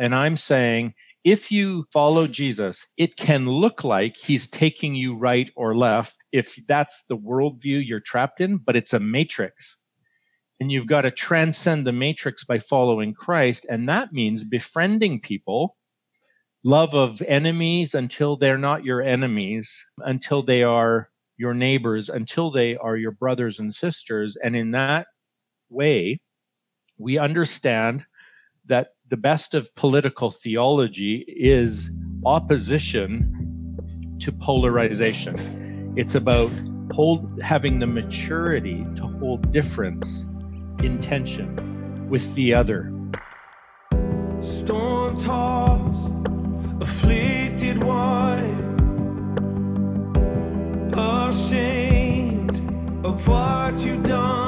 And 0.00 0.14
I'm 0.14 0.38
saying, 0.38 0.94
if 1.24 1.52
you 1.52 1.84
follow 1.92 2.26
Jesus, 2.26 2.86
it 2.96 3.16
can 3.16 3.46
look 3.46 3.84
like 3.84 4.16
he's 4.16 4.48
taking 4.48 4.94
you 4.94 5.14
right 5.14 5.50
or 5.54 5.76
left 5.76 6.24
if 6.32 6.56
that's 6.66 7.04
the 7.04 7.18
worldview 7.18 7.86
you're 7.86 8.00
trapped 8.00 8.40
in, 8.40 8.56
but 8.56 8.76
it's 8.76 8.94
a 8.94 8.98
matrix. 8.98 9.78
And 10.58 10.72
you've 10.72 10.86
got 10.86 11.02
to 11.02 11.10
transcend 11.10 11.86
the 11.86 11.92
matrix 11.92 12.44
by 12.44 12.58
following 12.58 13.12
Christ. 13.12 13.66
And 13.68 13.86
that 13.90 14.12
means 14.12 14.42
befriending 14.42 15.20
people, 15.20 15.76
love 16.64 16.94
of 16.94 17.20
enemies 17.22 17.94
until 17.94 18.36
they're 18.36 18.58
not 18.58 18.84
your 18.84 19.02
enemies, 19.02 19.86
until 19.98 20.42
they 20.42 20.62
are 20.62 21.10
your 21.36 21.52
neighbors, 21.52 22.08
until 22.08 22.50
they 22.50 22.76
are 22.76 22.96
your 22.96 23.12
brothers 23.12 23.58
and 23.58 23.74
sisters. 23.74 24.36
And 24.42 24.56
in 24.56 24.70
that 24.70 25.08
way, 25.68 26.20
we 26.98 27.18
understand 27.18 28.04
that 28.66 28.90
the 29.10 29.16
best 29.16 29.54
of 29.54 29.74
political 29.74 30.30
theology 30.30 31.24
is 31.26 31.90
opposition 32.24 33.76
to 34.20 34.30
polarization. 34.30 35.34
It's 35.96 36.14
about 36.14 36.50
hold, 36.92 37.42
having 37.42 37.80
the 37.80 37.88
maturity 37.88 38.86
to 38.94 39.02
hold 39.02 39.50
difference 39.50 40.26
in 40.78 41.00
tension 41.00 42.08
with 42.08 42.32
the 42.36 42.54
other. 42.54 42.92
Storm 44.40 45.16
tossed, 45.16 46.14
afflicted 46.80 47.82
one, 47.82 48.68
ashamed 50.94 52.58
of 53.04 53.26
what 53.26 53.74
you've 53.84 54.04
done. 54.04 54.39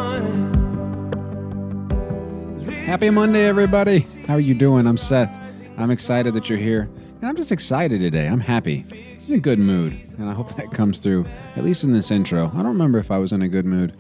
Happy 2.84 3.10
Monday, 3.10 3.46
everybody. 3.46 4.00
How 4.27 4.34
are 4.34 4.41
you 4.41 4.54
doing? 4.54 4.88
I'm 4.88 4.96
Seth. 4.96 5.32
I'm 5.78 5.92
excited 5.92 6.34
that 6.34 6.50
you're 6.50 6.59
here. 6.59 6.90
And 7.20 7.24
I'm 7.24 7.36
just 7.36 7.52
excited 7.52 8.00
today. 8.00 8.27
I'm 8.27 8.40
happy. 8.40 8.84
in 9.28 9.34
a 9.34 9.38
good 9.38 9.60
mood. 9.60 9.96
And 10.18 10.29
I 10.29 10.32
hope 10.32 10.57
that 10.57 10.73
comes 10.73 10.98
through, 10.98 11.24
at 11.57 11.65
least 11.65 11.84
in 11.84 11.92
this 11.92 12.10
intro. 12.10 12.51
I 12.52 12.57
don't 12.57 12.66
remember 12.66 12.98
if 12.98 13.12
I 13.12 13.18
was 13.18 13.32
in 13.32 13.42
a 13.42 13.48
good 13.48 13.66
mood 13.66 13.96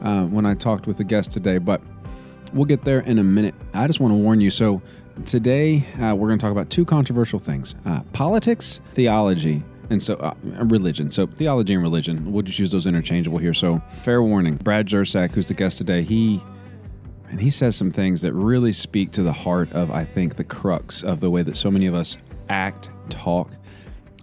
uh, 0.00 0.24
when 0.24 0.46
I 0.46 0.54
talked 0.54 0.86
with 0.86 0.96
the 0.96 1.04
guest 1.04 1.30
today, 1.30 1.58
but 1.58 1.82
we'll 2.54 2.64
get 2.64 2.84
there 2.84 3.00
in 3.00 3.18
a 3.18 3.22
minute. 3.22 3.54
I 3.74 3.86
just 3.86 4.00
want 4.00 4.12
to 4.12 4.16
warn 4.16 4.40
you. 4.40 4.50
So, 4.50 4.80
today 5.26 5.84
uh, 6.02 6.14
we're 6.14 6.28
going 6.28 6.38
to 6.38 6.42
talk 6.42 6.52
about 6.52 6.70
two 6.70 6.86
controversial 6.86 7.38
things 7.38 7.74
uh, 7.84 8.00
politics, 8.12 8.80
theology, 8.94 9.62
and 9.90 10.02
so 10.02 10.14
uh, 10.14 10.34
religion. 10.64 11.10
So 11.10 11.26
theology 11.26 11.74
and 11.74 11.82
religion. 11.82 12.32
We'll 12.32 12.42
just 12.42 12.58
use 12.58 12.70
those 12.70 12.86
interchangeable 12.86 13.38
here. 13.38 13.54
So 13.54 13.80
fair 14.02 14.22
warning. 14.22 14.56
Brad 14.56 14.86
Jersak, 14.86 15.32
who's 15.32 15.48
the 15.48 15.54
guest 15.54 15.78
today, 15.78 16.02
he 16.02 16.42
and 17.30 17.40
he 17.40 17.50
says 17.50 17.76
some 17.76 17.90
things 17.90 18.22
that 18.22 18.32
really 18.32 18.72
speak 18.72 19.10
to 19.12 19.22
the 19.22 19.32
heart 19.32 19.72
of, 19.72 19.90
I 19.90 20.04
think, 20.04 20.36
the 20.36 20.44
crux 20.44 21.02
of 21.02 21.20
the 21.20 21.30
way 21.30 21.42
that 21.42 21.56
so 21.56 21.70
many 21.70 21.86
of 21.86 21.94
us 21.94 22.16
act, 22.48 22.90
talk, 23.08 23.50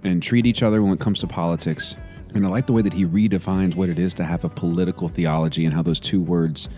and 0.04 0.22
treat 0.22 0.46
each 0.46 0.64
other 0.64 0.82
when 0.82 0.94
it 0.94 1.00
comes 1.00 1.20
to 1.20 1.28
politics. 1.28 1.96
And 2.34 2.46
I 2.46 2.50
like 2.50 2.66
the 2.66 2.74
way 2.74 2.82
that 2.82 2.94
he 2.94 3.06
redefines 3.06 3.76
what 3.76 3.90
it 3.90 4.00
is 4.00 4.14
to 4.16 4.24
have 4.24 4.44
a 4.44 4.50
political 4.50 5.08
theology 5.08 5.66
and 5.66 5.74
how 5.74 5.82
those 5.82 6.00
two 6.00 6.22
words 6.22 6.70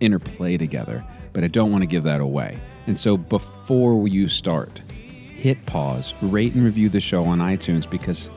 interplay 0.00 0.56
together. 0.56 1.04
But 1.32 1.44
I 1.44 1.48
don't 1.48 1.70
want 1.70 1.82
to 1.82 1.86
give 1.86 2.04
that 2.04 2.20
away. 2.20 2.58
And 2.86 2.98
so 2.98 3.16
before 3.16 4.06
you 4.08 4.28
start, 4.28 4.78
hit 4.88 5.64
pause, 5.66 6.14
rate 6.22 6.54
and 6.54 6.64
review 6.64 6.88
the 6.88 7.00
show 7.00 7.24
on 7.24 7.38
iTunes 7.38 7.88
because 7.88 8.30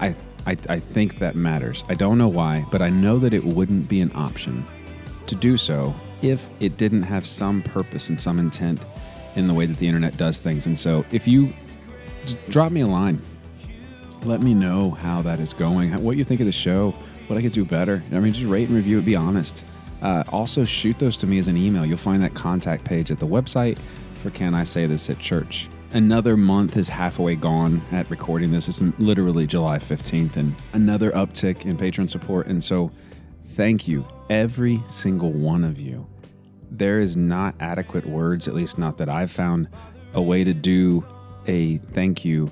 I, 0.00 0.16
I, 0.46 0.56
I 0.68 0.80
think 0.80 1.18
that 1.18 1.36
matters. 1.36 1.84
I 1.88 1.94
don't 1.94 2.18
know 2.18 2.28
why, 2.28 2.64
but 2.70 2.82
I 2.82 2.90
know 2.90 3.18
that 3.18 3.32
it 3.34 3.44
wouldn't 3.44 3.88
be 3.88 4.00
an 4.00 4.10
option 4.14 4.64
to 5.26 5.34
do 5.34 5.56
so 5.56 5.94
if 6.24 6.48
it 6.58 6.76
didn't 6.76 7.02
have 7.02 7.26
some 7.26 7.62
purpose 7.62 8.08
and 8.08 8.18
some 8.18 8.38
intent 8.38 8.80
in 9.36 9.46
the 9.46 9.54
way 9.54 9.66
that 9.66 9.76
the 9.76 9.86
internet 9.86 10.16
does 10.16 10.40
things. 10.40 10.66
And 10.66 10.78
so 10.78 11.04
if 11.12 11.28
you 11.28 11.52
drop 12.48 12.72
me 12.72 12.80
a 12.80 12.86
line, 12.86 13.20
let 14.24 14.42
me 14.42 14.54
know 14.54 14.92
how 14.92 15.20
that 15.22 15.38
is 15.38 15.52
going, 15.52 15.92
what 16.02 16.16
you 16.16 16.24
think 16.24 16.40
of 16.40 16.46
the 16.46 16.52
show, 16.52 16.92
what 17.26 17.38
I 17.38 17.42
could 17.42 17.52
do 17.52 17.64
better. 17.64 18.02
I 18.12 18.20
mean, 18.20 18.32
just 18.32 18.46
rate 18.46 18.68
and 18.68 18.76
review 18.76 18.98
it, 18.98 19.04
be 19.04 19.16
honest. 19.16 19.64
Uh, 20.00 20.24
also, 20.28 20.64
shoot 20.64 20.98
those 20.98 21.16
to 21.18 21.26
me 21.26 21.38
as 21.38 21.48
an 21.48 21.56
email. 21.56 21.84
You'll 21.84 21.96
find 21.98 22.22
that 22.22 22.34
contact 22.34 22.84
page 22.84 23.10
at 23.10 23.18
the 23.18 23.26
website 23.26 23.78
for 24.16 24.30
Can 24.30 24.54
I 24.54 24.64
Say 24.64 24.86
This 24.86 25.08
at 25.10 25.18
Church. 25.18 25.68
Another 25.92 26.36
month 26.36 26.76
is 26.76 26.88
halfway 26.88 27.36
gone 27.36 27.80
at 27.92 28.10
recording 28.10 28.50
this. 28.50 28.68
It's 28.68 28.80
literally 28.98 29.46
July 29.46 29.78
15th, 29.78 30.36
and 30.36 30.54
another 30.72 31.10
uptick 31.12 31.64
in 31.64 31.76
patron 31.76 32.08
support. 32.08 32.46
And 32.46 32.62
so, 32.62 32.90
thank 33.48 33.86
you, 33.86 34.06
every 34.28 34.82
single 34.88 35.32
one 35.32 35.64
of 35.64 35.78
you 35.78 36.06
there 36.78 37.00
is 37.00 37.16
not 37.16 37.54
adequate 37.60 38.06
words, 38.06 38.48
at 38.48 38.54
least 38.54 38.78
not 38.78 38.98
that 38.98 39.08
I've 39.08 39.30
found, 39.30 39.68
a 40.12 40.22
way 40.22 40.44
to 40.44 40.54
do 40.54 41.04
a 41.46 41.78
thank 41.78 42.24
you 42.24 42.50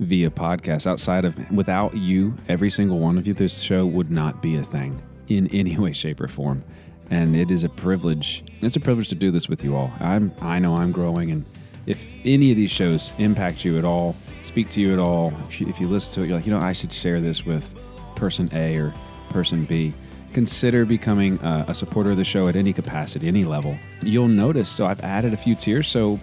via 0.00 0.30
podcast 0.30 0.86
outside 0.86 1.24
of 1.24 1.52
without 1.52 1.96
you, 1.96 2.34
every 2.48 2.70
single 2.70 2.98
one 2.98 3.16
of 3.16 3.26
you, 3.26 3.34
this 3.34 3.60
show 3.60 3.86
would 3.86 4.10
not 4.10 4.42
be 4.42 4.56
a 4.56 4.62
thing 4.62 5.00
in 5.28 5.46
any 5.48 5.78
way, 5.78 5.92
shape, 5.92 6.20
or 6.20 6.28
form. 6.28 6.64
And 7.10 7.36
it 7.36 7.50
is 7.50 7.64
a 7.64 7.68
privilege. 7.68 8.44
It's 8.60 8.76
a 8.76 8.80
privilege 8.80 9.08
to 9.08 9.14
do 9.14 9.30
this 9.30 9.48
with 9.48 9.62
you 9.62 9.76
all. 9.76 9.92
I'm 10.00 10.32
I 10.40 10.58
know 10.58 10.74
I'm 10.74 10.90
growing 10.90 11.30
and 11.30 11.44
if 11.86 12.06
any 12.24 12.50
of 12.50 12.56
these 12.56 12.70
shows 12.70 13.12
impact 13.18 13.64
you 13.64 13.78
at 13.78 13.84
all, 13.84 14.16
speak 14.40 14.70
to 14.70 14.80
you 14.80 14.94
at 14.94 14.98
all, 14.98 15.34
if 15.46 15.60
you, 15.60 15.68
if 15.68 15.78
you 15.78 15.86
listen 15.86 16.14
to 16.14 16.22
it, 16.22 16.28
you're 16.28 16.36
like, 16.36 16.46
you 16.46 16.52
know, 16.52 16.58
I 16.58 16.72
should 16.72 16.90
share 16.90 17.20
this 17.20 17.44
with 17.44 17.74
person 18.16 18.48
A 18.54 18.76
or 18.76 18.94
person 19.28 19.64
B 19.66 19.92
consider 20.34 20.84
becoming 20.84 21.38
a, 21.42 21.66
a 21.68 21.74
supporter 21.74 22.10
of 22.10 22.16
the 22.16 22.24
show 22.24 22.48
at 22.48 22.56
any 22.56 22.72
capacity, 22.72 23.28
any 23.28 23.44
level. 23.44 23.78
You'll 24.02 24.28
notice. 24.28 24.68
So 24.68 24.84
I've 24.84 25.00
added 25.02 25.32
a 25.32 25.36
few 25.36 25.54
tiers. 25.54 25.88
So 25.88 26.20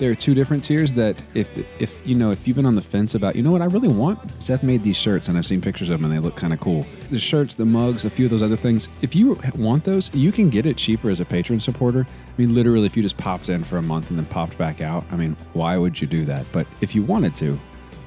there 0.00 0.10
are 0.10 0.14
two 0.14 0.32
different 0.32 0.64
tiers 0.64 0.94
that 0.94 1.22
if 1.34 1.58
if 1.78 2.00
you 2.06 2.14
know 2.14 2.30
if 2.30 2.48
you've 2.48 2.56
been 2.56 2.64
on 2.64 2.74
the 2.74 2.80
fence 2.80 3.14
about 3.14 3.36
you 3.36 3.42
know 3.42 3.50
what 3.50 3.60
I 3.60 3.66
really 3.66 3.88
want 3.88 4.18
Seth 4.42 4.62
made 4.62 4.82
these 4.82 4.96
shirts 4.96 5.28
and 5.28 5.36
I've 5.36 5.44
seen 5.44 5.60
pictures 5.60 5.90
of 5.90 6.00
them 6.00 6.10
and 6.10 6.18
they 6.18 6.22
look 6.22 6.36
kind 6.36 6.54
of 6.54 6.58
cool 6.58 6.86
the 7.10 7.20
shirts 7.20 7.54
the 7.54 7.66
mugs 7.66 8.06
a 8.06 8.10
few 8.10 8.24
of 8.24 8.30
those 8.30 8.42
other 8.42 8.56
things 8.56 8.88
if 9.02 9.14
you 9.14 9.38
want 9.56 9.84
those 9.84 10.12
you 10.14 10.32
can 10.32 10.48
get 10.48 10.64
it 10.64 10.78
cheaper 10.78 11.10
as 11.10 11.20
a 11.20 11.24
patron 11.26 11.60
supporter 11.60 12.06
I 12.08 12.40
mean 12.40 12.54
literally 12.54 12.86
if 12.86 12.96
you 12.96 13.02
just 13.02 13.18
popped 13.18 13.50
in 13.50 13.62
for 13.62 13.76
a 13.76 13.82
month 13.82 14.08
and 14.08 14.18
then 14.18 14.24
popped 14.24 14.56
back 14.56 14.80
out 14.80 15.04
I 15.10 15.16
mean 15.16 15.36
why 15.52 15.76
would 15.76 16.00
you 16.00 16.06
do 16.06 16.24
that 16.24 16.46
but 16.50 16.66
if 16.80 16.94
you 16.94 17.02
wanted 17.02 17.36
to 17.36 17.60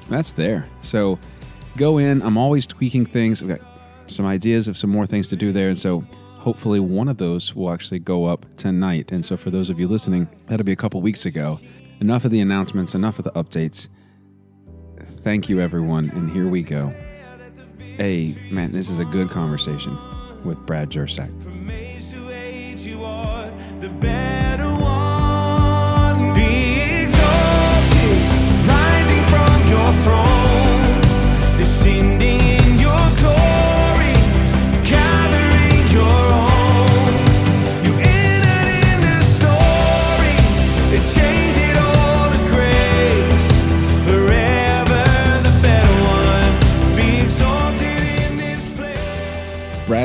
that's 0.08 0.32
there 0.32 0.66
so 0.80 1.16
go 1.76 1.98
in 1.98 2.22
I'm 2.22 2.36
always 2.36 2.66
tweaking 2.66 3.06
things 3.06 3.40
I've 3.40 3.48
got 3.50 3.60
some 4.06 4.26
ideas 4.26 4.68
of 4.68 4.76
some 4.76 4.90
more 4.90 5.06
things 5.06 5.26
to 5.28 5.36
do 5.36 5.52
there. 5.52 5.68
And 5.68 5.78
so 5.78 6.04
hopefully 6.38 6.80
one 6.80 7.08
of 7.08 7.16
those 7.16 7.54
will 7.54 7.70
actually 7.70 8.00
go 8.00 8.26
up 8.26 8.46
tonight. 8.56 9.12
And 9.12 9.24
so 9.24 9.36
for 9.36 9.50
those 9.50 9.70
of 9.70 9.80
you 9.80 9.88
listening, 9.88 10.28
that'll 10.46 10.66
be 10.66 10.72
a 10.72 10.76
couple 10.76 11.00
weeks 11.00 11.26
ago. 11.26 11.58
Enough 12.00 12.24
of 12.24 12.30
the 12.30 12.40
announcements, 12.40 12.94
enough 12.94 13.18
of 13.18 13.24
the 13.24 13.32
updates. 13.32 13.88
Thank 15.18 15.48
you, 15.48 15.60
everyone. 15.60 16.10
And 16.10 16.30
here 16.30 16.48
we 16.48 16.62
go. 16.62 16.92
Hey, 17.96 18.36
man, 18.50 18.72
this 18.72 18.90
is 18.90 18.98
a 18.98 19.04
good 19.04 19.30
conversation 19.30 19.96
with 20.44 20.58
Brad 20.66 20.90
Jersak. 20.90 21.30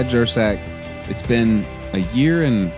Jersak. 0.09 0.59
It's 1.07 1.21
been 1.21 1.63
a 1.93 1.99
year 1.99 2.43
and 2.43 2.71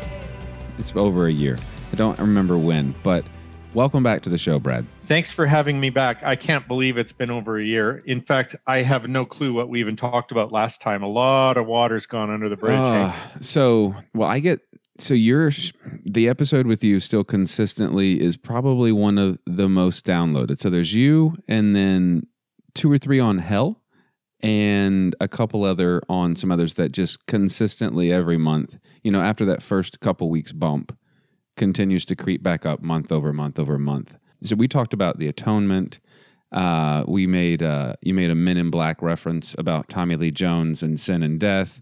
it's 0.78 0.94
over 0.96 1.28
a 1.28 1.32
year. 1.32 1.58
I 1.94 1.96
don't 1.96 2.20
remember 2.20 2.58
when, 2.58 2.94
but 3.04 3.24
welcome 3.74 4.04
back 4.04 4.22
to 4.24 4.30
the 4.30 4.38
show, 4.38 4.60
Brad. 4.60 4.86
Thanks 5.00 5.32
for 5.32 5.46
having 5.46 5.80
me 5.80 5.90
back. 5.90 6.24
I 6.24 6.36
can't 6.36 6.68
believe 6.68 6.98
it's 6.98 7.14
been 7.14 7.32
over 7.32 7.58
a 7.58 7.64
year. 7.64 8.04
In 8.06 8.20
fact, 8.20 8.58
I 8.68 8.82
have 8.82 9.08
no 9.08 9.26
clue 9.26 9.54
what 9.54 9.70
we 9.70 9.80
even 9.80 9.96
talked 9.96 10.32
about 10.32 10.52
last 10.52 10.82
time. 10.82 11.04
A 11.04 11.08
lot 11.08 11.56
of 11.56 11.68
water's 11.68 12.06
gone 12.06 12.30
under 12.30 12.50
the 12.50 12.58
bridge. 12.58 12.78
Uh, 12.78 13.14
so, 13.40 13.96
well, 14.14 14.28
I 14.28 14.40
get 14.40 14.60
so 15.00 15.14
you're 15.14 15.52
the 16.06 16.28
episode 16.28 16.68
with 16.68 16.84
you 16.84 17.00
still 17.00 17.24
consistently 17.24 18.22
is 18.22 18.38
probably 18.38 18.92
one 18.92 19.18
of 19.18 19.40
the 19.46 19.70
most 19.70 20.06
downloaded. 20.06 20.60
So 20.60 20.70
there's 20.70 20.94
you 20.94 21.36
and 21.48 21.76
then 21.76 22.28
two 22.74 22.92
or 22.92 22.98
three 22.98 23.20
on 23.20 23.40
hell 23.40 23.81
and 24.42 25.16
a 25.20 25.28
couple 25.28 25.64
other 25.64 26.02
on 26.10 26.36
some 26.36 26.52
others 26.52 26.74
that 26.76 26.92
just 26.92 27.26
consistently 27.28 28.12
every 28.12 28.38
month, 28.38 28.78
you 29.04 29.12
know, 29.12 29.22
after 29.22 29.46
that 29.46 29.62
first 29.62 30.00
couple 30.00 30.30
weeks 30.30 30.52
bump, 30.52 30.98
continues 31.58 32.06
to 32.06 32.16
creep 32.16 32.42
back 32.42 32.66
up 32.66 32.82
month 32.82 33.12
over 33.12 33.32
month 33.32 33.60
over 33.60 33.78
month. 33.78 34.18
So 34.44 34.56
we 34.56 34.68
talked 34.68 34.94
about 34.94 35.20
the 35.20 35.28
atonement. 35.28 36.00
Uh, 36.52 37.04
we 37.08 37.28
made 37.28 37.62
uh, 37.62 37.94
you 38.02 38.14
made 38.14 38.30
a 38.30 38.36
Men 38.36 38.58
in 38.58 38.70
Black 38.70 39.02
reference 39.02 39.56
about 39.58 39.88
Tommy 39.88 40.16
Lee 40.16 40.32
Jones 40.32 40.84
and 40.84 41.00
sin 41.00 41.24
and 41.24 41.40
death. 41.40 41.82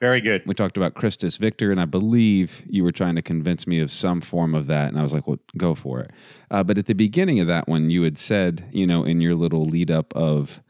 Very 0.00 0.22
good. 0.22 0.42
We 0.46 0.54
talked 0.54 0.78
about 0.78 0.94
Christus 0.94 1.36
Victor, 1.36 1.70
and 1.70 1.78
I 1.78 1.84
believe 1.84 2.64
you 2.66 2.84
were 2.84 2.92
trying 2.92 3.16
to 3.16 3.22
convince 3.22 3.66
me 3.66 3.80
of 3.80 3.90
some 3.90 4.22
form 4.22 4.54
of 4.54 4.66
that. 4.68 4.88
And 4.88 4.98
I 4.98 5.02
was 5.02 5.12
like, 5.12 5.26
well, 5.26 5.38
go 5.58 5.74
for 5.74 6.00
it. 6.00 6.10
Uh, 6.50 6.62
but 6.62 6.78
at 6.78 6.86
the 6.86 6.94
beginning 6.94 7.38
of 7.38 7.46
that 7.48 7.68
one, 7.68 7.90
you 7.90 8.02
had 8.02 8.16
said, 8.16 8.66
you 8.72 8.86
know, 8.86 9.04
in 9.04 9.20
your 9.20 9.34
little 9.34 9.66
lead 9.66 9.90
up 9.90 10.16
of 10.16 10.62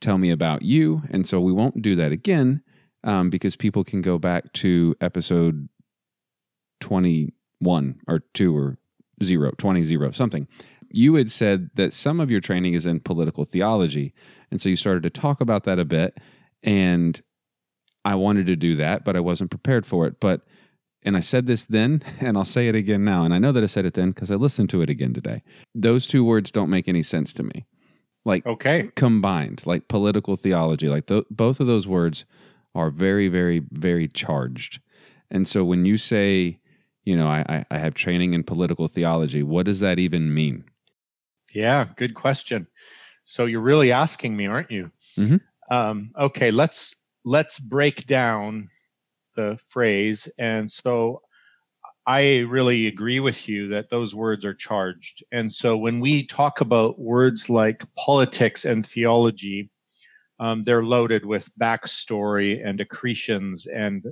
tell 0.00 0.18
me 0.18 0.30
about 0.30 0.62
you. 0.62 1.02
And 1.10 1.26
so 1.26 1.40
we 1.40 1.52
won't 1.52 1.82
do 1.82 1.94
that 1.96 2.12
again 2.12 2.62
um, 3.04 3.30
because 3.30 3.56
people 3.56 3.84
can 3.84 4.02
go 4.02 4.18
back 4.18 4.52
to 4.54 4.94
episode 5.00 5.68
21 6.80 8.00
or 8.06 8.20
2 8.34 8.56
or 8.56 8.78
0, 9.22 9.52
20, 9.58 9.82
0, 9.82 10.10
something. 10.12 10.48
You 10.90 11.14
had 11.14 11.30
said 11.30 11.70
that 11.74 11.92
some 11.92 12.20
of 12.20 12.30
your 12.30 12.40
training 12.40 12.74
is 12.74 12.86
in 12.86 13.00
political 13.00 13.44
theology. 13.44 14.14
And 14.50 14.60
so 14.60 14.68
you 14.68 14.76
started 14.76 15.02
to 15.02 15.10
talk 15.10 15.40
about 15.40 15.64
that 15.64 15.78
a 15.78 15.84
bit. 15.84 16.18
And 16.62 17.20
I 18.04 18.14
wanted 18.14 18.46
to 18.46 18.56
do 18.56 18.74
that, 18.76 19.04
but 19.04 19.16
I 19.16 19.20
wasn't 19.20 19.50
prepared 19.50 19.84
for 19.84 20.06
it. 20.06 20.20
But, 20.20 20.44
and 21.04 21.16
I 21.16 21.20
said 21.20 21.46
this 21.46 21.64
then, 21.64 22.02
and 22.20 22.36
I'll 22.36 22.44
say 22.44 22.68
it 22.68 22.74
again 22.74 23.04
now. 23.04 23.24
And 23.24 23.34
I 23.34 23.38
know 23.38 23.52
that 23.52 23.62
I 23.62 23.66
said 23.66 23.84
it 23.84 23.94
then 23.94 24.10
because 24.10 24.30
I 24.30 24.36
listened 24.36 24.70
to 24.70 24.82
it 24.82 24.90
again 24.90 25.12
today. 25.12 25.42
Those 25.74 26.06
two 26.06 26.24
words 26.24 26.50
don't 26.50 26.70
make 26.70 26.88
any 26.88 27.02
sense 27.02 27.32
to 27.34 27.42
me. 27.42 27.66
Like, 28.28 28.44
okay. 28.44 28.90
Combined, 28.94 29.66
like 29.66 29.88
political 29.88 30.36
theology, 30.36 30.86
like 30.86 31.06
th- 31.06 31.24
both 31.30 31.60
of 31.60 31.66
those 31.66 31.88
words 31.88 32.26
are 32.74 32.90
very, 32.90 33.28
very, 33.28 33.62
very 33.70 34.06
charged. 34.06 34.80
And 35.30 35.48
so 35.48 35.64
when 35.64 35.86
you 35.86 35.96
say, 35.96 36.60
you 37.04 37.16
know, 37.16 37.26
I, 37.26 37.64
I 37.70 37.78
have 37.78 37.94
training 37.94 38.34
in 38.34 38.44
political 38.44 38.86
theology, 38.86 39.42
what 39.42 39.64
does 39.64 39.80
that 39.80 39.98
even 39.98 40.34
mean? 40.34 40.64
Yeah, 41.54 41.86
good 41.96 42.12
question. 42.12 42.66
So 43.24 43.46
you're 43.46 43.62
really 43.62 43.92
asking 43.92 44.36
me, 44.36 44.46
aren't 44.46 44.70
you? 44.70 44.90
Mm-hmm. 45.16 45.74
Um, 45.74 46.10
okay, 46.18 46.50
let's 46.50 46.94
let's 47.24 47.58
break 47.58 48.06
down 48.06 48.68
the 49.36 49.58
phrase. 49.68 50.28
And 50.38 50.70
so 50.70 51.22
I 52.08 52.38
really 52.48 52.86
agree 52.86 53.20
with 53.20 53.50
you 53.50 53.68
that 53.68 53.90
those 53.90 54.14
words 54.14 54.42
are 54.46 54.54
charged. 54.54 55.22
And 55.30 55.52
so 55.52 55.76
when 55.76 56.00
we 56.00 56.24
talk 56.24 56.62
about 56.62 56.98
words 56.98 57.50
like 57.50 57.84
politics 57.96 58.64
and 58.64 58.86
theology, 58.86 59.70
um, 60.40 60.64
they're 60.64 60.82
loaded 60.82 61.26
with 61.26 61.50
backstory 61.60 62.66
and 62.66 62.80
accretions 62.80 63.66
and 63.66 64.06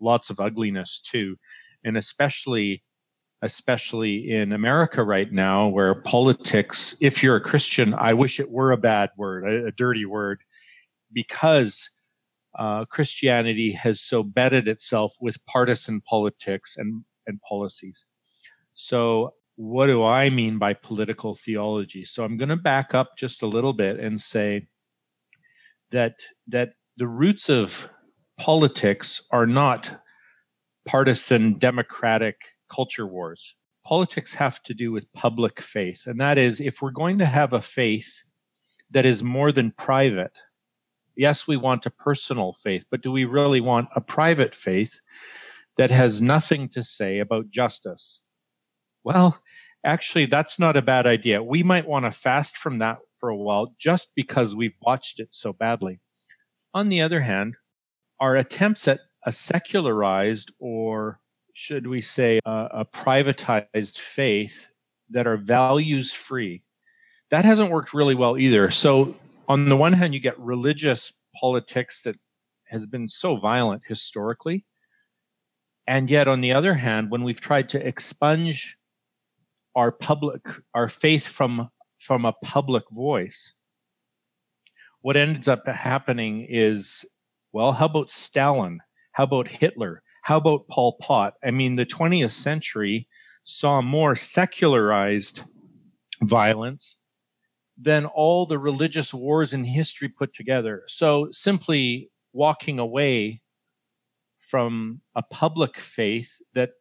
lots 0.00 0.30
of 0.30 0.40
ugliness 0.40 0.98
too. 0.98 1.36
And 1.84 1.98
especially 1.98 2.82
especially 3.42 4.30
in 4.30 4.52
America 4.52 5.02
right 5.04 5.30
now, 5.30 5.68
where 5.68 5.94
politics, 5.94 6.96
if 7.00 7.22
you're 7.22 7.36
a 7.36 7.40
Christian, 7.40 7.92
I 7.92 8.14
wish 8.14 8.40
it 8.40 8.50
were 8.50 8.70
a 8.70 8.78
bad 8.78 9.10
word, 9.18 9.44
a, 9.44 9.66
a 9.66 9.72
dirty 9.72 10.06
word, 10.06 10.40
because 11.12 11.90
uh, 12.58 12.84
Christianity 12.86 13.72
has 13.72 14.00
so 14.00 14.22
bedded 14.22 14.68
itself 14.68 15.16
with 15.20 15.44
partisan 15.44 16.00
politics 16.00 16.76
and, 16.78 17.04
and 17.26 17.40
policies. 17.48 18.04
So, 18.74 19.34
what 19.56 19.86
do 19.86 20.02
I 20.02 20.30
mean 20.30 20.58
by 20.58 20.74
political 20.74 21.34
theology? 21.34 22.04
So, 22.04 22.24
I'm 22.24 22.36
going 22.36 22.48
to 22.48 22.56
back 22.56 22.94
up 22.94 23.16
just 23.16 23.42
a 23.42 23.46
little 23.46 23.72
bit 23.72 23.98
and 24.00 24.20
say 24.20 24.68
that 25.90 26.20
that 26.48 26.74
the 26.96 27.06
roots 27.06 27.48
of 27.48 27.90
politics 28.38 29.22
are 29.30 29.46
not 29.46 30.00
partisan 30.86 31.58
democratic 31.58 32.36
culture 32.70 33.06
wars. 33.06 33.56
Politics 33.84 34.34
have 34.34 34.62
to 34.62 34.74
do 34.74 34.92
with 34.92 35.12
public 35.12 35.60
faith, 35.60 36.06
and 36.06 36.20
that 36.20 36.38
is 36.38 36.60
if 36.60 36.80
we're 36.80 36.90
going 36.90 37.18
to 37.18 37.26
have 37.26 37.52
a 37.52 37.60
faith 37.60 38.22
that 38.90 39.06
is 39.06 39.22
more 39.22 39.52
than 39.52 39.70
private 39.72 40.36
yes, 41.16 41.46
we 41.46 41.56
want 41.56 41.86
a 41.86 41.90
personal 41.90 42.52
faith, 42.52 42.86
but 42.90 43.02
do 43.02 43.12
we 43.12 43.24
really 43.24 43.60
want 43.60 43.88
a 43.94 44.00
private 44.00 44.54
faith 44.54 45.00
that 45.76 45.90
has 45.90 46.22
nothing 46.22 46.68
to 46.70 46.82
say 46.82 47.18
about 47.18 47.50
justice? 47.50 48.22
Well, 49.04 49.40
actually, 49.84 50.26
that's 50.26 50.58
not 50.58 50.76
a 50.76 50.82
bad 50.82 51.06
idea. 51.06 51.42
We 51.42 51.62
might 51.62 51.86
want 51.86 52.04
to 52.04 52.10
fast 52.10 52.56
from 52.56 52.78
that 52.78 52.98
for 53.14 53.28
a 53.28 53.36
while 53.36 53.74
just 53.78 54.12
because 54.14 54.54
we've 54.54 54.76
watched 54.80 55.20
it 55.20 55.28
so 55.30 55.52
badly. 55.52 56.00
On 56.74 56.88
the 56.88 57.00
other 57.00 57.20
hand, 57.20 57.56
our 58.20 58.36
attempts 58.36 58.86
at 58.88 59.00
a 59.24 59.32
secularized 59.32 60.52
or 60.58 61.20
should 61.54 61.86
we 61.86 62.00
say 62.00 62.40
a, 62.44 62.68
a 62.72 62.84
privatized 62.84 63.98
faith 63.98 64.68
that 65.10 65.26
are 65.26 65.36
values 65.36 66.12
free 66.12 66.62
that 67.30 67.44
hasn't 67.44 67.70
worked 67.70 67.92
really 67.92 68.14
well 68.14 68.38
either 68.38 68.70
so 68.70 69.14
on 69.48 69.68
the 69.68 69.76
one 69.76 69.92
hand, 69.92 70.14
you 70.14 70.20
get 70.20 70.38
religious 70.38 71.12
politics 71.38 72.02
that 72.02 72.16
has 72.68 72.86
been 72.86 73.08
so 73.08 73.36
violent 73.36 73.82
historically. 73.86 74.64
And 75.86 76.08
yet, 76.08 76.28
on 76.28 76.40
the 76.40 76.52
other 76.52 76.74
hand, 76.74 77.10
when 77.10 77.24
we've 77.24 77.40
tried 77.40 77.68
to 77.70 77.86
expunge 77.86 78.76
our 79.74 79.90
public, 79.90 80.42
our 80.74 80.88
faith 80.88 81.26
from, 81.26 81.70
from 81.98 82.24
a 82.24 82.32
public 82.44 82.84
voice, 82.92 83.54
what 85.00 85.16
ends 85.16 85.48
up 85.48 85.66
happening 85.66 86.46
is, 86.48 87.04
well, 87.52 87.72
how 87.72 87.86
about 87.86 88.10
Stalin? 88.10 88.80
How 89.12 89.24
about 89.24 89.48
Hitler? 89.48 90.02
How 90.22 90.36
about 90.36 90.68
Pol 90.68 90.96
Pot? 91.00 91.34
I 91.44 91.50
mean, 91.50 91.74
the 91.74 91.84
20th 91.84 92.30
century 92.30 93.08
saw 93.44 93.82
more 93.82 94.14
secularized 94.14 95.42
violence 96.22 96.98
than 97.76 98.06
all 98.06 98.46
the 98.46 98.58
religious 98.58 99.12
wars 99.12 99.52
in 99.52 99.64
history 99.64 100.08
put 100.08 100.32
together. 100.32 100.84
So 100.86 101.28
simply 101.32 102.10
walking 102.32 102.78
away 102.78 103.41
from 104.52 105.00
a 105.14 105.22
public 105.22 105.78
faith 105.78 106.36
that 106.52 106.72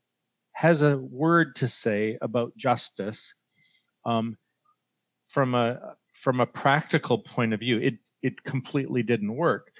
has 0.51 0.81
a 0.81 0.97
word 0.97 1.55
to 1.55 1.69
say 1.69 2.17
about 2.21 2.53
justice 2.57 3.33
um, 4.05 4.37
from 5.25 5.55
a 5.55 5.95
from 6.11 6.41
a 6.41 6.45
practical 6.45 7.17
point 7.17 7.53
of 7.53 7.61
view 7.61 7.77
it 7.77 7.93
it 8.21 8.43
completely 8.43 9.01
didn't 9.01 9.37
work 9.37 9.71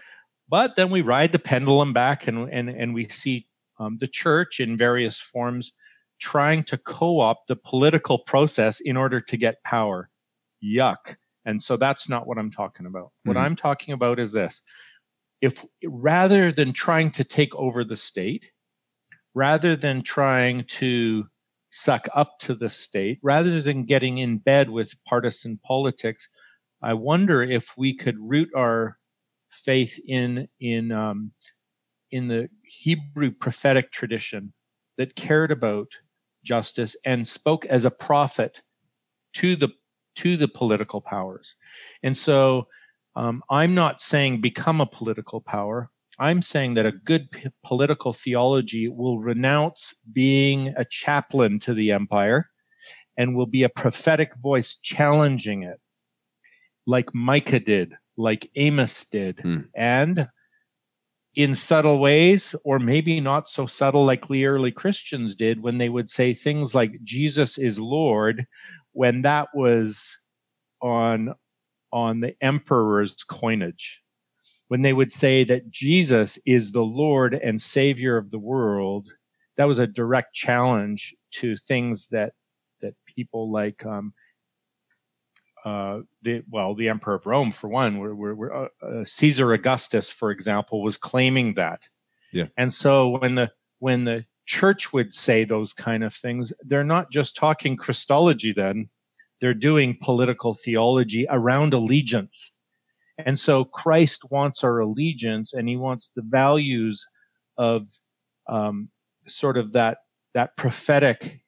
but 0.47 0.77
then 0.77 0.89
we 0.89 1.01
ride 1.01 1.33
the 1.33 1.37
pendulum 1.37 1.91
back 1.91 2.29
and 2.29 2.47
and, 2.49 2.69
and 2.69 2.93
we 2.93 3.09
see 3.09 3.45
um, 3.77 3.97
the 3.97 4.07
church 4.07 4.61
in 4.61 4.77
various 4.77 5.19
forms 5.19 5.73
trying 6.17 6.63
to 6.63 6.77
co-opt 6.77 7.49
the 7.49 7.57
political 7.57 8.19
process 8.19 8.79
in 8.79 8.95
order 8.95 9.19
to 9.19 9.35
get 9.35 9.61
power 9.65 10.09
yuck. 10.63 11.17
And 11.43 11.61
so 11.61 11.75
that's 11.75 12.07
not 12.07 12.25
what 12.25 12.37
I'm 12.37 12.51
talking 12.51 12.85
about. 12.85 13.07
Mm-hmm. 13.07 13.29
What 13.29 13.37
I'm 13.37 13.57
talking 13.57 13.93
about 13.93 14.17
is 14.17 14.31
this. 14.31 14.61
If 15.41 15.65
rather 15.83 16.51
than 16.51 16.73
trying 16.73 17.11
to 17.11 17.23
take 17.23 17.55
over 17.55 17.83
the 17.83 17.97
state, 17.97 18.51
rather 19.33 19.75
than 19.75 20.03
trying 20.03 20.65
to 20.65 21.25
suck 21.69 22.07
up 22.13 22.37
to 22.39 22.53
the 22.53 22.69
state, 22.69 23.19
rather 23.23 23.61
than 23.61 23.85
getting 23.85 24.19
in 24.19 24.37
bed 24.37 24.69
with 24.69 25.03
partisan 25.05 25.59
politics, 25.65 26.29
I 26.81 26.93
wonder 26.93 27.41
if 27.41 27.73
we 27.77 27.95
could 27.95 28.17
root 28.23 28.49
our 28.55 28.97
faith 29.49 29.99
in 30.07 30.47
in 30.59 30.91
um, 30.91 31.31
in 32.11 32.27
the 32.27 32.49
Hebrew 32.63 33.31
prophetic 33.31 33.91
tradition 33.91 34.53
that 34.97 35.15
cared 35.15 35.51
about 35.51 35.87
justice 36.43 36.95
and 37.05 37.27
spoke 37.27 37.65
as 37.65 37.85
a 37.85 37.91
prophet 37.91 38.61
to 39.33 39.55
the 39.55 39.69
to 40.15 40.37
the 40.37 40.47
political 40.47 41.01
powers. 41.01 41.55
And 42.03 42.17
so 42.17 42.67
um, 43.15 43.43
I'm 43.49 43.75
not 43.75 44.01
saying 44.01 44.41
become 44.41 44.81
a 44.81 44.85
political 44.85 45.41
power. 45.41 45.89
I'm 46.19 46.41
saying 46.41 46.75
that 46.75 46.85
a 46.85 46.91
good 46.91 47.31
p- 47.31 47.49
political 47.63 48.13
theology 48.13 48.87
will 48.87 49.19
renounce 49.19 49.95
being 50.11 50.73
a 50.77 50.85
chaplain 50.85 51.59
to 51.59 51.73
the 51.73 51.91
empire 51.91 52.49
and 53.17 53.35
will 53.35 53.45
be 53.45 53.63
a 53.63 53.69
prophetic 53.69 54.35
voice 54.37 54.77
challenging 54.77 55.63
it, 55.63 55.79
like 56.85 57.13
Micah 57.13 57.59
did, 57.59 57.93
like 58.17 58.49
Amos 58.55 59.05
did. 59.07 59.39
Hmm. 59.39 59.59
And 59.75 60.29
in 61.35 61.55
subtle 61.55 61.99
ways, 61.99 62.55
or 62.63 62.77
maybe 62.77 63.19
not 63.19 63.47
so 63.47 63.65
subtle 63.65 64.05
like 64.05 64.27
the 64.27 64.45
early 64.45 64.71
Christians 64.71 65.35
did 65.35 65.63
when 65.63 65.77
they 65.77 65.89
would 65.89 66.09
say 66.09 66.33
things 66.33 66.75
like 66.75 67.03
Jesus 67.03 67.57
is 67.57 67.79
Lord, 67.79 68.45
when 68.91 69.21
that 69.21 69.47
was 69.53 70.19
on 70.81 71.33
on 71.91 72.19
the 72.21 72.35
emperor's 72.41 73.13
coinage 73.23 74.01
when 74.71 74.83
they 74.83 74.93
would 74.93 75.11
say 75.11 75.43
that 75.43 75.69
Jesus 75.69 76.39
is 76.45 76.71
the 76.71 76.81
Lord 76.85 77.33
and 77.33 77.61
Savior 77.61 78.15
of 78.15 78.31
the 78.31 78.39
world, 78.39 79.09
that 79.57 79.67
was 79.67 79.79
a 79.79 79.85
direct 79.85 80.33
challenge 80.33 81.13
to 81.31 81.57
things 81.57 82.07
that 82.07 82.31
that 82.79 82.93
people 83.05 83.51
like 83.51 83.85
um, 83.85 84.13
uh, 85.65 85.99
the 86.21 86.41
well, 86.49 86.73
the 86.73 86.87
Emperor 86.87 87.15
of 87.15 87.25
Rome, 87.25 87.51
for 87.51 87.67
one, 87.67 87.99
where, 87.99 88.15
where, 88.15 88.33
where 88.33 88.55
uh, 88.55 88.67
uh, 88.81 89.03
Caesar 89.03 89.51
Augustus, 89.51 90.09
for 90.09 90.31
example, 90.31 90.81
was 90.81 90.97
claiming 90.97 91.55
that. 91.55 91.89
Yeah. 92.31 92.47
And 92.55 92.73
so 92.73 93.09
when 93.09 93.35
the 93.35 93.51
when 93.79 94.05
the 94.05 94.23
church 94.45 94.93
would 94.93 95.13
say 95.13 95.43
those 95.43 95.73
kind 95.73 96.01
of 96.01 96.13
things, 96.13 96.53
they're 96.61 96.85
not 96.85 97.11
just 97.11 97.35
talking 97.35 97.75
Christology 97.75 98.53
then, 98.53 98.89
they're 99.41 99.53
doing 99.53 99.97
political 100.01 100.53
theology 100.53 101.25
around 101.29 101.73
allegiance. 101.73 102.53
And 103.17 103.39
so 103.39 103.65
Christ 103.65 104.31
wants 104.31 104.63
our 104.63 104.79
allegiance 104.79 105.53
and 105.53 105.67
he 105.67 105.75
wants 105.75 106.11
the 106.15 106.21
values 106.21 107.05
of 107.57 107.83
um, 108.47 108.89
sort 109.27 109.57
of 109.57 109.73
that 109.73 109.97
that 110.33 110.55
prophetic 110.55 111.41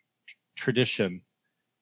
tradition 0.56 1.22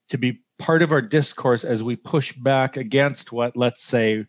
to 0.10 0.18
be 0.18 0.42
part 0.60 0.82
of 0.82 0.92
our 0.92 1.02
discourse 1.02 1.64
as 1.64 1.82
we 1.82 1.96
push 1.96 2.34
back 2.34 2.78
against 2.78 3.32
what, 3.32 3.58
let's 3.58 3.84
say, 3.84 4.26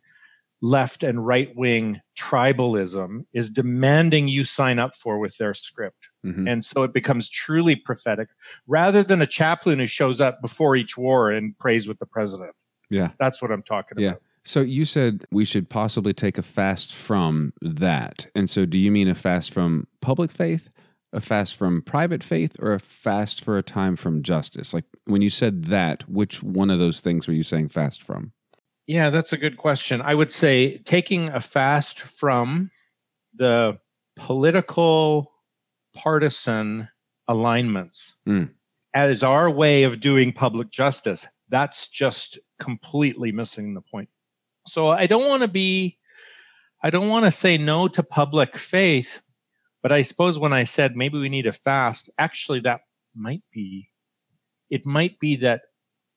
left 0.63 1.03
and 1.03 1.27
right 1.27 1.55
wing 1.57 2.01
tribalism 2.19 3.25
is 3.35 3.51
demanding 3.51 4.29
you 4.29 4.45
sign 4.45 4.79
up 4.79 4.95
for 4.95 5.19
with 5.19 5.37
their 5.37 5.53
script. 5.53 6.09
Mm-hmm. 6.25 6.47
And 6.47 6.65
so 6.65 6.85
it 6.85 6.95
becomes 6.95 7.29
truly 7.29 7.75
prophetic 7.75 8.29
rather 8.67 9.03
than 9.03 9.21
a 9.21 9.27
chaplain 9.27 9.81
who 9.81 9.87
shows 9.87 10.21
up 10.21 10.41
before 10.41 10.77
each 10.77 10.97
war 10.97 11.31
and 11.31 11.59
prays 11.59 11.89
with 11.89 11.99
the 11.99 12.07
president. 12.07 12.53
Yeah. 12.89 13.11
That's 13.19 13.43
what 13.43 13.51
I'm 13.51 13.63
talking 13.63 13.99
yeah. 13.99 14.11
about. 14.11 14.23
So 14.45 14.61
you 14.61 14.85
said 14.85 15.25
we 15.31 15.45
should 15.45 15.69
possibly 15.69 16.13
take 16.13 16.39
a 16.39 16.43
fast 16.43 16.95
from 16.95 17.53
that. 17.61 18.27
And 18.35 18.49
so 18.49 18.65
do 18.65 18.79
you 18.79 18.91
mean 18.93 19.09
a 19.09 19.15
fast 19.15 19.53
from 19.53 19.89
public 20.01 20.31
faith 20.31 20.69
a 21.13 21.21
fast 21.21 21.57
from 21.57 21.83
private 21.83 22.25
faith 22.25 22.57
or 22.61 22.73
a 22.73 22.81
fast 22.81 23.45
for 23.45 23.59
a 23.59 23.63
time 23.63 23.97
from 23.97 24.23
justice? 24.23 24.73
Like 24.73 24.85
when 25.05 25.21
you 25.21 25.31
said 25.31 25.65
that, 25.65 26.09
which 26.09 26.43
one 26.43 26.71
of 26.71 26.79
those 26.79 27.01
things 27.01 27.29
were 27.29 27.35
you 27.35 27.43
saying 27.43 27.69
fast 27.69 28.03
from? 28.03 28.33
Yeah, 28.87 29.11
that's 29.11 29.33
a 29.33 29.39
good 29.39 29.57
question. 29.57 30.01
I 30.01 30.15
would 30.15 30.33
say 30.33 30.79
taking 30.79 31.29
a 31.29 31.41
fast 31.41 32.01
from 32.01 32.71
the 33.35 33.79
political 34.17 35.33
partisan 35.95 36.89
alignments 37.29 38.17
mm. 38.27 38.51
as 38.95 39.23
our 39.23 39.51
way 39.51 39.85
of 39.85 40.01
doing 40.01 40.33
public 40.33 40.71
justice. 40.71 41.27
That's 41.49 41.89
just 41.89 42.39
completely 42.59 43.31
missing 43.31 43.75
the 43.75 43.83
point. 43.83 44.09
So 44.67 44.89
I 44.89 45.07
don't 45.07 45.29
want 45.29 45.43
to 45.43 45.49
be, 45.49 45.99
I 46.83 46.91
don't 46.91 47.09
want 47.09 47.25
to 47.25 47.31
say 47.31 47.59
no 47.59 47.89
to 47.89 48.03
public 48.03 48.57
faith, 48.57 49.23
but 49.83 49.93
I 49.93 50.03
suppose 50.03 50.39
when 50.39 50.53
I 50.53 50.65
said 50.65 50.97
maybe 50.97 51.19
we 51.19 51.29
need 51.29 51.47
a 51.47 51.53
fast, 51.53 52.11
actually 52.19 52.61
that 52.61 52.81
might 53.15 53.43
be 53.53 53.89
it 54.71 54.87
might 54.87 55.21
be 55.21 55.37
that 55.37 55.61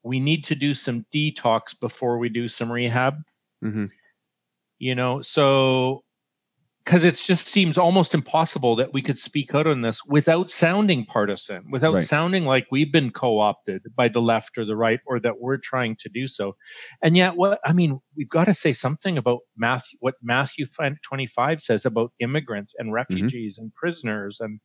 we 0.05 0.19
need 0.19 0.43
to 0.45 0.55
do 0.55 0.73
some 0.73 1.05
detox 1.13 1.77
before 1.79 2.17
we 2.19 2.29
do 2.29 2.47
some 2.47 2.71
rehab. 2.71 3.15
Mm-hmm. 3.63 3.85
You 4.77 4.93
know, 4.93 5.21
so 5.21 6.03
because 6.83 7.03
it 7.03 7.15
just 7.15 7.47
seems 7.47 7.79
almost 7.79 8.13
impossible 8.13 8.75
that 8.75 8.93
we 8.93 9.01
could 9.01 9.17
speak 9.17 9.55
out 9.55 9.65
on 9.65 9.81
this 9.81 10.05
without 10.05 10.51
sounding 10.51 11.03
partisan, 11.03 11.63
without 11.71 11.95
right. 11.95 12.03
sounding 12.03 12.45
like 12.45 12.67
we've 12.69 12.91
been 12.91 13.09
co-opted 13.09 13.81
by 13.95 14.07
the 14.07 14.21
left 14.21 14.55
or 14.55 14.65
the 14.65 14.75
right, 14.75 14.99
or 15.07 15.19
that 15.19 15.39
we're 15.39 15.57
trying 15.57 15.95
to 15.95 16.09
do 16.09 16.27
so. 16.27 16.55
And 17.01 17.17
yet, 17.17 17.37
what 17.37 17.59
I 17.65 17.73
mean, 17.73 18.01
we've 18.15 18.29
got 18.29 18.45
to 18.45 18.53
say 18.53 18.71
something 18.71 19.17
about 19.17 19.39
Matthew, 19.57 19.97
what 19.99 20.15
Matthew 20.21 20.67
twenty-five 21.01 21.59
says 21.59 21.87
about 21.87 22.11
immigrants 22.19 22.75
and 22.77 22.89
mm-hmm. 22.89 22.95
refugees 22.95 23.55
mm-hmm. 23.55 23.63
and 23.63 23.73
prisoners 23.73 24.39
and 24.39 24.59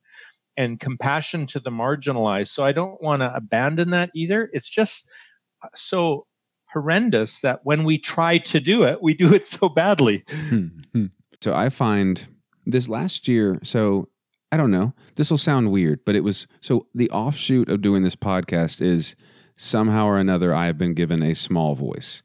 and 0.57 0.81
compassion 0.81 1.47
to 1.47 1.61
the 1.61 1.71
marginalized. 1.71 2.49
So 2.49 2.67
I 2.67 2.73
don't 2.73 3.01
want 3.01 3.23
to 3.23 3.35
abandon 3.35 3.91
that 3.91 4.11
either. 4.15 4.51
It's 4.53 4.69
just 4.69 5.09
so 5.75 6.27
horrendous 6.73 7.41
that 7.41 7.61
when 7.65 7.85
we 7.85 7.99
try 7.99 8.39
to 8.39 8.61
do 8.61 8.85
it, 8.85 9.03
we 9.03 9.15
do 9.15 9.35
it 9.35 9.47
so 9.47 9.69
badly. 9.69 10.25
Hmm. 10.49 11.07
So 11.43 11.55
I 11.55 11.69
find 11.69 12.27
this 12.67 12.89
last 12.89 13.27
year, 13.27 13.59
so 13.63 14.09
I 14.53 14.57
don't 14.57 14.71
know, 14.71 14.95
this 15.17 15.31
will 15.31 15.39
sound 15.39 15.73
weird, 15.73 16.05
but 16.05 16.15
it 16.15 16.25
was 16.25 16.47
so 16.61 16.87
the 16.95 17.11
offshoot 17.11 17.69
of 17.69 17.83
doing 17.83 18.03
this 18.03 18.17
podcast 18.17 18.83
is 18.83 19.17
somehow 19.57 20.07
or 20.07 20.19
another 20.19 20.55
I 20.55 20.67
have 20.67 20.79
been 20.79 20.95
given 20.95 21.23
a 21.23 21.35
small 21.35 21.75
voice. 21.75 22.23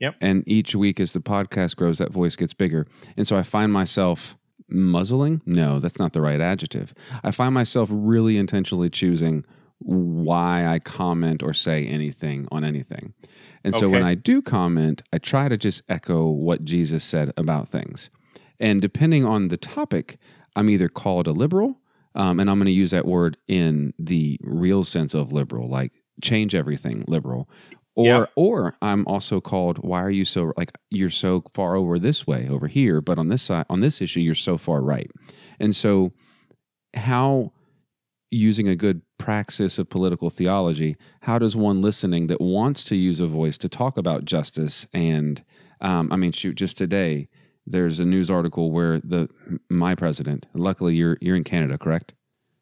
Yep. 0.00 0.16
And 0.20 0.44
each 0.46 0.74
week 0.74 1.00
as 1.00 1.12
the 1.12 1.20
podcast 1.20 1.76
grows, 1.76 1.98
that 1.98 2.12
voice 2.12 2.36
gets 2.36 2.54
bigger. 2.54 2.86
And 3.16 3.26
so 3.26 3.36
I 3.36 3.42
find 3.42 3.72
myself 3.72 4.36
muzzling. 4.68 5.40
No, 5.46 5.78
that's 5.78 5.98
not 5.98 6.12
the 6.12 6.20
right 6.20 6.40
adjective. 6.40 6.92
I 7.24 7.30
find 7.30 7.54
myself 7.54 7.88
really 7.90 8.36
intentionally 8.36 8.90
choosing 8.90 9.44
why 9.78 10.66
I 10.66 10.78
comment 10.78 11.42
or 11.42 11.52
say 11.52 11.86
anything 11.86 12.48
on 12.50 12.64
anything. 12.64 13.14
And 13.62 13.74
so 13.74 13.86
okay. 13.86 13.94
when 13.94 14.02
I 14.02 14.14
do 14.14 14.40
comment, 14.40 15.02
I 15.12 15.18
try 15.18 15.48
to 15.48 15.56
just 15.56 15.82
echo 15.88 16.28
what 16.28 16.64
Jesus 16.64 17.04
said 17.04 17.32
about 17.36 17.68
things. 17.68 18.10
And 18.58 18.80
depending 18.80 19.24
on 19.24 19.48
the 19.48 19.56
topic, 19.56 20.18
I'm 20.54 20.70
either 20.70 20.88
called 20.88 21.26
a 21.26 21.32
liberal, 21.32 21.80
um, 22.14 22.40
and 22.40 22.48
I'm 22.48 22.58
going 22.58 22.66
to 22.66 22.72
use 22.72 22.92
that 22.92 23.06
word 23.06 23.36
in 23.46 23.92
the 23.98 24.38
real 24.42 24.84
sense 24.84 25.12
of 25.12 25.32
liberal, 25.32 25.68
like 25.68 25.92
change 26.22 26.54
everything 26.54 27.04
liberal. 27.06 27.48
Or, 27.98 28.28
or 28.36 28.74
I'm 28.82 29.06
also 29.06 29.40
called. 29.40 29.78
Why 29.78 30.02
are 30.02 30.10
you 30.10 30.26
so 30.26 30.52
like 30.58 30.70
you're 30.90 31.08
so 31.08 31.42
far 31.54 31.76
over 31.76 31.98
this 31.98 32.26
way 32.26 32.46
over 32.46 32.66
here, 32.66 33.00
but 33.00 33.18
on 33.18 33.28
this 33.28 33.42
side 33.42 33.64
on 33.70 33.80
this 33.80 34.02
issue 34.02 34.20
you're 34.20 34.34
so 34.34 34.58
far 34.58 34.82
right, 34.82 35.10
and 35.58 35.74
so 35.74 36.12
how 36.92 37.52
using 38.30 38.68
a 38.68 38.76
good 38.76 39.02
praxis 39.18 39.78
of 39.78 39.88
political 39.88 40.30
theology, 40.30 40.96
how 41.22 41.38
does 41.38 41.56
one 41.56 41.80
listening 41.80 42.26
that 42.26 42.40
wants 42.40 42.84
to 42.84 42.96
use 42.96 43.20
a 43.20 43.26
voice 43.26 43.56
to 43.58 43.68
talk 43.68 43.96
about 43.96 44.24
justice 44.24 44.86
and, 44.92 45.44
um, 45.80 46.10
I 46.10 46.16
mean, 46.16 46.32
shoot, 46.32 46.54
just 46.54 46.76
today, 46.76 47.28
there's 47.66 48.00
a 48.00 48.04
news 48.04 48.30
article 48.30 48.70
where 48.70 49.00
the 49.00 49.28
my 49.68 49.94
president, 49.94 50.46
luckily 50.54 50.94
you're 50.94 51.18
you're 51.20 51.36
in 51.36 51.44
Canada, 51.44 51.76
correct? 51.76 52.14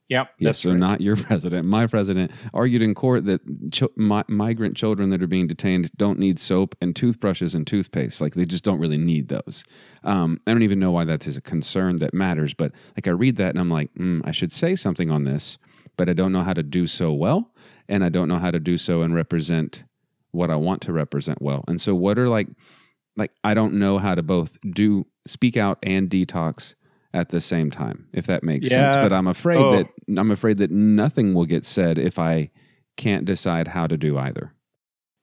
Yep. 0.08 0.28
Yes, 0.38 0.58
so 0.58 0.70
right. 0.70 0.78
not 0.78 1.00
your 1.00 1.16
president. 1.30 1.66
My 1.66 1.86
president 1.86 2.30
argued 2.52 2.82
in 2.82 2.94
court 2.94 3.24
that 3.24 3.40
ch- 3.72 3.84
mi- 3.96 4.22
migrant 4.28 4.76
children 4.76 5.10
that 5.10 5.22
are 5.22 5.26
being 5.26 5.46
detained 5.46 5.90
don't 5.96 6.18
need 6.18 6.38
soap 6.38 6.74
and 6.80 6.94
toothbrushes 6.94 7.54
and 7.54 7.66
toothpaste. 7.66 8.20
Like 8.20 8.34
they 8.34 8.44
just 8.44 8.64
don't 8.64 8.78
really 8.78 8.98
need 8.98 9.28
those. 9.28 9.64
Um, 10.02 10.40
I 10.46 10.52
don't 10.52 10.62
even 10.62 10.78
know 10.78 10.90
why 10.90 11.04
that 11.04 11.26
is 11.26 11.36
a 11.36 11.40
concern 11.40 11.96
that 11.96 12.12
matters. 12.12 12.52
But 12.54 12.72
like 12.96 13.08
I 13.08 13.12
read 13.12 13.36
that 13.36 13.50
and 13.50 13.58
I'm 13.58 13.70
like, 13.70 13.92
mm, 13.94 14.20
I 14.24 14.30
should 14.30 14.52
say 14.52 14.76
something 14.76 15.10
on 15.10 15.24
this, 15.24 15.56
but 15.96 16.08
I 16.08 16.12
don't 16.12 16.32
know 16.32 16.42
how 16.42 16.52
to 16.54 16.62
do 16.62 16.86
so 16.86 17.12
well, 17.12 17.50
and 17.88 18.04
I 18.04 18.10
don't 18.10 18.28
know 18.28 18.38
how 18.38 18.50
to 18.50 18.60
do 18.60 18.76
so 18.76 19.02
and 19.02 19.14
represent 19.14 19.84
what 20.32 20.50
I 20.50 20.56
want 20.56 20.82
to 20.82 20.92
represent 20.92 21.40
well. 21.40 21.64
And 21.66 21.80
so, 21.80 21.94
what 21.94 22.18
are 22.18 22.28
like 22.28 22.48
like 23.16 23.32
I 23.42 23.54
don't 23.54 23.74
know 23.74 23.98
how 23.98 24.14
to 24.14 24.22
both 24.22 24.58
do 24.68 25.06
speak 25.26 25.56
out 25.56 25.78
and 25.82 26.10
detox 26.10 26.74
at 27.14 27.28
the 27.28 27.40
same 27.40 27.70
time, 27.70 28.08
if 28.12 28.26
that 28.26 28.42
makes 28.42 28.68
yeah. 28.70 28.90
sense. 28.90 28.96
But 28.96 29.12
I'm 29.12 29.28
afraid 29.28 29.58
oh. 29.58 29.76
that 29.76 29.88
I'm 30.18 30.30
afraid 30.30 30.58
that 30.58 30.70
nothing 30.70 31.32
will 31.32 31.46
get 31.46 31.64
said 31.64 31.96
if 31.96 32.18
I 32.18 32.50
can't 32.96 33.24
decide 33.24 33.68
how 33.68 33.86
to 33.86 33.96
do 33.96 34.18
either. 34.18 34.52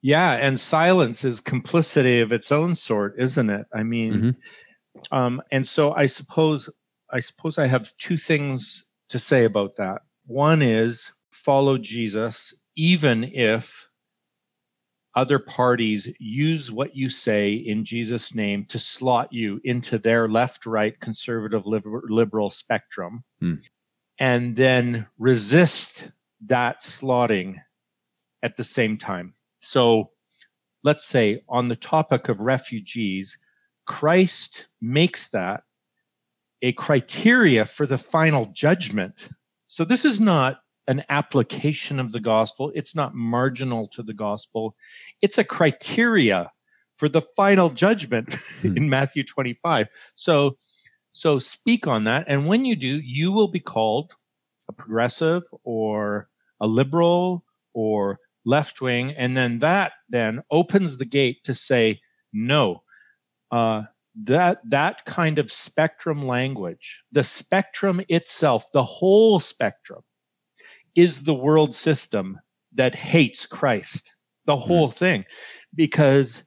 Yeah, 0.00 0.32
and 0.32 0.58
silence 0.58 1.24
is 1.24 1.40
complicity 1.40 2.20
of 2.20 2.32
its 2.32 2.50
own 2.50 2.74
sort, 2.74 3.14
isn't 3.18 3.50
it? 3.50 3.66
I 3.72 3.84
mean, 3.84 4.14
mm-hmm. 4.14 5.16
um, 5.16 5.42
and 5.52 5.68
so 5.68 5.92
I 5.92 6.06
suppose 6.06 6.68
I 7.10 7.20
suppose 7.20 7.58
I 7.58 7.66
have 7.66 7.92
two 7.98 8.16
things 8.16 8.84
to 9.10 9.18
say 9.18 9.44
about 9.44 9.76
that. 9.76 10.02
One 10.26 10.62
is 10.62 11.12
follow 11.30 11.76
Jesus, 11.76 12.54
even 12.74 13.24
if 13.24 13.88
other 15.14 15.38
parties 15.38 16.10
use 16.18 16.72
what 16.72 16.96
you 16.96 17.08
say 17.10 17.52
in 17.52 17.84
Jesus' 17.84 18.34
name 18.34 18.64
to 18.66 18.78
slot 18.78 19.32
you 19.32 19.60
into 19.64 19.98
their 19.98 20.28
left 20.28 20.64
right 20.64 20.98
conservative 21.00 21.66
liberal 21.66 22.48
spectrum 22.48 23.24
hmm. 23.40 23.56
and 24.18 24.56
then 24.56 25.06
resist 25.18 26.10
that 26.46 26.80
slotting 26.80 27.60
at 28.42 28.56
the 28.56 28.64
same 28.64 28.96
time. 28.96 29.34
So 29.58 30.10
let's 30.82 31.04
say 31.04 31.44
on 31.48 31.68
the 31.68 31.76
topic 31.76 32.28
of 32.28 32.40
refugees, 32.40 33.38
Christ 33.86 34.68
makes 34.80 35.28
that 35.30 35.64
a 36.62 36.72
criteria 36.72 37.64
for 37.64 37.86
the 37.86 37.98
final 37.98 38.46
judgment. 38.46 39.28
So 39.68 39.84
this 39.84 40.04
is 40.04 40.20
not 40.20 40.61
an 40.88 41.04
application 41.08 42.00
of 42.00 42.12
the 42.12 42.20
gospel. 42.20 42.72
It's 42.74 42.94
not 42.94 43.14
marginal 43.14 43.88
to 43.88 44.02
the 44.02 44.14
gospel. 44.14 44.74
It's 45.20 45.38
a 45.38 45.44
criteria 45.44 46.50
for 46.96 47.08
the 47.08 47.20
final 47.20 47.70
judgment 47.70 48.32
hmm. 48.60 48.76
in 48.76 48.88
Matthew 48.88 49.24
25. 49.24 49.88
So, 50.14 50.56
so 51.12 51.38
speak 51.38 51.86
on 51.86 52.04
that. 52.04 52.24
And 52.28 52.46
when 52.46 52.64
you 52.64 52.76
do, 52.76 53.00
you 53.02 53.32
will 53.32 53.48
be 53.48 53.60
called 53.60 54.14
a 54.68 54.72
progressive 54.72 55.42
or 55.64 56.28
a 56.60 56.66
liberal 56.66 57.44
or 57.74 58.18
left 58.44 58.80
wing. 58.80 59.12
And 59.12 59.36
then 59.36 59.60
that 59.60 59.92
then 60.08 60.42
opens 60.50 60.98
the 60.98 61.04
gate 61.04 61.44
to 61.44 61.54
say, 61.54 62.00
no, 62.32 62.82
uh, 63.50 63.82
that 64.24 64.60
that 64.68 65.04
kind 65.06 65.38
of 65.38 65.50
spectrum 65.50 66.26
language, 66.26 67.02
the 67.12 67.24
spectrum 67.24 68.02
itself, 68.08 68.70
the 68.72 68.84
whole 68.84 69.40
spectrum 69.40 70.02
is 70.94 71.24
the 71.24 71.34
world 71.34 71.74
system 71.74 72.40
that 72.74 72.94
hates 72.94 73.46
Christ, 73.46 74.14
the 74.46 74.56
hmm. 74.56 74.62
whole 74.62 74.88
mm. 74.88 74.94
thing, 74.94 75.24
because 75.74 76.44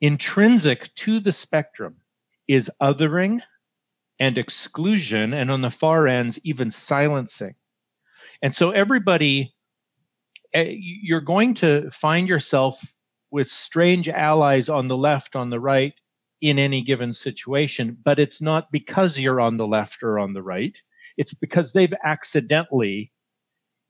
intrinsic 0.00 0.94
to 0.96 1.20
the 1.20 1.32
spectrum 1.32 1.96
is 2.48 2.70
othering 2.80 3.42
and 4.18 4.38
exclusion, 4.38 5.34
and 5.34 5.50
on 5.50 5.60
the 5.60 5.70
far 5.70 6.08
ends, 6.08 6.40
even 6.42 6.70
silencing. 6.70 7.54
And 8.40 8.54
so, 8.54 8.70
everybody, 8.70 9.54
eh, 10.54 10.74
you're 10.78 11.20
going 11.20 11.52
to 11.54 11.90
find 11.90 12.26
yourself 12.26 12.94
with 13.30 13.48
strange 13.48 14.08
allies 14.08 14.70
on 14.70 14.88
the 14.88 14.96
left, 14.96 15.36
on 15.36 15.50
the 15.50 15.60
right, 15.60 15.92
in 16.40 16.58
any 16.58 16.82
given 16.82 17.12
situation, 17.12 17.96
but 18.02 18.18
it's 18.18 18.40
not 18.40 18.70
because 18.70 19.18
you're 19.18 19.40
on 19.40 19.56
the 19.56 19.66
left 19.66 20.02
or 20.02 20.18
on 20.18 20.32
the 20.32 20.42
right. 20.42 20.82
It's 21.16 21.34
because 21.34 21.72
they've 21.72 21.94
accidentally 22.04 23.12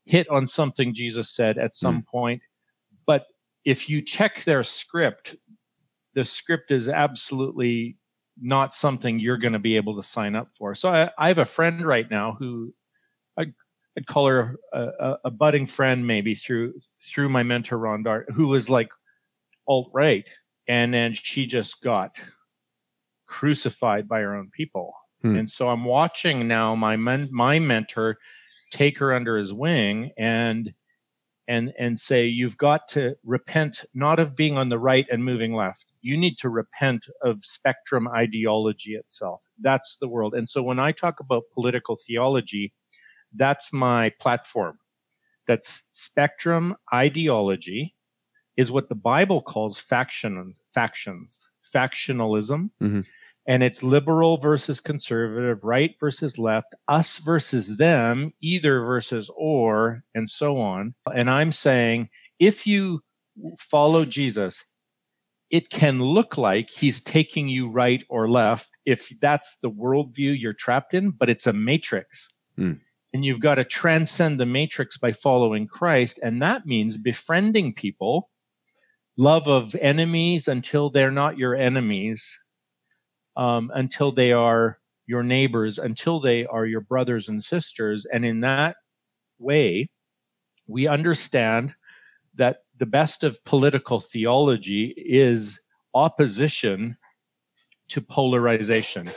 hit 0.04 0.28
on 0.30 0.46
something 0.46 0.94
Jesus 0.94 1.28
said 1.28 1.58
at 1.58 1.74
some 1.74 2.02
mm. 2.02 2.06
point. 2.06 2.42
But 3.06 3.26
if 3.64 3.90
you 3.90 4.00
check 4.00 4.44
their 4.44 4.62
script, 4.62 5.36
the 6.14 6.24
script 6.24 6.70
is 6.70 6.88
absolutely 6.88 7.98
not 8.40 8.74
something 8.74 9.18
you're 9.18 9.38
going 9.38 9.52
to 9.52 9.58
be 9.58 9.76
able 9.76 9.96
to 9.96 10.02
sign 10.02 10.36
up 10.36 10.48
for. 10.56 10.74
So 10.74 10.88
I, 10.88 11.10
I 11.18 11.28
have 11.28 11.38
a 11.38 11.44
friend 11.44 11.82
right 11.82 12.08
now 12.10 12.36
who 12.38 12.72
I, 13.38 13.46
would 13.94 14.06
call 14.06 14.26
her 14.26 14.56
a, 14.72 14.80
a, 14.80 15.18
a, 15.24 15.30
budding 15.30 15.66
friend, 15.66 16.06
maybe 16.06 16.34
through 16.34 16.74
through 17.02 17.30
my 17.30 17.42
mentor 17.42 17.78
Ron 17.78 18.02
Dart, 18.02 18.30
who 18.30 18.48
was 18.48 18.68
like 18.68 18.90
alt 19.66 19.90
right, 19.92 20.28
and 20.68 20.92
then 20.92 21.14
she 21.14 21.46
just 21.46 21.82
got 21.82 22.18
crucified 23.26 24.06
by 24.06 24.20
her 24.20 24.36
own 24.36 24.50
people. 24.52 24.94
Hmm. 25.22 25.36
And 25.36 25.50
so 25.50 25.68
I'm 25.68 25.84
watching 25.84 26.46
now 26.46 26.74
my 26.74 26.96
men, 26.96 27.28
my 27.32 27.58
mentor 27.58 28.18
take 28.72 28.98
her 28.98 29.14
under 29.14 29.36
his 29.36 29.52
wing 29.52 30.10
and 30.16 30.72
and 31.48 31.72
and 31.78 31.98
say 31.98 32.26
you've 32.26 32.58
got 32.58 32.88
to 32.88 33.14
repent 33.24 33.84
not 33.94 34.18
of 34.18 34.34
being 34.34 34.58
on 34.58 34.68
the 34.68 34.78
right 34.78 35.06
and 35.10 35.24
moving 35.24 35.54
left. 35.54 35.86
You 36.00 36.16
need 36.16 36.38
to 36.38 36.48
repent 36.48 37.06
of 37.22 37.44
spectrum 37.44 38.08
ideology 38.08 38.94
itself. 38.94 39.46
That's 39.60 39.96
the 40.00 40.08
world. 40.08 40.34
And 40.34 40.48
so 40.48 40.62
when 40.62 40.78
i 40.78 40.92
talk 40.92 41.20
about 41.20 41.44
political 41.54 41.96
theology 42.06 42.72
that's 43.34 43.72
my 43.72 44.10
platform. 44.20 44.78
That 45.46 45.64
spectrum 45.64 46.76
ideology 46.92 47.94
is 48.56 48.72
what 48.72 48.88
the 48.88 48.94
bible 48.94 49.42
calls 49.42 49.78
faction 49.78 50.54
factions 50.74 51.50
factionalism. 51.74 52.70
Mm-hmm 52.82 53.00
and 53.46 53.62
it's 53.62 53.82
liberal 53.82 54.38
versus 54.38 54.80
conservative, 54.80 55.62
right 55.62 55.94
versus 56.00 56.38
left, 56.38 56.74
us 56.88 57.18
versus 57.18 57.76
them, 57.76 58.32
either 58.40 58.80
versus 58.80 59.30
or, 59.36 60.02
and 60.14 60.28
so 60.28 60.58
on. 60.58 60.94
And 61.14 61.30
I'm 61.30 61.52
saying 61.52 62.08
if 62.38 62.66
you 62.66 63.02
follow 63.58 64.04
Jesus, 64.04 64.64
it 65.50 65.70
can 65.70 66.02
look 66.02 66.36
like 66.36 66.70
he's 66.70 67.00
taking 67.02 67.48
you 67.48 67.70
right 67.70 68.02
or 68.08 68.28
left 68.28 68.70
if 68.84 69.10
that's 69.20 69.58
the 69.58 69.70
worldview 69.70 70.38
you're 70.38 70.52
trapped 70.52 70.92
in, 70.92 71.10
but 71.10 71.30
it's 71.30 71.46
a 71.46 71.52
matrix. 71.52 72.28
Mm. 72.58 72.80
And 73.12 73.24
you've 73.24 73.40
got 73.40 73.54
to 73.54 73.64
transcend 73.64 74.40
the 74.40 74.46
matrix 74.46 74.98
by 74.98 75.12
following 75.12 75.68
Christ. 75.68 76.18
And 76.22 76.42
that 76.42 76.66
means 76.66 76.98
befriending 76.98 77.74
people, 77.74 78.28
love 79.16 79.46
of 79.46 79.76
enemies 79.76 80.48
until 80.48 80.90
they're 80.90 81.12
not 81.12 81.38
your 81.38 81.54
enemies, 81.54 82.38
um, 83.36 83.70
until 83.74 84.12
they 84.12 84.32
are 84.32 84.78
your 85.06 85.22
neighbors, 85.22 85.78
until 85.78 86.20
they 86.20 86.46
are 86.46 86.66
your 86.66 86.80
brothers 86.80 87.28
and 87.28 87.42
sisters. 87.42 88.06
And 88.06 88.24
in 88.24 88.40
that 88.40 88.76
way, 89.38 89.88
we 90.66 90.88
understand 90.88 91.74
that 92.34 92.58
the 92.76 92.86
best 92.86 93.24
of 93.24 93.42
political 93.44 94.00
theology 94.00 94.94
is 94.96 95.60
opposition 95.94 96.96
to 97.88 98.00
polarization. 98.00 99.08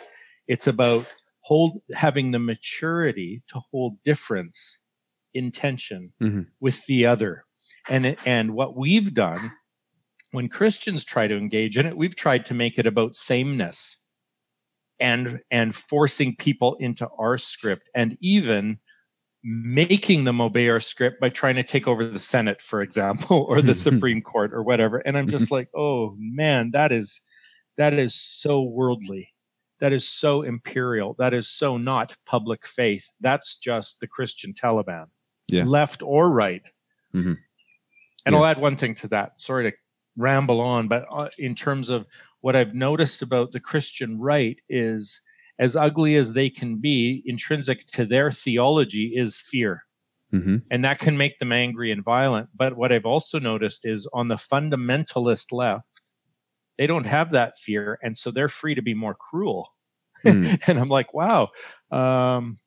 It's 0.48 0.68
about 0.68 1.12
hold 1.42 1.82
having 1.94 2.32
the 2.32 2.40
maturity 2.40 3.42
to 3.48 3.62
hold 3.72 4.02
difference 4.04 4.80
in 5.34 5.52
tension 5.52 6.14
mm-hmm. 6.22 6.42
with 6.60 6.86
the 6.86 7.06
other. 7.06 7.46
And 7.90 8.16
and 8.26 8.54
what 8.54 8.76
we've 8.76 9.14
done 9.14 9.52
when 10.32 10.48
Christians 10.48 11.04
try 11.04 11.28
to 11.28 11.36
engage 11.36 11.78
in 11.78 11.86
it, 11.88 11.98
we've 11.98 12.16
tried 12.16 12.46
to 12.46 12.54
make 12.54 12.78
it 12.78 12.86
about 12.86 13.16
sameness 13.16 14.00
and 15.00 15.40
and 15.50 15.74
forcing 15.74 16.36
people 16.36 16.76
into 16.80 17.08
our 17.18 17.38
script 17.38 17.90
and 17.96 18.18
even 18.22 18.80
making 19.44 20.26
them 20.26 20.42
obey 20.42 20.68
our 20.68 20.82
script 20.82 21.22
by 21.22 21.30
trying 21.30 21.56
to 21.56 21.64
take 21.64 21.88
over 21.88 22.06
the 22.06 22.20
senate 22.20 22.62
for 22.62 22.82
example 22.82 23.38
or 23.50 23.62
the 23.62 23.74
supreme 23.88 24.22
court 24.22 24.54
or 24.54 24.64
whatever. 24.64 24.98
And 24.98 25.18
i'm 25.18 25.28
just 25.28 25.52
like 25.52 25.70
oh 25.76 26.16
man 26.18 26.72
that 26.72 26.92
is 26.92 27.22
that 27.78 27.94
is 27.94 28.14
so 28.14 28.62
worldly. 28.62 29.30
That 29.80 29.94
is 29.94 30.06
so 30.06 30.42
imperial. 30.42 31.16
That 31.18 31.34
is 31.34 31.50
so 31.50 31.78
not 31.78 32.14
public 32.26 32.68
faith. 32.68 33.10
That's 33.22 33.58
just 33.58 34.02
the 34.02 34.08
christian 34.08 34.54
taliban 34.54 35.06
yeah. 35.50 35.64
left 35.64 36.04
or 36.04 36.32
right. 36.32 36.68
Mm-hmm. 37.16 37.34
and 38.26 38.34
yeah. 38.34 38.36
i'll 38.36 38.46
add 38.46 38.60
one 38.60 38.76
thing 38.76 38.96
to 38.96 39.08
that. 39.10 39.40
Sorry 39.40 39.72
to 39.72 39.78
ramble 40.18 40.60
on 40.60 40.90
but 40.90 41.06
uh, 41.10 41.30
in 41.38 41.56
terms 41.56 41.90
of 41.90 42.06
what 42.42 42.56
I've 42.56 42.74
noticed 42.74 43.22
about 43.22 43.52
the 43.52 43.60
Christian 43.60 44.20
right 44.20 44.58
is 44.70 45.22
as 45.60 45.76
ugly 45.76 46.16
as 46.16 46.34
they 46.34 46.50
can 46.50 46.78
be, 46.78 47.22
intrinsic 47.26 47.86
to 47.88 48.06
their 48.06 48.32
theology 48.32 49.14
is 49.16 49.40
fear. 49.40 49.84
Mm-hmm. 50.34 50.58
And 50.72 50.86
that 50.86 51.00
can 51.00 51.18
make 51.18 51.40
them 51.40 51.52
angry 51.52 51.92
and 51.92 52.04
violent. 52.04 52.50
But 52.56 52.78
what 52.78 52.94
I've 52.94 53.06
also 53.06 53.40
noticed 53.40 53.86
is 53.86 54.08
on 54.14 54.30
the 54.30 54.36
fundamentalist 54.36 55.52
left, 55.52 56.02
they 56.78 56.88
don't 56.88 57.06
have 57.06 57.32
that 57.32 57.58
fear. 57.58 58.00
And 58.02 58.18
so 58.18 58.32
they're 58.32 58.48
free 58.48 58.76
to 58.76 58.82
be 58.82 58.94
more 58.94 59.16
cruel. 59.16 59.74
Mm. 60.24 60.62
and 60.68 60.80
I'm 60.80 60.88
like, 60.88 61.14
wow. 61.14 61.50
Um, 61.92 62.60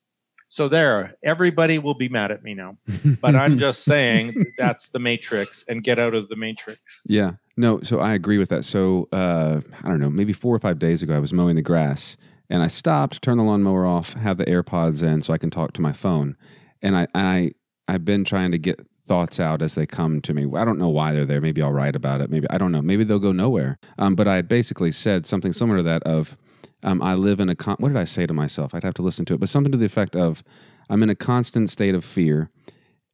so 0.52 0.68
there, 0.68 1.14
everybody 1.24 1.78
will 1.78 1.94
be 1.94 2.10
mad 2.10 2.30
at 2.30 2.42
me 2.44 2.52
now. 2.52 2.76
But 3.22 3.34
I'm 3.34 3.58
just 3.58 3.84
saying 3.86 4.34
that's 4.58 4.90
the 4.90 4.98
matrix 4.98 5.64
and 5.66 5.82
get 5.82 5.98
out 5.98 6.14
of 6.14 6.28
the 6.28 6.36
matrix. 6.36 7.00
Yeah. 7.06 7.36
No, 7.56 7.80
so 7.80 8.00
I 8.00 8.12
agree 8.12 8.36
with 8.36 8.50
that. 8.50 8.66
So 8.66 9.08
uh, 9.12 9.62
I 9.82 9.88
don't 9.88 9.98
know, 9.98 10.10
maybe 10.10 10.34
four 10.34 10.54
or 10.54 10.58
five 10.58 10.78
days 10.78 11.02
ago, 11.02 11.16
I 11.16 11.20
was 11.20 11.32
mowing 11.32 11.56
the 11.56 11.62
grass 11.62 12.18
and 12.50 12.62
I 12.62 12.66
stopped, 12.66 13.22
turned 13.22 13.40
the 13.40 13.44
lawnmower 13.44 13.86
off, 13.86 14.12
have 14.12 14.36
the 14.36 14.44
AirPods 14.44 15.02
in 15.02 15.22
so 15.22 15.32
I 15.32 15.38
can 15.38 15.48
talk 15.48 15.72
to 15.72 15.80
my 15.80 15.94
phone. 15.94 16.36
And 16.82 16.98
I, 16.98 17.06
I 17.14 17.52
I've 17.88 18.04
been 18.04 18.22
trying 18.22 18.50
to 18.50 18.58
get 18.58 18.86
thoughts 19.06 19.40
out 19.40 19.62
as 19.62 19.74
they 19.74 19.86
come 19.86 20.20
to 20.20 20.34
me. 20.34 20.46
I 20.54 20.66
don't 20.66 20.78
know 20.78 20.90
why 20.90 21.14
they're 21.14 21.24
there. 21.24 21.40
Maybe 21.40 21.62
I'll 21.62 21.72
write 21.72 21.96
about 21.96 22.20
it. 22.20 22.28
Maybe 22.28 22.46
I 22.50 22.58
don't 22.58 22.72
know. 22.72 22.82
Maybe 22.82 23.04
they'll 23.04 23.18
go 23.18 23.32
nowhere. 23.32 23.78
Um, 23.98 24.14
but 24.14 24.28
I 24.28 24.36
had 24.36 24.48
basically 24.48 24.92
said 24.92 25.24
something 25.24 25.54
similar 25.54 25.78
to 25.78 25.82
that 25.84 26.02
of 26.02 26.36
um, 26.82 27.02
I 27.02 27.14
live 27.14 27.40
in 27.40 27.48
a 27.48 27.54
con- 27.54 27.76
what 27.78 27.88
did 27.88 27.98
I 27.98 28.04
say 28.04 28.26
to 28.26 28.34
myself? 28.34 28.74
I'd 28.74 28.84
have 28.84 28.94
to 28.94 29.02
listen 29.02 29.24
to 29.26 29.34
it, 29.34 29.40
but 29.40 29.48
something 29.48 29.72
to 29.72 29.78
the 29.78 29.86
effect 29.86 30.16
of 30.16 30.42
I'm 30.88 31.02
in 31.02 31.10
a 31.10 31.14
constant 31.14 31.70
state 31.70 31.94
of 31.94 32.04
fear, 32.04 32.50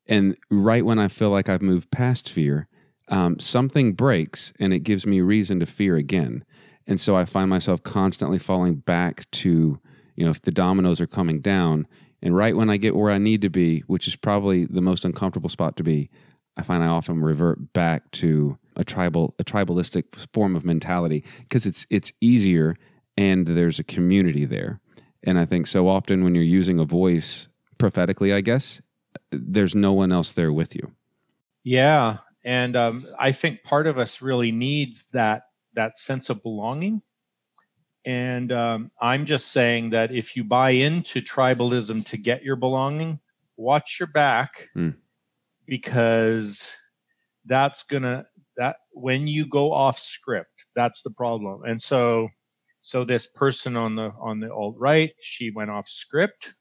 and 0.06 0.36
right 0.50 0.84
when 0.84 0.98
I 0.98 1.08
feel 1.08 1.30
like 1.30 1.48
I've 1.48 1.62
moved 1.62 1.90
past 1.90 2.28
fear, 2.30 2.68
um, 3.08 3.38
something 3.38 3.92
breaks 3.92 4.52
and 4.58 4.72
it 4.72 4.80
gives 4.80 5.06
me 5.06 5.20
reason 5.20 5.60
to 5.60 5.66
fear 5.66 5.96
again, 5.96 6.44
and 6.86 7.00
so 7.00 7.16
I 7.16 7.24
find 7.24 7.50
myself 7.50 7.82
constantly 7.82 8.38
falling 8.38 8.76
back 8.76 9.30
to 9.32 9.80
you 10.16 10.24
know 10.24 10.30
if 10.30 10.42
the 10.42 10.50
dominoes 10.50 11.00
are 11.00 11.06
coming 11.06 11.40
down, 11.40 11.86
and 12.22 12.36
right 12.36 12.56
when 12.56 12.70
I 12.70 12.76
get 12.76 12.96
where 12.96 13.10
I 13.10 13.18
need 13.18 13.42
to 13.42 13.50
be, 13.50 13.80
which 13.80 14.08
is 14.08 14.16
probably 14.16 14.64
the 14.64 14.80
most 14.80 15.04
uncomfortable 15.04 15.50
spot 15.50 15.76
to 15.76 15.82
be, 15.82 16.10
I 16.56 16.62
find 16.62 16.82
I 16.82 16.88
often 16.88 17.22
revert 17.22 17.72
back 17.72 18.10
to 18.12 18.58
a 18.76 18.84
tribal 18.84 19.34
a 19.38 19.44
tribalistic 19.44 20.04
form 20.32 20.56
of 20.56 20.64
mentality 20.64 21.24
because 21.40 21.66
it's 21.66 21.86
it's 21.90 22.12
easier 22.20 22.76
and 23.18 23.48
there's 23.48 23.80
a 23.80 23.84
community 23.84 24.44
there. 24.44 24.80
And 25.24 25.40
I 25.40 25.44
think 25.44 25.66
so 25.66 25.88
often 25.88 26.22
when 26.22 26.36
you're 26.36 26.44
using 26.44 26.78
a 26.78 26.84
voice 26.84 27.48
prophetically, 27.76 28.32
I 28.32 28.42
guess, 28.42 28.80
there's 29.32 29.74
no 29.74 29.92
one 29.92 30.12
else 30.12 30.32
there 30.32 30.52
with 30.52 30.76
you. 30.76 30.92
Yeah. 31.64 32.18
And 32.44 32.76
um, 32.76 33.04
I 33.18 33.32
think 33.32 33.64
part 33.64 33.88
of 33.88 33.98
us 33.98 34.22
really 34.22 34.52
needs 34.52 35.08
that 35.08 35.42
that 35.74 35.98
sense 35.98 36.30
of 36.30 36.44
belonging. 36.44 37.02
And 38.04 38.52
um, 38.52 38.92
I'm 39.00 39.26
just 39.26 39.48
saying 39.48 39.90
that 39.90 40.12
if 40.12 40.36
you 40.36 40.44
buy 40.44 40.70
into 40.70 41.20
tribalism 41.20 42.06
to 42.06 42.16
get 42.16 42.44
your 42.44 42.56
belonging, 42.56 43.18
watch 43.56 43.98
your 43.98 44.06
back 44.06 44.68
mm. 44.76 44.94
because 45.66 46.76
that's 47.46 47.82
gonna 47.82 48.26
that 48.56 48.76
when 48.92 49.26
you 49.26 49.44
go 49.44 49.72
off 49.72 49.98
script, 49.98 50.66
that's 50.76 51.02
the 51.02 51.10
problem. 51.10 51.62
And 51.66 51.82
so 51.82 52.28
so 52.88 53.04
this 53.04 53.26
person 53.26 53.76
on 53.76 53.96
the 53.96 54.14
on 54.18 54.40
the 54.40 54.50
alt 54.50 54.76
right, 54.78 55.12
she 55.20 55.50
went 55.50 55.70
off 55.70 55.86
script, 55.86 56.54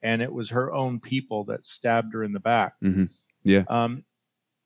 and 0.00 0.22
it 0.22 0.32
was 0.32 0.50
her 0.50 0.72
own 0.72 1.00
people 1.00 1.42
that 1.46 1.66
stabbed 1.66 2.14
her 2.14 2.22
in 2.22 2.32
the 2.32 2.38
back. 2.38 2.74
Mm-hmm. 2.84 3.06
Yeah. 3.42 3.64
Um, 3.66 4.04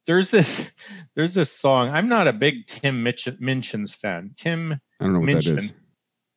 there's 0.06 0.30
this 0.30 0.70
there's 1.16 1.32
this 1.32 1.50
song. 1.50 1.88
I'm 1.88 2.06
not 2.06 2.28
a 2.28 2.34
big 2.34 2.66
Tim 2.66 3.02
Mitch- 3.02 3.40
Minchin's 3.40 3.94
fan. 3.94 4.32
Tim 4.36 4.78
I 5.00 5.04
don't 5.04 5.14
know 5.14 5.20
what 5.20 5.26
Minchin, 5.26 5.56
that 5.56 5.64
is. 5.64 5.72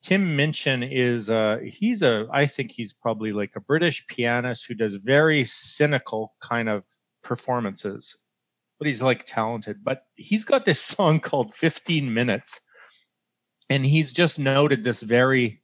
Tim 0.01 0.37
Minchin 0.37 0.81
is 0.81 1.29
uh 1.29 1.57
he's 1.65 2.01
a 2.01 2.25
I 2.31 2.45
think 2.45 2.71
he's 2.71 2.93
probably 2.93 3.33
like 3.33 3.57
a 3.57 3.59
British 3.61 4.07
pianist 4.07 4.65
who 4.65 4.75
does 4.75 4.95
very 4.95 5.43
cynical 5.43 6.35
kind 6.39 6.69
of 6.69 6.85
performances. 7.21 8.17
But 8.79 8.87
he's 8.87 9.01
like 9.01 9.25
talented. 9.25 9.83
But 9.83 10.03
he's 10.15 10.45
got 10.45 10.63
this 10.63 10.79
song 10.95 11.19
called 11.19 11.53
15 11.53 12.13
Minutes 12.13 12.61
and 13.69 13.85
he's 13.85 14.13
just 14.13 14.39
noted 14.39 14.83
this 14.83 15.01
very 15.01 15.61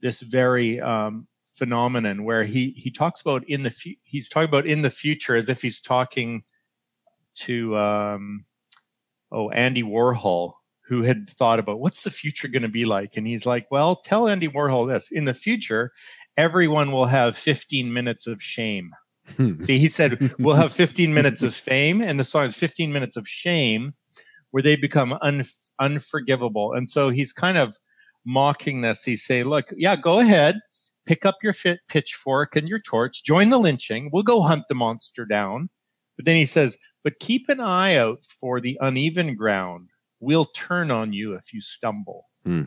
this 0.00 0.20
very 0.20 0.80
um, 0.80 1.26
phenomenon 1.44 2.24
where 2.24 2.44
he 2.44 2.70
he 2.76 2.90
talks 2.90 3.20
about 3.20 3.44
in 3.48 3.62
the 3.62 3.70
fu- 3.70 3.94
he's 4.02 4.28
talking 4.28 4.48
about 4.48 4.66
in 4.66 4.82
the 4.82 4.90
future 4.90 5.34
as 5.34 5.48
if 5.48 5.62
he's 5.62 5.80
talking 5.80 6.44
to 7.34 7.76
um, 7.76 8.44
oh 9.32 9.50
Andy 9.50 9.82
Warhol 9.82 10.54
who 10.86 11.02
had 11.02 11.28
thought 11.28 11.58
about 11.58 11.80
what's 11.80 12.02
the 12.02 12.10
future 12.10 12.48
going 12.48 12.62
to 12.62 12.68
be 12.68 12.84
like. 12.84 13.16
And 13.16 13.26
he's 13.26 13.46
like, 13.46 13.66
well, 13.70 13.96
tell 13.96 14.28
Andy 14.28 14.48
Warhol 14.48 14.86
this 14.86 15.10
in 15.10 15.24
the 15.24 15.34
future, 15.34 15.92
everyone 16.36 16.92
will 16.92 17.06
have 17.06 17.36
15 17.36 17.92
minutes 17.92 18.26
of 18.26 18.42
shame. 18.42 18.92
Hmm. 19.36 19.60
See, 19.60 19.78
he 19.78 19.88
said, 19.88 20.34
we'll 20.38 20.56
have 20.56 20.72
15 20.74 21.14
minutes 21.14 21.42
of 21.42 21.54
fame. 21.54 22.02
And 22.02 22.20
the 22.20 22.24
song 22.24 22.48
is 22.48 22.56
15 22.56 22.92
minutes 22.92 23.16
of 23.16 23.26
shame 23.26 23.94
where 24.50 24.62
they 24.62 24.76
become 24.76 25.16
un- 25.22 25.44
unforgivable. 25.80 26.72
And 26.72 26.88
so 26.88 27.10
he's 27.10 27.32
kind 27.32 27.58
of 27.58 27.76
mocking 28.24 28.80
this. 28.80 29.04
He's 29.04 29.24
saying, 29.24 29.46
look, 29.46 29.72
yeah, 29.76 29.96
go 29.96 30.20
ahead, 30.20 30.60
pick 31.06 31.26
up 31.26 31.36
your 31.42 31.52
fit 31.52 31.80
pitchfork 31.88 32.56
and 32.56 32.68
your 32.68 32.80
torch, 32.80 33.24
join 33.24 33.50
the 33.50 33.58
lynching. 33.58 34.10
We'll 34.12 34.22
go 34.22 34.42
hunt 34.42 34.64
the 34.68 34.74
monster 34.74 35.24
down. 35.24 35.70
But 36.16 36.24
then 36.24 36.36
he 36.36 36.46
says, 36.46 36.78
but 37.02 37.18
keep 37.18 37.48
an 37.48 37.60
eye 37.60 37.96
out 37.96 38.24
for 38.24 38.60
the 38.60 38.78
uneven 38.80 39.34
ground. 39.34 39.90
We'll 40.20 40.46
turn 40.46 40.90
on 40.90 41.12
you 41.12 41.34
if 41.34 41.52
you 41.52 41.60
stumble. 41.60 42.26
Hmm. 42.44 42.62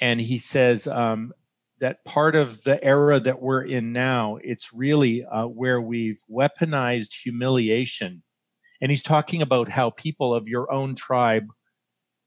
And 0.00 0.20
he 0.20 0.38
says, 0.38 0.86
um, 0.86 1.32
that 1.80 2.04
part 2.04 2.36
of 2.36 2.62
the 2.62 2.82
era 2.84 3.18
that 3.18 3.42
we're 3.42 3.64
in 3.64 3.92
now, 3.92 4.38
it's 4.44 4.72
really 4.72 5.24
uh, 5.24 5.46
where 5.46 5.80
we've 5.80 6.22
weaponized 6.30 7.12
humiliation. 7.24 8.22
And 8.80 8.92
he's 8.92 9.02
talking 9.02 9.42
about 9.42 9.68
how 9.68 9.90
people 9.90 10.32
of 10.32 10.46
your 10.46 10.72
own 10.72 10.94
tribe 10.94 11.48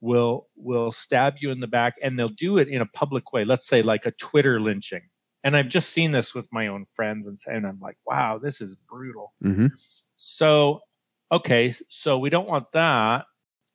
will 0.05 0.47
will 0.55 0.91
stab 0.91 1.35
you 1.39 1.51
in 1.51 1.59
the 1.59 1.67
back, 1.67 1.95
and 2.01 2.17
they'll 2.17 2.29
do 2.29 2.57
it 2.57 2.67
in 2.67 2.81
a 2.81 2.85
public 2.85 3.33
way. 3.33 3.43
Let's 3.43 3.67
say 3.67 3.81
like 3.81 4.05
a 4.05 4.11
Twitter 4.11 4.59
lynching. 4.59 5.01
And 5.43 5.55
I've 5.55 5.67
just 5.67 5.89
seen 5.89 6.11
this 6.11 6.33
with 6.33 6.47
my 6.51 6.67
own 6.67 6.85
friends, 6.85 7.27
and, 7.27 7.37
and 7.47 7.67
I'm 7.67 7.79
like, 7.79 7.97
wow, 8.05 8.39
this 8.39 8.61
is 8.61 8.75
brutal. 8.75 9.33
Mm-hmm. 9.43 9.67
So, 10.15 10.79
okay, 11.31 11.73
so 11.89 12.17
we 12.17 12.29
don't 12.29 12.47
want 12.47 12.71
that. 12.71 13.25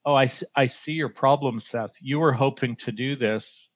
Oh, 0.04 0.14
I, 0.14 0.28
I 0.56 0.66
see 0.66 0.94
your 0.94 1.10
problem, 1.10 1.60
Seth. 1.60 1.94
You 2.00 2.18
were 2.18 2.32
hoping 2.32 2.74
to 2.76 2.92
do 2.92 3.14
this 3.14 3.70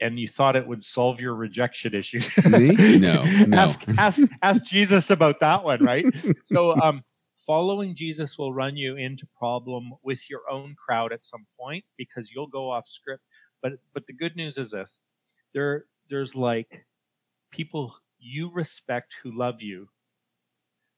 and 0.00 0.18
you 0.18 0.26
thought 0.26 0.56
it 0.56 0.66
would 0.66 0.82
solve 0.82 1.20
your 1.20 1.34
rejection 1.34 1.94
issues. 1.94 2.36
Me? 2.44 2.74
No, 2.98 3.22
no. 3.46 3.56
ask, 3.56 3.84
ask, 3.98 4.20
ask 4.42 4.64
Jesus 4.64 5.10
about 5.10 5.40
that 5.40 5.62
one, 5.62 5.84
right? 5.84 6.04
so, 6.44 6.74
um, 6.80 7.04
following 7.50 7.94
Jesus 7.94 8.38
will 8.38 8.52
run 8.52 8.76
you 8.76 8.96
into 8.96 9.26
problem 9.36 9.92
with 10.04 10.30
your 10.30 10.42
own 10.48 10.76
crowd 10.76 11.12
at 11.12 11.24
some 11.24 11.46
point 11.58 11.84
because 11.96 12.30
you'll 12.30 12.46
go 12.46 12.70
off 12.70 12.86
script. 12.86 13.24
But, 13.62 13.72
but 13.92 14.06
the 14.06 14.12
good 14.12 14.36
news 14.36 14.56
is 14.56 14.70
this: 14.70 15.02
there, 15.52 15.86
there's 16.08 16.36
like 16.36 16.86
people 17.50 17.96
you 18.18 18.52
respect 18.52 19.16
who 19.22 19.36
love 19.36 19.62
you, 19.62 19.88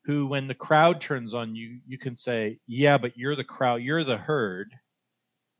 who, 0.05 0.27
when 0.27 0.49
the 0.49 0.55
crowd 0.55 1.01
turns 1.01 1.33
on 1.33 1.55
you, 1.55 1.81
you 1.87 1.97
can 1.99 2.17
say, 2.17 2.59
"Yeah, 2.67 2.99
but 2.99 3.17
you're 3.17 3.37
the 3.37 3.45
crowd, 3.45 3.83
you're 3.83 4.05
the 4.05 4.19
herd." 4.19 4.75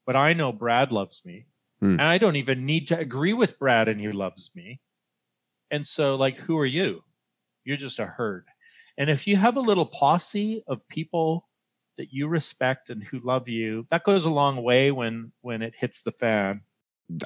But 0.05 0.17
I 0.17 0.33
know 0.33 0.53
Brad 0.53 0.91
loves 0.91 1.23
me 1.25 1.47
Mm. 1.83 1.93
And 1.93 2.03
I 2.03 2.19
don't 2.19 2.37
even 2.37 2.65
need 2.65 2.87
to 2.89 2.99
agree 2.99 3.33
with 3.33 3.59
Brad 3.59 3.89
and 3.89 4.01
he 4.01 4.11
loves 4.13 4.53
me. 4.55 4.81
And 5.71 5.87
so, 5.87 6.15
like, 6.15 6.39
who 6.39 6.57
are 6.59 6.67
you? 6.67 7.03
You're 7.65 7.77
just 7.77 7.99
a 7.99 8.07
herd. 8.07 8.47
And 8.99 9.11
if 9.11 9.27
you 9.27 9.37
have 9.37 9.57
a 9.57 9.61
little 9.61 9.87
posse 9.87 10.63
of 10.67 10.87
people 10.89 11.49
that 11.97 12.13
you 12.13 12.29
respect 12.29 12.91
and 12.91 13.03
who 13.03 13.21
love 13.21 13.49
you, 13.49 13.87
that 13.91 14.05
goes 14.05 14.25
a 14.25 14.31
long 14.31 14.63
way 14.63 14.91
when 14.91 15.33
when 15.41 15.63
it 15.63 15.75
hits 15.77 16.03
the 16.03 16.13
fan. 16.13 16.63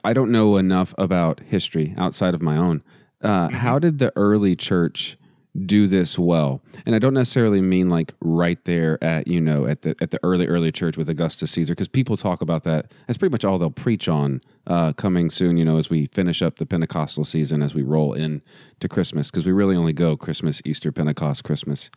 I 0.02 0.12
don't 0.12 0.32
know 0.32 0.56
enough 0.56 0.94
about 0.98 1.40
history 1.40 1.94
outside 1.96 2.34
of 2.34 2.42
my 2.42 2.56
own. 2.56 2.82
Uh, 3.22 3.48
mm-hmm. 3.48 3.56
How 3.56 3.78
did 3.78 3.98
the 3.98 4.12
early 4.16 4.56
church 4.56 5.16
do 5.64 5.86
this 5.86 6.18
well. 6.18 6.62
And 6.84 6.94
I 6.94 6.98
don't 6.98 7.14
necessarily 7.14 7.60
mean 7.60 7.88
like 7.88 8.14
right 8.20 8.62
there 8.64 9.02
at, 9.02 9.26
you 9.26 9.40
know, 9.40 9.66
at 9.66 9.82
the 9.82 9.94
at 10.00 10.10
the 10.10 10.20
early 10.22 10.46
early 10.46 10.72
church 10.72 10.96
with 10.96 11.08
Augustus 11.08 11.50
Caesar 11.52 11.72
because 11.72 11.88
people 11.88 12.16
talk 12.16 12.42
about 12.42 12.64
that. 12.64 12.92
That's 13.06 13.16
pretty 13.16 13.32
much 13.32 13.44
all 13.44 13.58
they'll 13.58 13.70
preach 13.70 14.08
on 14.08 14.40
uh, 14.66 14.92
coming 14.92 15.30
soon, 15.30 15.56
you 15.56 15.64
know, 15.64 15.78
as 15.78 15.88
we 15.88 16.06
finish 16.06 16.42
up 16.42 16.56
the 16.56 16.66
Pentecostal 16.66 17.24
season 17.24 17.62
as 17.62 17.74
we 17.74 17.82
roll 17.82 18.12
in 18.12 18.42
to 18.80 18.88
Christmas 18.88 19.30
because 19.30 19.46
we 19.46 19.52
really 19.52 19.76
only 19.76 19.92
go 19.92 20.16
Christmas, 20.16 20.60
Easter, 20.64 20.92
Pentecost, 20.92 21.44
Christmas, 21.44 21.90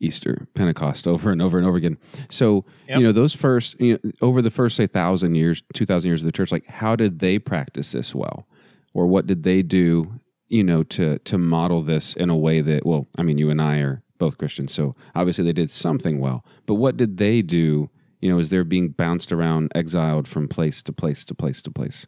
Easter, 0.00 0.48
Pentecost 0.54 1.06
over 1.06 1.30
and 1.30 1.42
over 1.42 1.58
and 1.58 1.66
over 1.66 1.76
again. 1.76 1.98
So, 2.30 2.64
yep. 2.88 2.98
you 2.98 3.04
know, 3.04 3.12
those 3.12 3.34
first, 3.34 3.78
you 3.80 3.98
know, 4.02 4.10
over 4.22 4.40
the 4.40 4.50
first 4.50 4.76
say 4.76 4.84
1000 4.84 5.34
years, 5.34 5.62
2000 5.74 6.08
years 6.08 6.22
of 6.22 6.26
the 6.26 6.32
church, 6.32 6.50
like 6.50 6.66
how 6.66 6.96
did 6.96 7.18
they 7.18 7.38
practice 7.38 7.92
this 7.92 8.14
well? 8.14 8.48
Or 8.92 9.06
what 9.06 9.26
did 9.26 9.44
they 9.44 9.62
do 9.62 10.19
you 10.50 10.62
know, 10.62 10.82
to 10.82 11.18
to 11.20 11.38
model 11.38 11.80
this 11.80 12.14
in 12.14 12.28
a 12.28 12.36
way 12.36 12.60
that, 12.60 12.84
well, 12.84 13.06
I 13.16 13.22
mean, 13.22 13.38
you 13.38 13.48
and 13.48 13.62
I 13.62 13.78
are 13.78 14.02
both 14.18 14.36
Christians, 14.36 14.74
so 14.74 14.94
obviously 15.14 15.44
they 15.44 15.54
did 15.54 15.70
something 15.70 16.20
well. 16.20 16.44
But 16.66 16.74
what 16.74 16.98
did 16.98 17.16
they 17.16 17.40
do? 17.40 17.88
You 18.20 18.30
know, 18.30 18.38
as 18.38 18.50
they're 18.50 18.64
being 18.64 18.90
bounced 18.90 19.32
around, 19.32 19.72
exiled 19.74 20.28
from 20.28 20.46
place 20.46 20.82
to 20.82 20.92
place 20.92 21.24
to 21.24 21.34
place 21.34 21.62
to 21.62 21.70
place. 21.70 22.06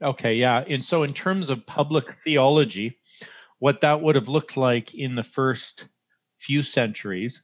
Okay, 0.00 0.34
yeah. 0.34 0.62
And 0.68 0.84
so, 0.84 1.02
in 1.02 1.12
terms 1.12 1.50
of 1.50 1.66
public 1.66 2.12
theology, 2.12 2.98
what 3.58 3.80
that 3.80 4.02
would 4.02 4.14
have 4.14 4.28
looked 4.28 4.56
like 4.56 4.94
in 4.94 5.16
the 5.16 5.24
first 5.24 5.88
few 6.38 6.62
centuries 6.62 7.42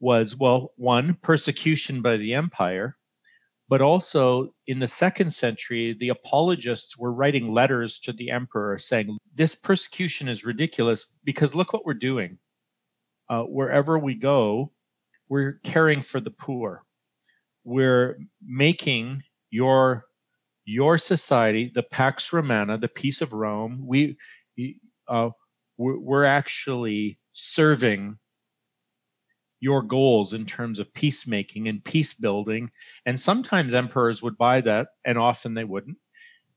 was 0.00 0.36
well, 0.36 0.72
one, 0.76 1.14
persecution 1.22 2.00
by 2.02 2.16
the 2.16 2.34
empire, 2.34 2.96
but 3.68 3.82
also 3.82 4.54
in 4.66 4.78
the 4.78 4.88
second 4.88 5.30
century, 5.32 5.94
the 5.98 6.08
apologists 6.08 6.98
were 6.98 7.12
writing 7.12 7.52
letters 7.52 7.98
to 8.00 8.12
the 8.12 8.30
emperor 8.30 8.78
saying, 8.78 9.18
This 9.34 9.54
persecution 9.54 10.28
is 10.28 10.44
ridiculous 10.44 11.14
because 11.24 11.54
look 11.54 11.72
what 11.72 11.84
we're 11.84 11.94
doing. 11.94 12.38
Uh, 13.28 13.42
wherever 13.42 13.98
we 13.98 14.14
go, 14.14 14.72
we're 15.28 15.60
caring 15.64 16.00
for 16.00 16.18
the 16.18 16.30
poor. 16.30 16.84
We're 17.64 18.18
making 18.42 19.22
your 19.50 20.06
your 20.64 20.98
society 20.98 21.70
the 21.74 21.82
Pax 21.82 22.32
Romana, 22.32 22.78
the 22.78 22.88
peace 22.88 23.20
of 23.20 23.32
Rome. 23.34 23.84
We 23.86 24.16
uh, 25.08 25.30
we're, 25.76 25.98
we're 25.98 26.24
actually 26.24 27.18
serving 27.34 28.18
your 29.60 29.82
goals 29.82 30.32
in 30.32 30.46
terms 30.46 30.78
of 30.78 30.92
peacemaking 30.94 31.68
and 31.68 31.84
peace 31.84 32.14
building. 32.14 32.70
And 33.04 33.18
sometimes 33.18 33.74
emperors 33.74 34.22
would 34.22 34.38
buy 34.38 34.60
that, 34.62 34.88
and 35.04 35.18
often 35.18 35.54
they 35.54 35.64
wouldn't. 35.64 35.98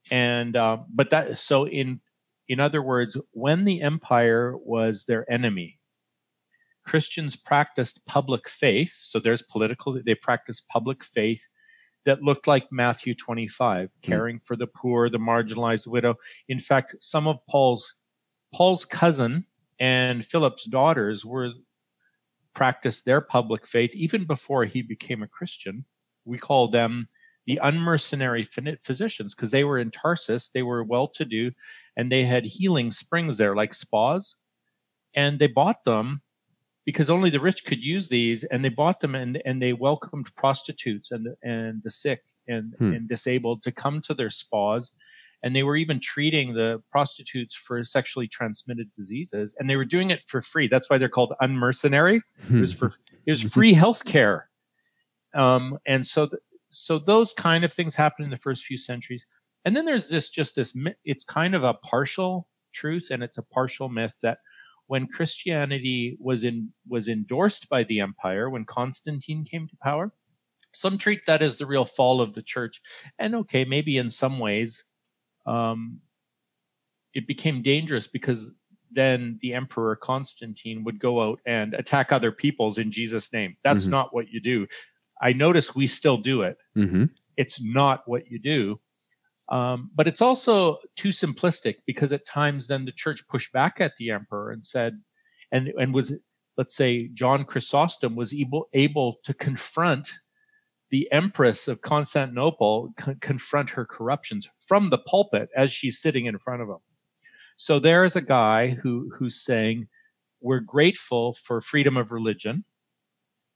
And 0.09 0.55
uh, 0.55 0.79
but 0.93 1.09
that 1.11 1.37
so 1.37 1.67
in 1.67 2.01
in 2.47 2.59
other 2.59 2.81
words, 2.81 3.17
when 3.31 3.65
the 3.65 3.81
empire 3.81 4.55
was 4.57 5.05
their 5.05 5.29
enemy, 5.31 5.79
Christians 6.85 7.35
practiced 7.35 8.05
public 8.05 8.49
faith. 8.49 8.91
So 8.91 9.19
there's 9.19 9.41
political; 9.41 9.99
they 10.03 10.15
practiced 10.15 10.67
public 10.67 11.03
faith 11.03 11.47
that 12.05 12.23
looked 12.23 12.47
like 12.47 12.71
Matthew 12.71 13.13
25, 13.13 13.87
mm. 13.87 13.91
caring 14.01 14.39
for 14.39 14.55
the 14.55 14.67
poor, 14.67 15.09
the 15.09 15.19
marginalized 15.19 15.87
widow. 15.87 16.15
In 16.47 16.59
fact, 16.59 16.95
some 16.99 17.27
of 17.27 17.37
Paul's 17.47 17.95
Paul's 18.53 18.85
cousin 18.85 19.45
and 19.79 20.25
Philip's 20.25 20.65
daughters 20.65 21.25
were 21.25 21.51
practiced 22.53 23.05
their 23.05 23.21
public 23.21 23.65
faith 23.65 23.95
even 23.95 24.23
before 24.23 24.65
he 24.65 24.81
became 24.81 25.23
a 25.23 25.27
Christian. 25.27 25.85
We 26.25 26.37
call 26.37 26.67
them 26.67 27.07
the 27.47 27.59
unmercenary 27.63 28.43
physicians 28.43 29.33
because 29.33 29.51
they 29.51 29.63
were 29.63 29.79
in 29.79 29.91
Tarsus, 29.91 30.49
they 30.49 30.61
were 30.61 30.83
well 30.83 31.07
to 31.09 31.25
do, 31.25 31.51
and 31.97 32.11
they 32.11 32.25
had 32.25 32.45
healing 32.45 32.91
springs 32.91 33.37
there, 33.37 33.55
like 33.55 33.73
spas. 33.73 34.37
And 35.15 35.39
they 35.39 35.47
bought 35.47 35.83
them 35.83 36.21
because 36.85 37.09
only 37.09 37.29
the 37.29 37.39
rich 37.39 37.65
could 37.65 37.83
use 37.83 38.07
these, 38.07 38.43
and 38.45 38.63
they 38.63 38.69
bought 38.69 38.99
them 39.01 39.15
and, 39.15 39.41
and 39.45 39.61
they 39.61 39.73
welcomed 39.73 40.33
prostitutes 40.35 41.11
and, 41.11 41.27
and 41.43 41.81
the 41.83 41.91
sick 41.91 42.21
and, 42.47 42.73
hmm. 42.77 42.93
and 42.93 43.09
disabled 43.09 43.63
to 43.63 43.71
come 43.71 44.01
to 44.01 44.13
their 44.13 44.29
spas 44.29 44.93
and 45.43 45.55
they 45.55 45.63
were 45.63 45.75
even 45.75 45.99
treating 45.99 46.53
the 46.53 46.81
prostitutes 46.91 47.55
for 47.55 47.83
sexually 47.83 48.27
transmitted 48.27 48.91
diseases 48.91 49.55
and 49.59 49.69
they 49.69 49.75
were 49.75 49.85
doing 49.85 50.11
it 50.11 50.21
for 50.27 50.41
free. 50.41 50.67
That's 50.67 50.89
why 50.89 50.97
they're 50.97 51.09
called 51.09 51.33
unmercenary. 51.41 52.21
It 52.49 52.61
was 52.61 52.73
for 52.73 52.93
it 53.25 53.31
was 53.31 53.41
free 53.41 53.73
health 53.73 54.05
care 54.05 54.49
um, 55.33 55.77
and 55.85 56.05
so 56.05 56.27
th- 56.27 56.41
so 56.69 56.99
those 56.99 57.33
kind 57.33 57.63
of 57.63 57.73
things 57.73 57.95
happened 57.95 58.25
in 58.25 58.31
the 58.31 58.37
first 58.37 58.63
few 58.63 58.77
centuries. 58.77 59.25
And 59.65 59.75
then 59.75 59.85
there's 59.85 60.07
this 60.07 60.29
just 60.29 60.55
this 60.55 60.75
it's 61.03 61.23
kind 61.23 61.55
of 61.55 61.63
a 61.63 61.73
partial 61.73 62.47
truth 62.73 63.09
and 63.11 63.21
it's 63.21 63.37
a 63.37 63.43
partial 63.43 63.89
myth 63.89 64.17
that 64.23 64.39
when 64.87 65.05
christianity 65.05 66.17
was 66.21 66.45
in 66.45 66.69
was 66.87 67.09
endorsed 67.09 67.67
by 67.69 67.83
the 67.83 67.99
empire 67.99 68.49
when 68.49 68.63
constantine 68.63 69.43
came 69.43 69.67
to 69.67 69.75
power 69.83 70.13
some 70.73 70.97
treat 70.97 71.25
that 71.27 71.41
as 71.41 71.57
the 71.57 71.65
real 71.65 71.85
fall 71.85 72.21
of 72.21 72.33
the 72.33 72.41
church. 72.41 72.81
And 73.19 73.35
okay 73.35 73.65
maybe 73.65 73.97
in 73.97 74.09
some 74.09 74.39
ways 74.39 74.83
um, 75.45 75.99
it 77.13 77.27
became 77.27 77.61
dangerous 77.61 78.07
because 78.07 78.53
then 78.91 79.39
the 79.41 79.53
emperor 79.53 79.95
Constantine 79.95 80.83
would 80.83 80.99
go 80.99 81.21
out 81.21 81.39
and 81.45 81.73
attack 81.73 82.11
other 82.11 82.31
peoples 82.31 82.77
in 82.77 82.91
Jesus' 82.91 83.31
name. 83.31 83.55
That's 83.63 83.83
mm-hmm. 83.83 83.91
not 83.91 84.13
what 84.13 84.29
you 84.29 84.41
do. 84.41 84.67
I 85.21 85.33
notice 85.33 85.75
we 85.75 85.87
still 85.87 86.17
do 86.17 86.41
it. 86.41 86.57
Mm-hmm. 86.77 87.05
It's 87.37 87.63
not 87.63 88.03
what 88.05 88.29
you 88.29 88.39
do. 88.39 88.79
Um, 89.49 89.91
but 89.93 90.07
it's 90.07 90.21
also 90.21 90.79
too 90.95 91.09
simplistic 91.09 91.75
because 91.85 92.13
at 92.13 92.25
times 92.25 92.67
then 92.67 92.85
the 92.85 92.91
church 92.91 93.27
pushed 93.27 93.51
back 93.51 93.81
at 93.81 93.97
the 93.97 94.11
emperor 94.11 94.51
and 94.51 94.65
said, 94.65 95.01
and 95.51 95.67
and 95.77 95.93
was 95.93 96.13
let's 96.57 96.75
say 96.75 97.09
John 97.09 97.43
Chrysostom 97.43 98.15
was 98.15 98.33
able 98.33 98.69
able 98.73 99.17
to 99.23 99.33
confront 99.33 100.09
the 100.91 101.11
empress 101.11 101.67
of 101.67 101.81
Constantinople 101.81 102.93
confront 103.21 103.71
her 103.71 103.85
corruptions 103.85 104.47
from 104.57 104.89
the 104.89 104.97
pulpit 104.97 105.49
as 105.55 105.71
she's 105.71 105.99
sitting 105.99 106.25
in 106.25 106.37
front 106.37 106.61
of 106.61 106.67
them. 106.67 106.81
So 107.57 107.79
there's 107.79 108.15
a 108.15 108.21
guy 108.21 108.69
who 108.69 109.11
who's 109.17 109.41
saying, 109.43 109.87
"We're 110.41 110.59
grateful 110.59 111.33
for 111.33 111.61
freedom 111.61 111.97
of 111.97 112.11
religion, 112.11 112.65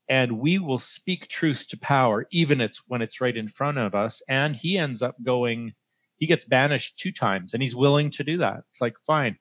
and 0.08 0.38
we 0.40 0.58
will 0.58 0.78
speak 0.78 1.28
truth 1.28 1.68
to 1.68 1.78
power, 1.78 2.26
even 2.30 2.60
it's 2.60 2.82
when 2.88 3.02
it's 3.02 3.20
right 3.20 3.36
in 3.36 3.48
front 3.48 3.78
of 3.78 3.94
us." 3.94 4.22
And 4.28 4.56
he 4.56 4.78
ends 4.78 5.02
up 5.02 5.16
going, 5.22 5.74
he 6.16 6.26
gets 6.26 6.44
banished 6.46 6.98
two 6.98 7.12
times, 7.12 7.52
and 7.52 7.62
he's 7.62 7.76
willing 7.76 8.10
to 8.12 8.24
do 8.24 8.38
that. 8.38 8.62
It's 8.70 8.80
like 8.80 8.98
fine. 8.98 9.38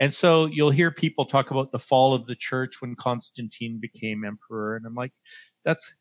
And 0.00 0.14
so 0.14 0.46
you'll 0.46 0.70
hear 0.70 0.90
people 0.90 1.24
talk 1.24 1.50
about 1.50 1.72
the 1.72 1.78
fall 1.78 2.14
of 2.14 2.26
the 2.26 2.36
church 2.36 2.80
when 2.80 2.94
Constantine 2.96 3.78
became 3.80 4.24
emperor, 4.24 4.76
and 4.76 4.86
I'm 4.86 4.94
like, 4.94 5.12
that's 5.64 5.94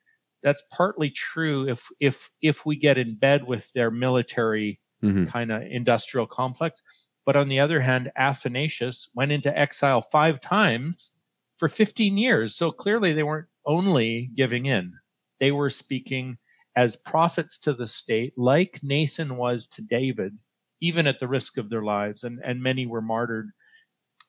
that's 0.44 0.64
partly 0.72 1.10
true 1.10 1.68
if 1.68 1.88
if 2.00 2.30
if 2.42 2.66
we 2.66 2.76
get 2.76 2.98
in 2.98 3.18
bed 3.18 3.46
with 3.46 3.72
their 3.74 3.92
military 3.92 4.80
mm-hmm. 5.04 5.26
kind 5.26 5.52
of 5.52 5.64
industrial 5.64 6.28
complex. 6.28 6.82
But 7.26 7.36
on 7.36 7.50
the 7.50 7.60
other 7.60 7.82
hand, 7.82 8.12
Athanasius 8.16 9.10
went 9.14 9.32
into 9.32 9.58
exile 9.58 10.02
five 10.02 10.40
times 10.40 11.16
for 11.58 11.68
15 11.68 12.18
years. 12.18 12.56
So 12.56 12.72
clearly 12.72 13.12
they 13.12 13.24
weren't 13.24 13.50
only 13.66 14.30
giving 14.34 14.66
in. 14.66 14.94
They 15.40 15.52
were 15.52 15.70
speaking 15.70 16.38
as 16.76 16.96
prophets 16.96 17.60
to 17.60 17.74
the 17.74 17.88
state, 17.88 18.34
like 18.38 18.80
Nathan 18.82 19.36
was 19.36 19.68
to 19.70 19.82
David, 19.82 20.40
even 20.80 21.06
at 21.06 21.20
the 21.20 21.28
risk 21.28 21.58
of 21.58 21.70
their 21.70 21.84
lives. 21.84 22.24
And, 22.24 22.40
and 22.46 22.62
many 22.64 22.86
were 22.86 23.02
martyred 23.02 23.50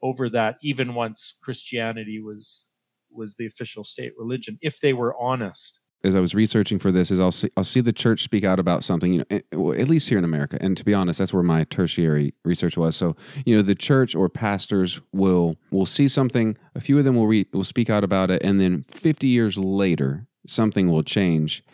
over 0.02 0.28
that, 0.30 0.56
even 0.62 0.94
once 0.94 1.38
Christianity 1.42 2.20
was 2.20 2.68
was 3.10 3.36
the 3.36 3.46
official 3.46 3.84
state 3.84 4.12
religion, 4.18 4.58
if 4.60 4.80
they 4.80 4.92
were 4.92 5.16
honest 5.18 5.80
as 6.04 6.14
I 6.14 6.20
was 6.20 6.34
researching 6.34 6.78
for 6.78 6.92
this 6.92 7.10
is 7.10 7.18
I'll 7.18 7.32
see 7.32 7.48
I'll 7.56 7.64
see 7.64 7.80
the 7.80 7.92
church 7.92 8.22
speak 8.22 8.44
out 8.44 8.60
about 8.60 8.84
something, 8.84 9.12
you 9.12 9.18
know, 9.18 9.24
eh, 9.30 9.80
at 9.80 9.88
least 9.88 10.08
here 10.08 10.18
in 10.18 10.24
America. 10.24 10.56
And 10.60 10.76
to 10.76 10.84
be 10.84 10.94
honest, 10.94 11.18
that's 11.18 11.32
where 11.32 11.42
my 11.42 11.64
tertiary 11.64 12.34
research 12.44 12.76
was. 12.76 12.96
So, 12.96 13.16
you 13.44 13.56
know, 13.56 13.62
the 13.62 13.74
church 13.74 14.14
or 14.14 14.28
pastors 14.28 15.00
will 15.12 15.56
will 15.70 15.86
see 15.86 16.06
something, 16.06 16.56
a 16.74 16.80
few 16.80 16.98
of 16.98 17.04
them 17.04 17.16
will 17.16 17.26
re, 17.26 17.46
will 17.52 17.64
speak 17.64 17.90
out 17.90 18.04
about 18.04 18.30
it, 18.30 18.42
and 18.42 18.60
then 18.60 18.84
50 18.88 19.26
years 19.26 19.58
later, 19.58 20.26
something 20.46 20.88
will 20.88 21.02
change, 21.02 21.64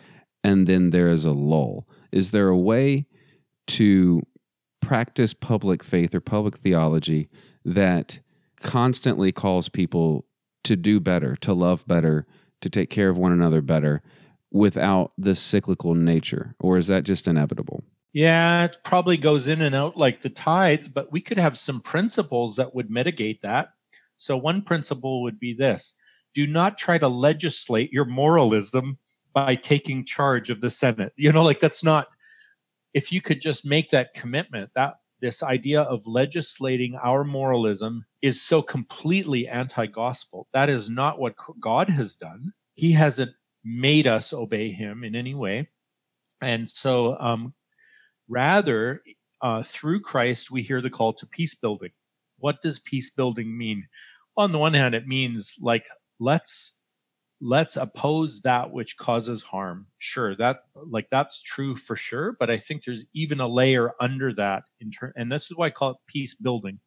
and 0.43 0.65
then 0.65 0.89
there 0.89 1.09
is 1.09 1.23
a 1.23 1.31
lull. 1.31 1.87
Is 2.11 2.31
there 2.31 2.49
a 2.49 2.57
way 2.57 3.05
to 3.67 4.23
practice 4.81 5.33
public 5.33 5.83
faith 5.83 6.13
or 6.15 6.21
public 6.21 6.57
theology 6.57 7.29
that 7.63 8.19
constantly 8.57 9.31
calls 9.31 9.69
people 9.69 10.25
to 10.63 10.75
do 10.75 10.99
better, 10.99 11.35
to 11.37 11.53
love 11.53 11.85
better, 11.87 12.25
to 12.61 12.69
take 12.69 12.89
care 12.89 13.09
of 13.09 13.17
one 13.17 13.31
another 13.31 13.61
better 13.61 14.01
without 14.55 15.11
this 15.17 15.39
cyclical 15.39 15.93
nature? 15.93 16.55
Or 16.59 16.77
is 16.77 16.87
that 16.87 17.03
just 17.03 17.27
inevitable? 17.27 17.83
Yeah, 18.13 18.63
it 18.63 18.77
probably 18.85 19.17
goes 19.17 19.47
in 19.49 19.61
and 19.61 19.75
out 19.75 19.97
like 19.97 20.21
the 20.21 20.29
tides, 20.29 20.87
but 20.87 21.11
we 21.11 21.19
could 21.19 21.37
have 21.37 21.57
some 21.57 21.81
principles 21.81 22.55
that 22.55 22.73
would 22.73 22.89
mitigate 22.89 23.41
that. 23.41 23.69
So, 24.17 24.37
one 24.37 24.61
principle 24.61 25.21
would 25.23 25.39
be 25.39 25.53
this 25.53 25.95
do 26.33 26.47
not 26.47 26.77
try 26.77 26.97
to 26.97 27.07
legislate 27.09 27.91
your 27.91 28.05
moralism 28.05 28.97
by 29.33 29.55
taking 29.55 30.05
charge 30.05 30.49
of 30.49 30.61
the 30.61 30.69
Senate. 30.69 31.11
You 31.17 31.33
know, 31.33 31.43
like 31.43 31.59
that's 31.59 31.83
not, 31.83 32.07
if 32.93 33.11
you 33.11 33.21
could 33.21 33.41
just 33.41 33.65
make 33.65 33.89
that 33.89 34.13
commitment, 34.13 34.69
that 34.75 34.95
this 35.19 35.43
idea 35.43 35.81
of 35.81 36.07
legislating 36.07 36.97
our 37.03 37.25
moralism 37.25 38.05
is 38.21 38.41
so 38.41 38.61
completely 38.61 39.47
anti 39.47 39.87
gospel. 39.87 40.47
That 40.53 40.69
is 40.69 40.89
not 40.89 41.19
what 41.19 41.35
God 41.59 41.89
has 41.89 42.15
done. 42.15 42.53
He 42.75 42.93
hasn't 42.93 43.31
made 43.65 44.07
us 44.07 44.31
obey 44.31 44.69
him 44.69 45.03
in 45.03 45.15
any 45.15 45.33
way. 45.33 45.69
And 46.41 46.69
so, 46.69 47.17
um, 47.19 47.53
rather, 48.29 49.01
uh, 49.41 49.63
through 49.63 50.01
Christ, 50.01 50.51
we 50.51 50.61
hear 50.61 50.81
the 50.81 50.89
call 50.89 51.13
to 51.13 51.27
peace 51.27 51.55
building. 51.55 51.91
What 52.37 52.61
does 52.61 52.79
peace 52.79 53.11
building 53.11 53.57
mean? 53.57 53.87
On 54.37 54.51
the 54.51 54.59
one 54.59 54.73
hand, 54.73 54.95
it 54.95 55.07
means 55.07 55.55
like, 55.61 55.87
let's 56.19 56.77
let's 57.41 57.75
oppose 57.75 58.41
that 58.41 58.71
which 58.71 58.97
causes 58.97 59.43
harm 59.43 59.85
sure 59.97 60.35
that 60.37 60.59
like 60.73 61.07
that's 61.09 61.41
true 61.43 61.75
for 61.75 61.95
sure 61.95 62.35
but 62.39 62.49
i 62.49 62.57
think 62.57 62.83
there's 62.83 63.05
even 63.13 63.41
a 63.41 63.47
layer 63.47 63.91
under 63.99 64.33
that 64.33 64.63
in 64.79 64.89
ter- 64.89 65.13
and 65.17 65.29
this 65.31 65.51
is 65.51 65.57
why 65.57 65.65
i 65.65 65.69
call 65.69 65.91
it 65.91 65.97
peace 66.07 66.33
building 66.33 66.79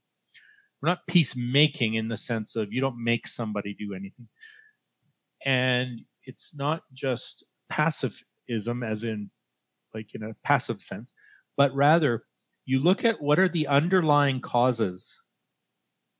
we're 0.80 0.88
not 0.88 1.06
peacemaking 1.06 1.94
in 1.94 2.08
the 2.08 2.16
sense 2.16 2.56
of 2.56 2.72
you 2.72 2.80
don't 2.80 3.02
make 3.02 3.26
somebody 3.26 3.74
do 3.74 3.92
anything 3.92 4.26
and 5.44 6.00
it's 6.28 6.54
not 6.56 6.82
just 6.92 7.44
passivism 7.72 8.86
as 8.86 9.02
in 9.02 9.30
like 9.92 10.14
in 10.14 10.22
a 10.22 10.34
passive 10.44 10.80
sense 10.80 11.14
but 11.56 11.74
rather 11.74 12.22
you 12.64 12.78
look 12.78 13.04
at 13.04 13.20
what 13.20 13.38
are 13.38 13.48
the 13.48 13.66
underlying 13.66 14.40
causes 14.40 15.22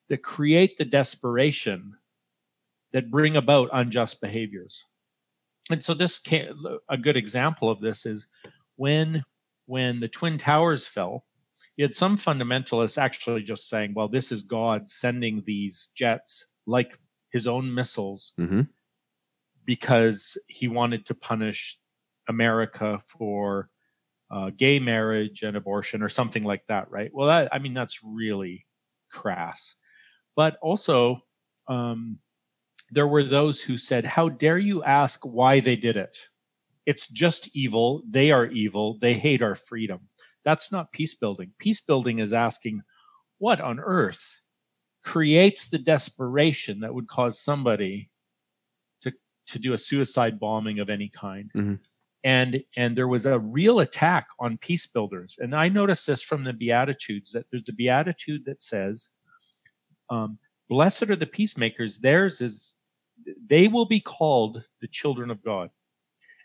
that 0.09 0.23
create 0.23 0.79
the 0.79 0.85
desperation 0.85 1.95
that 2.93 3.11
bring 3.11 3.37
about 3.37 3.69
unjust 3.73 4.21
behaviors. 4.21 4.87
And 5.71 5.85
so 5.85 5.93
this 5.93 6.23
a 6.89 6.97
good 6.97 7.17
example 7.17 7.71
of 7.71 7.81
this 7.81 8.07
is 8.07 8.27
when 8.77 9.25
when 9.67 10.01
the 10.01 10.09
twin 10.09 10.39
towers 10.39 10.87
fell 10.87 11.27
you 11.77 11.85
had 11.85 11.95
some 11.95 12.17
fundamentalists 12.17 12.97
actually 12.97 13.43
just 13.43 13.69
saying 13.69 13.93
well 13.95 14.09
this 14.09 14.33
is 14.33 14.43
god 14.43 14.89
sending 14.89 15.43
these 15.45 15.91
jets 15.95 16.47
like 16.67 16.99
his 17.31 17.47
own 17.47 17.75
missiles 17.75 18.33
mm-hmm 18.39 18.63
because 19.69 20.39
he 20.47 20.67
wanted 20.67 21.05
to 21.05 21.15
punish 21.15 21.79
America 22.27 22.99
for 23.07 23.69
uh, 24.31 24.51
gay 24.57 24.79
marriage 24.79 25.43
and 25.43 25.59
abortion 25.59 26.03
or 26.03 26.09
something 26.09 26.43
like 26.43 26.65
that, 26.69 26.91
right? 26.91 27.11
Well, 27.13 27.27
that, 27.29 27.51
I 27.53 27.59
mean, 27.59 27.75
that's 27.75 28.01
really 28.03 28.65
crass. 29.13 29.75
But 30.35 30.57
also, 30.63 31.21
um, 31.69 32.19
there 32.91 33.07
were 33.07 33.23
those 33.23 33.61
who 33.61 33.77
said, 33.77 34.07
How 34.07 34.31
dare 34.31 34.57
you 34.57 34.83
ask 34.85 35.21
why 35.25 35.61
they 35.61 35.77
did 35.77 35.99
it? 35.99 36.17
It's 36.87 37.07
just 37.07 37.55
evil. 37.55 38.03
They 38.09 38.33
are 38.33 38.47
evil. 38.47 38.97
They 38.99 39.13
hate 39.13 39.43
our 39.43 39.55
freedom. 39.55 40.09
That's 40.45 40.73
not 40.73 40.93
peace 40.93 41.15
building. 41.15 41.53
Peace 41.59 41.83
building 41.83 42.21
is 42.21 42.33
asking, 42.33 42.81
What 43.37 43.61
on 43.61 43.81
earth 43.81 44.41
creates 45.05 45.69
the 45.69 45.79
desperation 45.79 46.81
that 46.81 46.95
would 46.95 47.07
cause 47.07 47.39
somebody 47.39 48.09
to 49.49 49.59
do 49.59 49.73
a 49.73 49.79
suicide 49.79 50.39
bombing 50.39 50.79
of 50.79 50.91
any 50.91 51.09
kind. 51.09 51.51
Mm-hmm. 51.57 51.75
And 52.25 52.65
and 52.77 52.97
there 52.97 53.09
was 53.09 53.27
a 53.27 53.39
real 53.39 53.81
attack 53.81 54.29
on 54.39 54.59
peace 54.59 54.87
builders. 54.87 55.37
And 55.39 55.55
I 55.55 55.69
noticed 55.69 56.07
this 56.07 56.23
from 56.23 56.45
the 56.45 56.53
Beatitudes 56.53 57.33
that 57.33 57.47
there's 57.51 57.65
the 57.65 57.73
Beatitude 57.73 58.45
that 58.47 58.61
says, 58.61 59.11
um, 60.11 60.39
"Blessed 60.69 61.11
are 61.11 61.17
the 61.17 61.27
peacemakers; 61.27 62.01
theirs 62.01 62.41
is 62.41 62.77
they 63.47 63.69
will 63.69 63.87
be 63.87 64.01
called 64.01 64.65
the 64.81 64.89
children 64.89 65.31
of 65.31 65.45
God." 65.45 65.71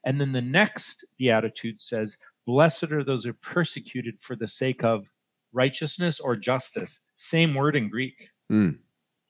And 0.05 0.21
then 0.21 0.31
the 0.31 0.41
next 0.41 1.05
Beatitude 1.17 1.81
says, 1.81 2.17
"Blessed 2.45 2.91
are 2.91 3.03
those 3.03 3.23
who 3.23 3.31
are 3.31 3.33
persecuted 3.41 4.19
for 4.19 4.35
the 4.35 4.47
sake 4.47 4.83
of 4.83 5.11
righteousness 5.53 6.19
or 6.19 6.35
justice." 6.35 7.01
Same 7.15 7.55
word 7.55 7.75
in 7.75 7.89
Greek. 7.89 8.29
Mm. 8.51 8.77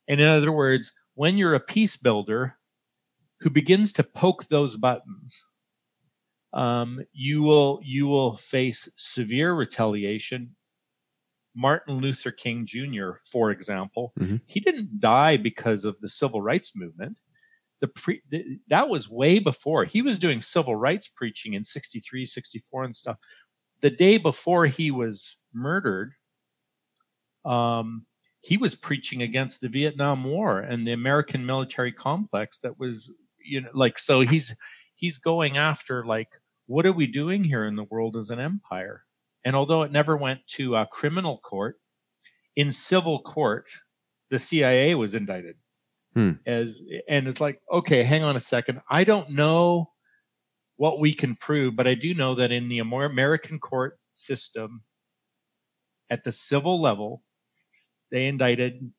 And 0.10 0.20
in 0.20 0.28
other 0.28 0.52
words, 0.52 0.94
when 1.16 1.38
you're 1.38 1.54
a 1.54 1.60
peace 1.60 1.96
builder, 1.96 2.58
who 3.44 3.50
begins 3.50 3.92
to 3.92 4.04
poke 4.04 4.46
those 4.46 4.78
buttons, 4.78 5.46
um, 6.54 7.04
you 7.12 7.44
will 7.44 7.82
you 7.84 8.08
will 8.08 8.38
face 8.38 8.90
severe 8.96 9.54
retaliation. 9.54 10.56
Martin 11.56 11.98
Luther 11.98 12.32
King 12.32 12.66
Jr., 12.66 13.12
for 13.32 13.52
example, 13.52 14.14
mm-hmm. 14.20 14.38
he 14.48 14.60
didn't 14.60 15.00
die 15.00 15.38
because 15.38 15.86
of 15.86 16.00
the 16.00 16.10
civil 16.10 16.42
rights 16.42 16.76
movement. 16.76 17.20
The 17.82 17.90
pre, 17.90 18.22
the, 18.30 18.60
that 18.70 18.88
was 18.88 19.10
way 19.10 19.40
before. 19.40 19.84
He 19.84 20.02
was 20.02 20.18
doing 20.18 20.42
civil 20.42 20.76
rights 20.76 21.10
preaching 21.10 21.54
in 21.54 21.64
63, 21.64 22.26
64 22.26 22.84
and 22.86 22.96
stuff. 22.96 23.18
The 23.82 23.92
day 23.92 24.18
before 24.18 24.66
he 24.66 24.90
was 24.90 25.38
murdered, 25.54 26.14
um, 27.44 28.06
he 28.40 28.56
was 28.56 28.74
preaching 28.74 29.22
against 29.22 29.60
the 29.60 29.70
Vietnam 29.70 30.24
War 30.24 30.60
and 30.60 30.88
the 30.88 30.94
American 30.94 31.46
military 31.46 31.92
complex 31.92 32.60
that 32.60 32.80
was 32.80 33.14
you 33.44 33.62
know 33.62 33.70
like 33.74 33.98
so 33.98 34.22
he's 34.22 34.56
he's 34.96 35.18
going 35.18 35.58
after 35.58 36.06
like 36.06 36.30
what 36.66 36.86
are 36.86 36.94
we 36.94 37.08
doing 37.08 37.44
here 37.44 37.66
in 37.66 37.76
the 37.76 37.84
world 37.84 38.16
as 38.16 38.30
an 38.30 38.40
empire? 38.40 39.04
And 39.44 39.56
although 39.56 39.84
it 39.84 39.92
never 39.92 40.16
went 40.16 40.48
to 40.48 40.76
a 40.78 40.88
criminal 40.90 41.40
court 41.40 41.80
in 42.56 42.72
civil 42.72 43.20
court 43.20 43.70
the 44.30 44.40
cia 44.40 44.96
was 44.96 45.16
indicted. 45.16 45.56
Hmm. 46.14 46.34
as 46.46 46.84
and 47.08 47.28
it's 47.28 47.42
like 47.42 47.60
okay 47.72 48.04
hang 48.04 48.24
on 48.24 48.36
a 48.36 48.40
second. 48.40 48.82
I 48.90 49.04
don't 49.04 49.32
know 49.32 49.94
what 50.78 51.00
we 51.00 51.14
can 51.14 51.36
prove 51.36 51.76
but 51.76 51.88
i 51.88 51.94
do 51.94 52.14
know 52.14 52.36
that 52.36 52.52
in 52.52 52.68
the 52.68 52.80
american 52.80 53.60
court 53.60 54.02
system 54.12 54.82
at 56.10 56.24
the 56.24 56.32
civil 56.32 56.82
level 56.82 57.24
they 58.12 58.28
indicted 58.28 58.92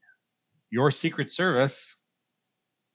your 0.71 0.91
secret 0.91 1.33
service 1.33 1.97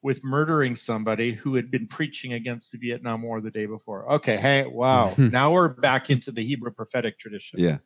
with 0.01 0.23
murdering 0.23 0.75
somebody 0.75 1.33
who 1.33 1.55
had 1.55 1.69
been 1.69 1.87
preaching 1.87 2.33
against 2.33 2.71
the 2.71 2.77
Vietnam 2.77 3.21
War 3.21 3.41
the 3.41 3.51
day 3.51 3.65
before. 3.65 4.09
Okay, 4.13 4.37
hey, 4.37 4.65
wow. 4.65 5.13
now 5.17 5.51
we're 5.53 5.73
back 5.73 6.09
into 6.09 6.31
the 6.31 6.43
Hebrew 6.43 6.71
prophetic 6.71 7.19
tradition. 7.19 7.59
Yeah. 7.59 7.77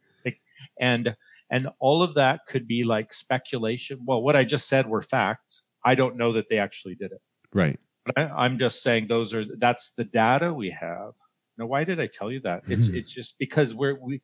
And 0.79 1.15
and 1.49 1.67
all 1.79 2.01
of 2.01 2.13
that 2.15 2.41
could 2.47 2.67
be 2.67 2.83
like 2.83 3.11
speculation. 3.11 3.99
Well, 4.05 4.21
what 4.23 4.35
I 4.35 4.43
just 4.43 4.69
said 4.69 4.87
were 4.87 5.01
facts. 5.01 5.63
I 5.83 5.95
don't 5.95 6.15
know 6.15 6.31
that 6.31 6.49
they 6.49 6.57
actually 6.57 6.95
did 6.95 7.11
it. 7.11 7.21
Right. 7.53 7.79
But 8.05 8.17
I, 8.17 8.29
I'm 8.29 8.57
just 8.57 8.81
saying 8.81 9.07
those 9.07 9.33
are 9.33 9.45
that's 9.57 9.93
the 9.93 10.05
data 10.05 10.53
we 10.53 10.69
have. 10.69 11.13
Now, 11.57 11.65
why 11.65 11.83
did 11.83 11.99
I 11.99 12.07
tell 12.07 12.31
you 12.31 12.39
that? 12.41 12.63
It's 12.67 12.87
Mhm. 12.87 12.95
it's 12.95 13.13
just 13.13 13.37
because 13.39 13.75
we're 13.75 13.99
we 13.99 14.21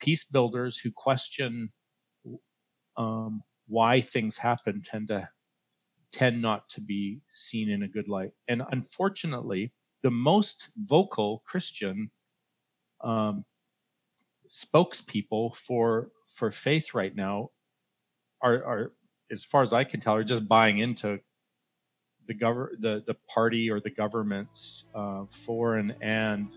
peace 0.00 0.24
builders 0.24 0.78
who 0.78 0.90
question 0.90 1.70
um, 2.96 3.42
why 3.68 4.00
things 4.00 4.38
happen 4.38 4.82
tend 4.82 5.08
to 5.08 5.28
tend 6.12 6.42
not 6.42 6.68
to 6.68 6.80
be 6.80 7.20
seen 7.34 7.70
in 7.70 7.82
a 7.82 7.88
good 7.88 8.08
light. 8.08 8.32
And 8.46 8.62
unfortunately, 8.70 9.72
the 10.02 10.10
most 10.10 10.70
vocal 10.76 11.42
Christian 11.46 12.10
um, 13.02 13.44
spokespeople 14.50 15.56
for 15.56 16.10
for 16.26 16.50
faith 16.50 16.94
right 16.94 17.14
now 17.16 17.50
are 18.42 18.64
are 18.64 18.92
as 19.30 19.44
far 19.44 19.62
as 19.62 19.72
I 19.72 19.84
can 19.84 20.00
tell 20.00 20.16
are 20.16 20.24
just 20.24 20.46
buying 20.46 20.78
into 20.78 21.20
the 22.26 22.34
govern 22.34 22.76
the 22.78 23.02
the 23.06 23.16
party 23.32 23.70
or 23.70 23.80
the 23.80 23.90
government's 23.90 24.84
uh, 24.94 25.24
foreign 25.28 25.94
and 26.00 26.48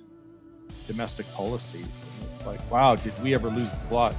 domestic 0.87 1.31
policies. 1.33 2.05
And 2.19 2.29
it's 2.29 2.45
like, 2.45 2.59
wow, 2.69 2.95
did 2.95 3.13
we 3.23 3.33
ever 3.33 3.49
lose 3.49 3.71
the 3.71 3.77
plot? 3.87 4.15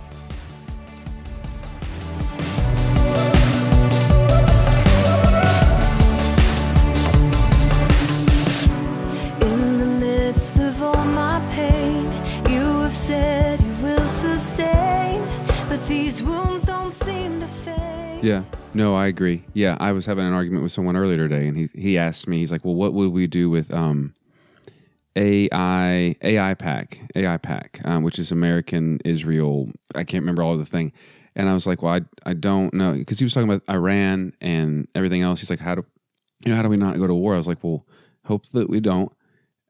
Yeah. 18.27 18.43
No, 18.75 18.97
I 18.97 19.07
agree. 19.07 19.45
Yeah, 19.55 19.77
I 19.79 19.93
was 19.93 20.05
having 20.05 20.27
an 20.27 20.33
argument 20.33 20.65
with 20.65 20.73
someone 20.73 20.97
earlier 20.97 21.17
today, 21.17 21.47
and 21.47 21.57
he 21.57 21.69
he 21.81 21.97
asked 21.97 22.27
me, 22.27 22.39
he's 22.39 22.51
like, 22.51 22.65
"Well, 22.65 22.75
what 22.75 22.93
would 22.93 23.13
we 23.13 23.29
do 23.29 23.49
with 23.49 23.73
um, 23.73 24.17
AI 25.15 26.17
AIPAC 26.21 27.09
AI 27.15 27.37
Pack, 27.37 27.79
um, 27.85 28.03
which 28.03 28.19
is 28.19 28.33
American 28.33 28.99
Israel? 29.05 29.71
I 29.95 30.03
can't 30.03 30.23
remember 30.23 30.43
all 30.43 30.55
of 30.55 30.59
the 30.59 30.65
thing." 30.65 30.93
And 31.37 31.49
I 31.49 31.55
was 31.55 31.69
like, 31.69 31.83
"Well, 31.83 31.95
I 31.95 32.01
I 32.29 32.35
don't 32.35 32.75
know," 32.75 32.95
because 32.95 33.21
he 33.21 33.25
was 33.25 33.33
talking 33.33 33.49
about 33.49 33.63
Iran 33.73 34.33
and 34.41 34.89
everything 34.97 35.23
else. 35.23 35.39
He's 35.39 35.51
like, 35.51 35.61
"How 35.61 35.77
do 35.77 35.85
you 36.45 36.51
know 36.51 36.57
how 36.57 36.65
do 36.65 36.69
we 36.69 36.77
not 36.77 36.99
go 36.99 37.07
to 37.07 37.15
war?" 37.15 37.35
I 37.35 37.37
was 37.37 37.47
like, 37.47 37.63
"Well, 37.63 37.87
hope 38.25 38.49
that 38.49 38.69
we 38.69 38.81
don't." 38.81 39.13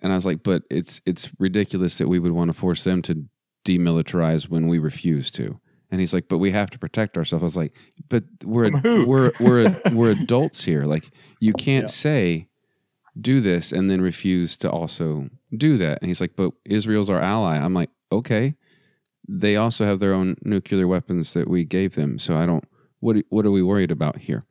And 0.01 0.13
I 0.13 0.15
was 0.15 0.25
like, 0.25 0.43
"But 0.43 0.63
it's 0.71 1.03
it's 1.05 1.29
ridiculous 1.39 1.99
that 1.99 2.09
we 2.09 2.19
would 2.19 2.33
want 2.33 2.49
to 2.49 2.55
force 2.55 2.85
them 2.85 3.03
to 3.03 3.27
demilitarize 3.67 4.49
when 4.49 4.67
we 4.67 4.79
refuse 4.79 5.31
to." 5.33 5.61
And 5.91 6.01
he's 6.01 6.13
like, 6.13 6.29
"But 6.29 6.39
we 6.39 6.51
have 6.51 6.71
to 6.71 6.79
protect 6.79 7.17
ourselves." 7.17 7.43
I 7.43 7.47
was 7.47 7.57
like, 7.57 7.77
"But 8.09 8.25
we're 8.45 8.71
we're 9.07 9.33
we're 9.41 9.81
we're 9.93 10.11
adults 10.11 10.65
here. 10.65 10.85
Like 10.85 11.11
you 11.41 11.53
can't 11.53 11.85
Yeah. 11.85 11.89
say 11.89 12.49
do 13.21 13.41
this 13.41 13.73
and 13.73 13.89
then 13.89 14.01
refuse 14.01 14.57
to 14.59 14.71
also 14.71 15.29
do 15.57 15.77
that." 15.79 16.01
And 16.03 16.09
he's 16.09 16.21
like, 16.21 16.37
"But 16.37 16.53
Israel's 16.65 17.09
our 17.11 17.21
ally." 17.21 17.57
I'm 17.57 17.75
like, 17.75 17.91
"Okay." 18.11 18.55
They 19.29 19.57
also 19.57 19.85
have 19.85 19.99
their 19.99 20.13
own 20.15 20.37
nuclear 20.43 20.87
weapons 20.87 21.33
that 21.33 21.49
we 21.49 21.65
gave 21.65 21.95
them. 21.97 22.19
So 22.19 22.37
I 22.37 22.47
don't 22.47 22.65
what 23.01 23.17
what 23.29 23.45
are 23.47 23.51
we 23.51 23.63
worried 23.63 23.91
about 23.91 24.19
here? 24.19 24.45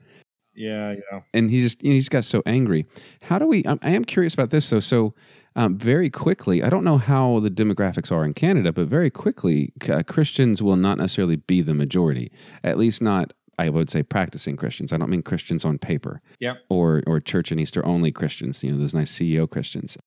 Yeah, 0.53 0.93
yeah. 1.11 1.21
and 1.33 1.49
he 1.51 1.61
just 1.61 1.81
you 1.83 1.89
know, 1.89 1.93
he 1.93 1.99
just 1.99 2.11
got 2.11 2.23
so 2.25 2.41
angry. 2.45 2.85
How 3.21 3.39
do 3.39 3.47
we? 3.47 3.63
I'm, 3.65 3.79
I 3.81 3.89
am 3.91 4.05
curious 4.05 4.33
about 4.33 4.49
this 4.51 4.69
though. 4.69 4.79
So 4.79 5.13
um, 5.55 5.77
very 5.77 6.09
quickly, 6.09 6.63
I 6.63 6.69
don't 6.69 6.83
know 6.83 6.97
how 6.97 7.39
the 7.39 7.49
demographics 7.49 8.11
are 8.11 8.25
in 8.25 8.33
Canada, 8.33 8.73
but 8.73 8.87
very 8.87 9.09
quickly, 9.09 9.71
uh, 9.89 10.03
Christians 10.03 10.61
will 10.61 10.75
not 10.75 10.97
necessarily 10.97 11.37
be 11.37 11.61
the 11.61 11.73
majority. 11.73 12.31
At 12.63 12.77
least 12.77 13.01
not. 13.01 13.33
I 13.57 13.69
would 13.69 13.89
say 13.89 14.03
practicing 14.03 14.57
Christians. 14.57 14.91
I 14.91 14.97
don't 14.97 15.09
mean 15.09 15.23
Christians 15.23 15.63
on 15.63 15.77
paper. 15.77 16.19
Yep. 16.41 16.57
Or 16.69 17.03
or 17.07 17.21
church 17.21 17.51
and 17.51 17.59
Easter 17.59 17.85
only 17.85 18.11
Christians. 18.11 18.61
You 18.63 18.73
know 18.73 18.77
those 18.77 18.93
nice 18.93 19.13
CEO 19.13 19.49
Christians, 19.49 19.97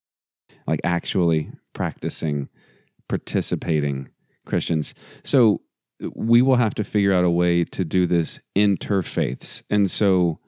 like 0.66 0.80
actually 0.84 1.50
practicing, 1.72 2.50
participating 3.08 4.10
Christians. 4.44 4.92
So 5.24 5.62
we 6.14 6.42
will 6.42 6.56
have 6.56 6.74
to 6.74 6.84
figure 6.84 7.12
out 7.12 7.24
a 7.24 7.30
way 7.30 7.64
to 7.64 7.84
do 7.84 8.06
this 8.06 8.38
interfaiths. 8.54 9.62
And 9.70 9.90
so 9.90 10.40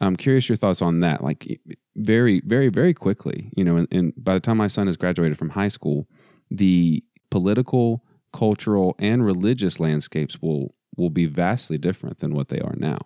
I'm 0.00 0.16
curious 0.16 0.48
your 0.48 0.56
thoughts 0.56 0.80
on 0.80 1.00
that. 1.00 1.22
Like 1.22 1.60
very, 1.96 2.40
very, 2.46 2.68
very 2.68 2.94
quickly, 2.94 3.52
you 3.56 3.64
know, 3.64 3.76
and, 3.76 3.88
and 3.90 4.12
by 4.16 4.34
the 4.34 4.40
time 4.40 4.56
my 4.56 4.66
son 4.66 4.86
has 4.86 4.96
graduated 4.96 5.38
from 5.38 5.50
high 5.50 5.68
school, 5.68 6.08
the 6.50 7.04
political, 7.30 8.04
cultural, 8.32 8.96
and 8.98 9.24
religious 9.24 9.78
landscapes 9.78 10.40
will 10.40 10.74
will 10.96 11.10
be 11.10 11.26
vastly 11.26 11.78
different 11.78 12.18
than 12.18 12.34
what 12.34 12.48
they 12.48 12.60
are 12.60 12.74
now. 12.76 12.98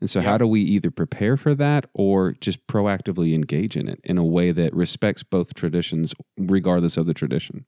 And 0.00 0.10
so, 0.10 0.20
how 0.20 0.36
do 0.36 0.46
we 0.46 0.60
either 0.60 0.90
prepare 0.90 1.36
for 1.36 1.54
that 1.54 1.86
or 1.94 2.32
just 2.32 2.66
proactively 2.66 3.34
engage 3.34 3.76
in 3.76 3.88
it 3.88 4.00
in 4.04 4.18
a 4.18 4.24
way 4.24 4.52
that 4.52 4.74
respects 4.74 5.22
both 5.22 5.54
traditions, 5.54 6.14
regardless 6.36 6.96
of 6.96 7.06
the 7.06 7.14
tradition? 7.14 7.64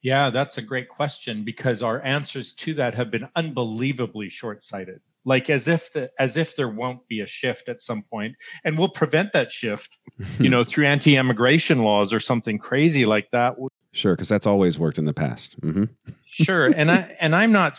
Yeah, 0.00 0.30
that's 0.30 0.56
a 0.56 0.62
great 0.62 0.88
question 0.88 1.44
because 1.44 1.82
our 1.82 2.02
answers 2.02 2.54
to 2.54 2.74
that 2.74 2.94
have 2.94 3.10
been 3.10 3.28
unbelievably 3.36 4.30
short-sighted. 4.30 5.00
Like 5.24 5.48
as 5.48 5.68
if 5.68 5.92
the 5.92 6.10
as 6.18 6.36
if 6.36 6.56
there 6.56 6.68
won't 6.68 7.06
be 7.08 7.20
a 7.20 7.26
shift 7.26 7.68
at 7.68 7.80
some 7.80 8.02
point, 8.02 8.34
and 8.64 8.76
we'll 8.76 8.88
prevent 8.88 9.32
that 9.32 9.52
shift, 9.52 9.98
you 10.38 10.50
know, 10.50 10.64
through 10.64 10.86
anti-immigration 10.86 11.80
laws 11.82 12.12
or 12.12 12.20
something 12.20 12.58
crazy 12.58 13.06
like 13.06 13.30
that. 13.30 13.54
Sure, 13.92 14.14
because 14.14 14.28
that's 14.28 14.46
always 14.46 14.78
worked 14.78 14.98
in 14.98 15.04
the 15.04 15.14
past. 15.14 15.54
hmm 15.60 15.84
Sure, 16.24 16.66
and 16.66 16.90
I 16.90 17.16
and 17.20 17.36
I'm 17.36 17.52
not, 17.52 17.78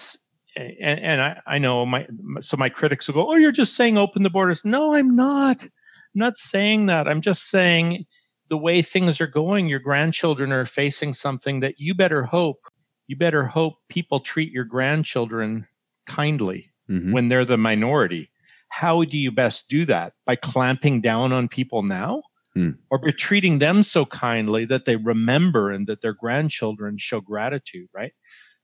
and, 0.56 1.00
and 1.00 1.22
I 1.22 1.42
I 1.46 1.58
know 1.58 1.86
my 1.86 2.08
so 2.40 2.56
my 2.56 2.70
critics 2.70 3.08
will 3.08 3.16
go, 3.16 3.32
oh, 3.32 3.36
you're 3.36 3.52
just 3.52 3.76
saying 3.76 3.98
open 3.98 4.24
the 4.24 4.30
borders. 4.30 4.64
No, 4.64 4.94
I'm 4.94 5.16
not. 5.16 5.64
I'm 5.64 6.20
not 6.20 6.38
saying 6.38 6.86
that. 6.86 7.08
I'm 7.08 7.22
just 7.22 7.50
saying 7.50 8.06
the 8.50 8.58
way 8.58 8.82
things 8.82 9.20
are 9.20 9.28
going, 9.28 9.68
your 9.68 9.80
grandchildren 9.80 10.52
are 10.52 10.66
facing 10.66 11.14
something 11.14 11.62
that 11.62 11.76
you 11.80 11.96
better 11.96 12.24
hope, 12.24 12.60
you 13.08 13.16
better 13.16 13.46
hope 13.46 13.76
people 13.90 14.20
treat 14.20 14.52
your 14.52 14.66
grandchildren 14.66 15.68
kindly 16.06 16.73
hmm 16.88 17.14
when 17.14 17.30
they're 17.30 17.46
the 17.46 17.58
minority. 17.58 18.30
How 18.70 19.04
do 19.04 19.18
you 19.18 19.32
best 19.32 19.70
do 19.70 19.86
that? 19.86 20.14
By 20.26 20.36
clamping 20.36 21.02
down 21.02 21.32
on 21.32 21.48
people 21.48 21.84
now? 21.84 22.24
Hmm. 22.56 22.72
Or 22.90 22.98
by 23.00 23.12
treating 23.12 23.60
them 23.60 23.84
so 23.84 24.06
kindly 24.06 24.66
that 24.66 24.86
they 24.86 24.96
remember 24.96 25.72
and 25.72 25.88
that 25.88 26.02
their 26.02 26.14
grandchildren 26.14 26.98
show 26.98 27.20
gratitude, 27.22 27.88
right? 27.94 28.14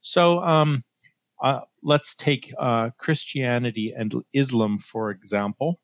So 0.00 0.40
um, 0.40 0.84
uh, 1.42 1.60
let's 1.82 2.14
take 2.14 2.52
uh, 2.58 2.90
Christianity 2.98 3.92
and 3.96 4.14
Islam, 4.32 4.78
for 4.78 5.10
example. 5.10 5.80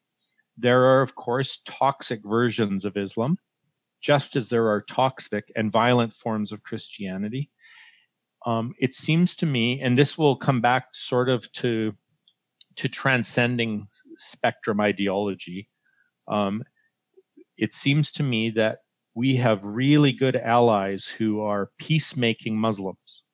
There 0.57 0.85
are, 0.85 1.03
of 1.03 1.15
course, 1.15 1.61
toxic 1.65 2.21
versions 2.25 2.85
of 2.85 2.97
Islam, 2.97 3.39
just 4.01 4.37
as 4.37 4.49
there 4.49 4.69
are 4.69 4.81
toxic 4.81 5.51
and 5.55 5.71
violent 5.71 6.13
forms 6.13 6.53
of 6.53 6.63
Christianity. 6.63 7.51
Um, 8.45 8.75
it 8.79 8.95
seems 8.95 9.35
to 9.37 9.47
me, 9.47 9.81
and 9.81 9.99
this 9.99 10.17
will 10.17 10.37
come 10.37 10.61
back 10.61 10.89
sort 10.95 11.29
of 11.29 11.51
to 11.55 11.95
to 12.77 12.89
transcending 12.89 13.87
spectrum 14.17 14.81
ideology. 14.81 15.69
Um, 16.29 16.63
it 17.57 17.73
seems 17.73 18.13
to 18.13 18.23
me 18.23 18.51
that 18.51 18.79
we 19.15 19.37
have 19.37 19.65
really 19.65 20.13
good 20.13 20.37
allies 20.37 21.07
who 21.07 21.41
are 21.41 21.71
peacemaking 21.79 22.57
Muslims. 22.57 23.25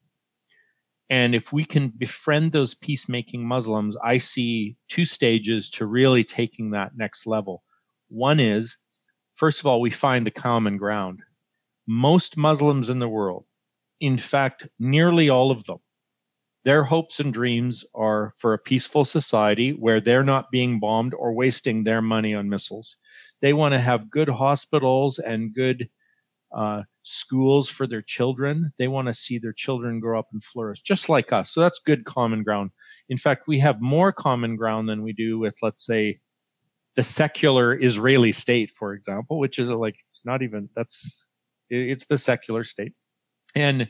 And 1.10 1.34
if 1.34 1.52
we 1.52 1.64
can 1.64 1.88
befriend 1.88 2.52
those 2.52 2.74
peacemaking 2.74 3.46
Muslims, 3.46 3.96
I 4.02 4.18
see 4.18 4.76
two 4.88 5.04
stages 5.04 5.68
to 5.70 5.86
really 5.86 6.24
taking 6.24 6.70
that 6.70 6.96
next 6.96 7.26
level. 7.26 7.64
One 8.08 8.40
is, 8.40 8.78
first 9.34 9.60
of 9.60 9.66
all, 9.66 9.80
we 9.80 9.90
find 9.90 10.26
the 10.26 10.30
common 10.30 10.76
ground. 10.76 11.20
Most 11.86 12.36
Muslims 12.36 12.88
in 12.88 13.00
the 13.00 13.08
world, 13.08 13.44
in 14.00 14.16
fact, 14.16 14.68
nearly 14.78 15.28
all 15.28 15.50
of 15.50 15.64
them, 15.64 15.78
their 16.64 16.84
hopes 16.84 17.18
and 17.18 17.32
dreams 17.32 17.84
are 17.94 18.32
for 18.38 18.54
a 18.54 18.58
peaceful 18.58 19.04
society 19.04 19.72
where 19.72 20.00
they're 20.00 20.22
not 20.22 20.50
being 20.50 20.78
bombed 20.78 21.14
or 21.14 21.32
wasting 21.32 21.84
their 21.84 22.00
money 22.00 22.34
on 22.34 22.48
missiles. 22.48 22.96
They 23.40 23.52
want 23.52 23.72
to 23.72 23.80
have 23.80 24.10
good 24.10 24.28
hospitals 24.28 25.18
and 25.18 25.52
good 25.52 25.88
uh, 26.54 26.82
schools 27.02 27.68
for 27.68 27.86
their 27.86 28.02
children. 28.02 28.72
They 28.78 28.88
want 28.88 29.08
to 29.08 29.14
see 29.14 29.38
their 29.38 29.52
children 29.52 30.00
grow 30.00 30.18
up 30.18 30.28
and 30.32 30.44
flourish, 30.44 30.80
just 30.80 31.08
like 31.08 31.32
us. 31.32 31.50
So 31.50 31.60
that's 31.60 31.80
good 31.80 32.04
common 32.04 32.42
ground. 32.42 32.70
In 33.08 33.18
fact, 33.18 33.48
we 33.48 33.58
have 33.58 33.80
more 33.80 34.12
common 34.12 34.56
ground 34.56 34.88
than 34.88 35.02
we 35.02 35.12
do 35.12 35.38
with, 35.38 35.56
let's 35.62 35.84
say, 35.84 36.20
the 36.94 37.02
secular 37.02 37.80
Israeli 37.82 38.32
state, 38.32 38.70
for 38.70 38.92
example, 38.92 39.38
which 39.38 39.58
is 39.58 39.70
like 39.70 39.96
it's 40.10 40.24
not 40.24 40.42
even 40.42 40.68
that's 40.76 41.28
it's 41.70 42.04
the 42.04 42.18
secular 42.18 42.64
state, 42.64 42.92
and 43.54 43.88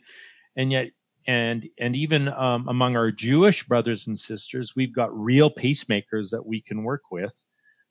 and 0.56 0.70
yet 0.70 0.90
and 1.26 1.68
and 1.78 1.94
even 1.96 2.28
um, 2.28 2.68
among 2.68 2.96
our 2.96 3.10
Jewish 3.10 3.64
brothers 3.64 4.06
and 4.06 4.18
sisters, 4.18 4.74
we've 4.76 4.94
got 4.94 5.16
real 5.16 5.50
peacemakers 5.50 6.30
that 6.30 6.46
we 6.46 6.60
can 6.60 6.84
work 6.84 7.02
with, 7.10 7.34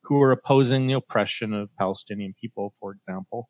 who 0.03 0.21
are 0.21 0.31
opposing 0.31 0.87
the 0.87 0.93
oppression 0.93 1.53
of 1.53 1.75
Palestinian 1.77 2.33
people, 2.39 2.73
for 2.79 2.91
example, 2.91 3.49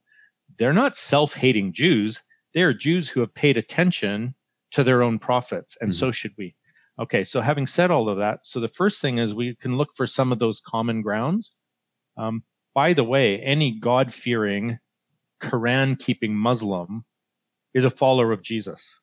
they're 0.58 0.74
not 0.74 0.98
self 0.98 1.34
hating 1.34 1.74
Jews. 1.74 2.22
They're 2.54 2.74
Jews 2.74 3.10
who 3.10 3.22
have 3.22 3.34
paid 3.34 3.58
attention 3.58 4.36
to 4.72 4.84
their 4.84 5.04
own 5.04 5.20
prophets, 5.20 5.78
and 5.82 5.92
mm-hmm. 5.92 6.00
so 6.00 6.12
should 6.12 6.34
we. 6.38 6.56
Okay, 7.00 7.24
so 7.24 7.42
having 7.42 7.68
said 7.68 7.90
all 7.92 8.10
of 8.10 8.18
that, 8.18 8.46
so 8.46 8.60
the 8.60 8.68
first 8.68 9.02
thing 9.02 9.18
is 9.18 9.34
we 9.34 9.56
can 9.56 9.78
look 9.78 9.94
for 9.96 10.06
some 10.06 10.32
of 10.32 10.40
those 10.40 10.60
common 10.60 11.02
grounds. 11.02 11.56
Um, 12.18 12.44
by 12.76 12.94
the 12.94 13.04
way, 13.04 13.40
any 13.40 13.72
God 13.72 14.14
fearing, 14.14 14.80
Quran 15.42 15.98
keeping 15.98 16.36
Muslim 16.36 17.06
is 17.74 17.86
a 17.86 17.90
follower 17.90 18.32
of 18.32 18.44
Jesus. 18.44 19.01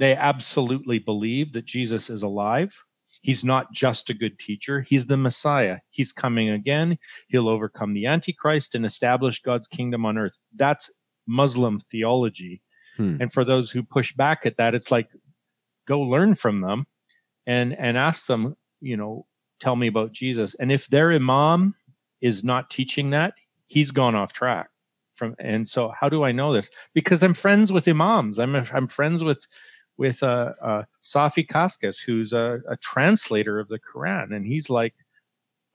They 0.00 0.16
absolutely 0.16 0.98
believe 0.98 1.52
that 1.52 1.66
Jesus 1.66 2.08
is 2.08 2.22
alive. 2.22 2.74
He's 3.20 3.44
not 3.44 3.70
just 3.70 4.08
a 4.08 4.14
good 4.14 4.38
teacher. 4.38 4.80
He's 4.80 5.06
the 5.06 5.18
Messiah. 5.18 5.80
He's 5.90 6.10
coming 6.10 6.48
again. 6.48 6.98
He'll 7.28 7.50
overcome 7.50 7.92
the 7.92 8.06
Antichrist 8.06 8.74
and 8.74 8.86
establish 8.86 9.42
God's 9.42 9.68
kingdom 9.68 10.06
on 10.06 10.16
earth. 10.16 10.38
That's 10.56 10.90
Muslim 11.26 11.78
theology. 11.78 12.62
Hmm. 12.96 13.18
And 13.20 13.30
for 13.30 13.44
those 13.44 13.70
who 13.70 13.82
push 13.82 14.14
back 14.14 14.46
at 14.46 14.56
that, 14.56 14.74
it's 14.74 14.90
like, 14.90 15.10
go 15.86 16.00
learn 16.00 16.34
from 16.34 16.62
them 16.62 16.86
and, 17.46 17.78
and 17.78 17.98
ask 17.98 18.26
them, 18.26 18.56
you 18.80 18.96
know, 18.96 19.26
tell 19.58 19.76
me 19.76 19.86
about 19.86 20.12
Jesus. 20.12 20.54
And 20.54 20.72
if 20.72 20.86
their 20.86 21.12
imam 21.12 21.74
is 22.22 22.42
not 22.42 22.70
teaching 22.70 23.10
that, 23.10 23.34
he's 23.66 23.90
gone 23.90 24.14
off 24.14 24.32
track. 24.32 24.70
From, 25.12 25.34
and 25.38 25.68
so 25.68 25.90
how 25.90 26.08
do 26.08 26.22
I 26.22 26.32
know 26.32 26.54
this? 26.54 26.70
Because 26.94 27.22
I'm 27.22 27.34
friends 27.34 27.70
with 27.70 27.86
imams. 27.86 28.38
I'm, 28.38 28.56
I'm 28.56 28.88
friends 28.88 29.22
with 29.22 29.46
with 30.00 30.22
uh, 30.22 30.54
uh, 30.62 30.82
Safi 31.02 31.46
Kaskas, 31.46 32.02
who's 32.02 32.32
a, 32.32 32.60
a 32.66 32.78
translator 32.78 33.60
of 33.60 33.68
the 33.68 33.78
Quran, 33.78 34.34
and 34.34 34.46
he's 34.46 34.70
like, 34.70 34.94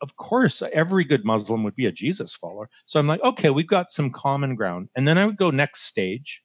of 0.01 0.17
course, 0.17 0.63
every 0.73 1.03
good 1.03 1.23
Muslim 1.23 1.63
would 1.63 1.76
be 1.76 1.86
a 1.86 1.91
Jesus 1.91 2.34
follower. 2.34 2.67
So 2.88 2.99
I'm 2.99 3.05
like, 3.05 3.21
okay, 3.23 3.51
we've 3.51 3.67
got 3.67 3.91
some 3.91 4.09
common 4.09 4.55
ground. 4.55 4.89
And 4.95 5.07
then 5.07 5.19
I 5.19 5.26
would 5.26 5.38
go 5.38 5.51
next 5.51 5.84
stage 5.84 6.43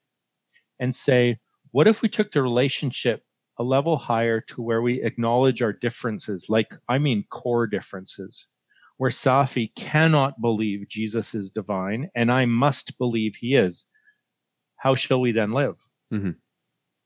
and 0.78 0.94
say, 0.94 1.38
what 1.70 1.88
if 1.88 2.02
we 2.02 2.08
took 2.10 2.32
the 2.32 2.42
relationship 2.42 3.22
a 3.58 3.64
level 3.64 3.96
higher 3.96 4.42
to 4.42 4.60
where 4.60 4.82
we 4.82 5.02
acknowledge 5.02 5.62
our 5.62 5.72
differences, 5.72 6.46
like, 6.50 6.76
I 6.88 6.98
mean, 6.98 7.24
core 7.30 7.66
differences, 7.66 8.46
where 8.98 9.10
Safi 9.10 9.74
cannot 9.74 10.40
believe 10.42 10.88
Jesus 10.88 11.34
is 11.34 11.50
divine 11.50 12.10
and 12.14 12.30
I 12.30 12.44
must 12.44 12.98
believe 12.98 13.36
he 13.36 13.54
is. 13.54 13.86
How 14.76 14.94
shall 14.94 15.20
we 15.22 15.32
then 15.32 15.52
live? 15.52 15.76
Mm-hmm 16.12 16.32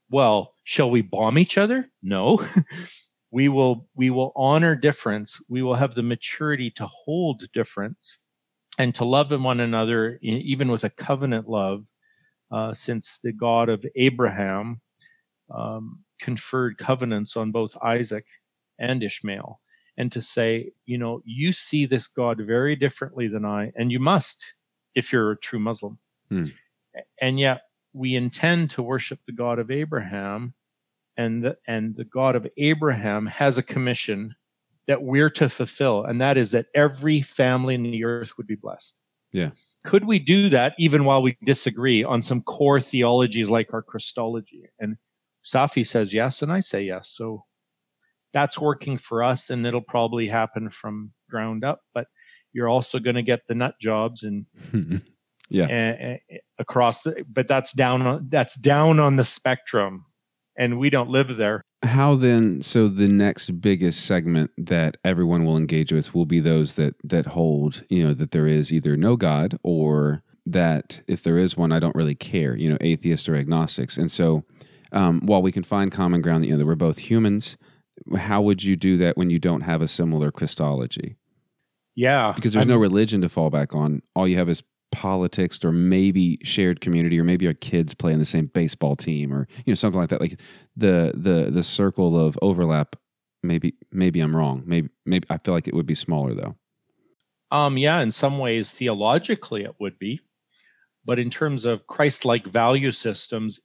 well, 0.09 0.55
shall 0.63 0.89
we 0.89 1.01
bomb 1.01 1.37
each 1.37 1.57
other? 1.57 1.89
No. 2.01 2.45
we 3.31 3.49
will 3.49 3.87
we 3.95 4.09
will 4.09 4.31
honor 4.35 4.75
difference. 4.75 5.41
We 5.49 5.61
will 5.61 5.75
have 5.75 5.95
the 5.95 6.03
maturity 6.03 6.71
to 6.71 6.87
hold 6.87 7.51
difference 7.53 8.19
and 8.77 8.93
to 8.95 9.05
love 9.05 9.31
one 9.31 9.59
another, 9.59 10.19
even 10.21 10.69
with 10.71 10.83
a 10.83 10.89
covenant 10.89 11.49
love, 11.49 11.85
uh, 12.51 12.73
since 12.73 13.19
the 13.19 13.31
God 13.31 13.69
of 13.69 13.85
Abraham 13.95 14.81
um, 15.53 16.03
conferred 16.19 16.77
covenants 16.77 17.37
on 17.37 17.51
both 17.51 17.77
Isaac 17.81 18.25
and 18.79 19.03
Ishmael. 19.03 19.59
And 19.97 20.11
to 20.11 20.21
say, 20.21 20.71
you 20.85 20.97
know, 20.97 21.21
you 21.23 21.53
see 21.53 21.85
this 21.85 22.07
God 22.07 22.41
very 22.41 22.75
differently 22.75 23.27
than 23.27 23.45
I, 23.45 23.71
and 23.75 23.91
you 23.91 23.99
must 23.99 24.55
if 24.93 25.11
you're 25.13 25.31
a 25.31 25.37
true 25.37 25.59
Muslim. 25.59 25.99
Hmm. 26.29 26.45
And 27.21 27.39
yet, 27.39 27.61
we 27.95 28.15
intend 28.15 28.69
to 28.71 28.83
worship 28.83 29.19
the 29.25 29.31
God 29.31 29.57
of 29.57 29.71
Abraham, 29.71 30.53
and 31.15 31.43
the, 31.43 31.57
and 31.65 31.95
the 31.95 32.03
God 32.03 32.35
of 32.35 32.45
Abraham 32.57 33.25
has 33.27 33.57
a 33.57 33.63
commission 33.63 34.35
that 34.87 35.01
we're 35.01 35.29
to 35.31 35.49
fulfill, 35.49 36.03
and 36.03 36.19
that 36.19 36.37
is 36.37 36.51
that 36.51 36.67
every 36.75 37.21
family 37.21 37.73
in 37.73 37.83
the 37.83 38.03
earth 38.03 38.37
would 38.37 38.47
be 38.47 38.55
blessed. 38.55 38.99
Yeah. 39.31 39.51
Could 39.83 40.05
we 40.05 40.19
do 40.19 40.49
that 40.49 40.75
even 40.77 41.05
while 41.05 41.21
we 41.21 41.37
disagree 41.43 42.03
on 42.03 42.21
some 42.21 42.41
core 42.41 42.79
theologies 42.79 43.49
like 43.49 43.73
our 43.73 43.81
Christology? 43.81 44.69
And 44.79 44.97
Safi 45.43 45.85
says 45.85 46.13
yes, 46.13 46.41
and 46.41 46.51
I 46.51 46.59
say 46.59 46.83
yes. 46.83 47.09
So 47.09 47.45
that's 48.33 48.59
working 48.59 48.97
for 48.97 49.23
us, 49.23 49.49
and 49.49 49.65
it'll 49.65 49.81
probably 49.81 50.27
happen 50.27 50.69
from 50.69 51.13
ground 51.29 51.63
up. 51.63 51.79
But 51.93 52.07
you're 52.53 52.69
also 52.69 52.99
going 52.99 53.15
to 53.15 53.23
get 53.23 53.47
the 53.47 53.55
nut 53.55 53.75
jobs 53.79 54.23
and 54.23 54.45
yeah. 55.49 55.65
and, 55.65 56.19
across 56.57 57.01
the 57.01 57.25
but 57.27 57.47
that's 57.47 57.73
down 57.73 58.01
on 58.01 58.27
that's 58.29 58.55
down 58.55 58.99
on 58.99 59.15
the 59.15 59.25
spectrum 59.25 60.05
and 60.57 60.79
we 60.79 60.89
don't 60.89 61.09
live 61.09 61.35
there. 61.37 61.61
How 61.83 62.15
then 62.15 62.61
so 62.61 62.87
the 62.87 63.07
next 63.07 63.61
biggest 63.61 64.05
segment 64.05 64.51
that 64.57 64.97
everyone 65.03 65.45
will 65.45 65.57
engage 65.57 65.91
with 65.91 66.15
will 66.15 66.25
be 66.25 66.39
those 66.39 66.75
that 66.75 66.95
that 67.03 67.27
hold 67.27 67.83
you 67.89 68.05
know 68.05 68.13
that 68.13 68.31
there 68.31 68.47
is 68.47 68.73
either 68.73 68.97
no 68.97 69.15
god 69.15 69.57
or 69.63 70.23
that 70.47 71.01
if 71.07 71.23
there 71.23 71.37
is 71.37 71.57
one 71.57 71.71
i 71.71 71.79
don't 71.79 71.95
really 71.95 72.15
care 72.15 72.55
you 72.55 72.69
know 72.69 72.77
atheists 72.81 73.29
or 73.29 73.35
agnostics. 73.35 73.97
And 73.97 74.11
so 74.11 74.43
um, 74.91 75.21
while 75.25 75.41
we 75.41 75.51
can 75.51 75.63
find 75.63 75.91
common 75.91 76.21
ground 76.21 76.43
that 76.43 76.47
you 76.47 76.53
know 76.53 76.59
that 76.59 76.65
we're 76.65 76.75
both 76.75 76.97
humans 76.97 77.57
how 78.17 78.41
would 78.41 78.63
you 78.63 78.75
do 78.75 78.97
that 78.97 79.17
when 79.17 79.29
you 79.29 79.39
don't 79.39 79.61
have 79.61 79.81
a 79.81 79.87
similar 79.87 80.31
christology? 80.31 81.17
Yeah 81.95 82.33
because 82.35 82.53
there's 82.53 82.65
I'm, 82.65 82.71
no 82.71 82.77
religion 82.77 83.21
to 83.21 83.29
fall 83.29 83.51
back 83.51 83.75
on. 83.75 84.01
All 84.15 84.27
you 84.27 84.37
have 84.37 84.49
is 84.49 84.63
politics 84.95 85.63
or 85.65 85.73
maybe 85.73 86.39
shared 86.41 86.79
community 86.79 87.19
or 87.19 87.25
maybe 87.25 87.45
our 87.47 87.53
kids 87.53 87.93
play 87.93 88.13
in 88.13 88.19
the 88.19 88.25
same 88.25 88.45
baseball 88.45 88.95
team 88.95 89.33
or 89.33 89.45
you 89.65 89.71
know 89.71 89.75
something 89.75 89.99
like 89.99 90.09
that. 90.09 90.21
Like 90.21 90.39
the 90.77 91.11
the 91.13 91.51
the 91.51 91.63
circle 91.63 92.17
of 92.17 92.39
overlap 92.41 92.95
maybe 93.43 93.75
maybe 93.91 94.21
i'm 94.21 94.33
wrong. 94.33 94.63
Maybe 94.65 94.89
maybe 95.05 95.27
i 95.29 95.37
feel 95.37 95.53
like 95.53 95.67
it 95.67 95.73
would 95.73 95.85
be 95.85 95.95
smaller 95.95 96.33
though. 96.33 96.55
Um 97.51 97.77
yeah 97.77 97.99
in 97.99 98.11
some 98.11 98.39
ways 98.39 98.71
theologically 98.71 99.63
it 99.65 99.75
would 99.79 99.99
be. 99.99 100.21
But 101.03 101.19
in 101.19 101.29
terms 101.29 101.65
of 101.65 101.85
christ-like 101.87 102.47
value 102.47 102.91
systems 102.93 103.59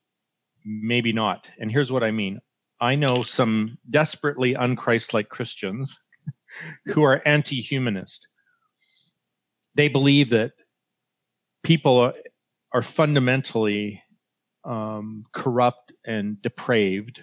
maybe 0.65 1.13
not. 1.13 1.49
And 1.61 1.71
here's 1.71 1.93
what 1.93 2.03
i 2.03 2.11
mean. 2.11 2.41
I 2.81 2.97
know 2.97 3.23
some 3.23 3.79
desperately 3.89 4.55
unchrist-like 4.55 5.29
christians 5.29 5.97
who 6.87 7.05
are 7.05 7.23
anti-humanist. 7.25 8.27
They 9.77 9.87
believe 9.87 10.31
that 10.31 10.53
people 11.63 11.99
are, 11.99 12.15
are 12.73 12.83
fundamentally 12.83 14.03
um, 14.65 15.25
corrupt 15.33 15.93
and 16.07 16.41
depraved 16.43 17.23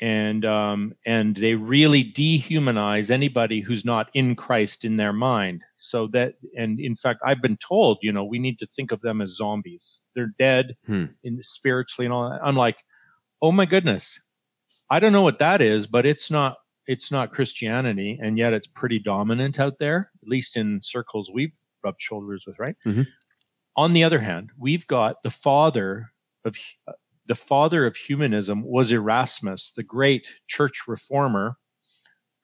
and 0.00 0.46
um, 0.46 0.94
and 1.04 1.36
they 1.36 1.54
really 1.54 2.02
dehumanize 2.04 3.10
anybody 3.10 3.60
who's 3.60 3.84
not 3.84 4.08
in 4.14 4.34
Christ 4.34 4.84
in 4.84 4.96
their 4.96 5.12
mind. 5.12 5.62
So 5.76 6.06
that 6.08 6.34
and 6.56 6.80
in 6.80 6.94
fact, 6.94 7.20
I've 7.24 7.42
been 7.42 7.58
told, 7.58 7.98
you 8.00 8.10
know, 8.10 8.24
we 8.24 8.38
need 8.38 8.58
to 8.60 8.66
think 8.66 8.92
of 8.92 9.02
them 9.02 9.20
as 9.20 9.36
zombies. 9.36 10.00
They're 10.14 10.32
dead 10.38 10.76
hmm. 10.86 11.06
in 11.22 11.42
spiritually 11.42 12.06
and 12.06 12.14
all 12.14 12.30
that. 12.30 12.40
I'm 12.42 12.56
like, 12.56 12.82
oh 13.42 13.52
my 13.52 13.66
goodness, 13.66 14.20
I 14.88 15.00
don't 15.00 15.12
know 15.12 15.22
what 15.22 15.38
that 15.38 15.60
is, 15.60 15.86
but 15.86 16.06
it's 16.06 16.30
not 16.30 16.56
it's 16.86 17.12
not 17.12 17.32
Christianity, 17.32 18.18
and 18.20 18.38
yet 18.38 18.54
it's 18.54 18.66
pretty 18.66 18.98
dominant 18.98 19.60
out 19.60 19.78
there, 19.78 20.10
at 20.22 20.28
least 20.28 20.56
in 20.56 20.80
circles 20.82 21.30
we've 21.32 21.54
rubbed 21.82 22.00
shoulders 22.00 22.44
with, 22.46 22.58
right? 22.58 22.76
Mm-hmm. 22.86 23.02
On 23.76 23.92
the 23.92 24.04
other 24.04 24.20
hand, 24.20 24.50
we've 24.58 24.86
got 24.86 25.22
the 25.22 25.30
father 25.30 26.10
of 26.44 26.56
the 27.26 27.34
father 27.34 27.86
of 27.86 27.96
humanism 27.96 28.64
was 28.64 28.90
Erasmus, 28.90 29.72
the 29.76 29.84
great 29.84 30.26
church 30.48 30.82
reformer 30.88 31.56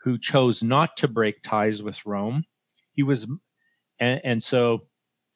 who 0.03 0.16
chose 0.16 0.62
not 0.62 0.97
to 0.99 1.09
break 1.09 1.43
ties 1.43 1.82
with 1.82 2.07
Rome. 2.07 2.45
He 2.93 3.03
was, 3.03 3.26
and, 3.99 4.20
and 4.22 4.45
so, 4.45 4.87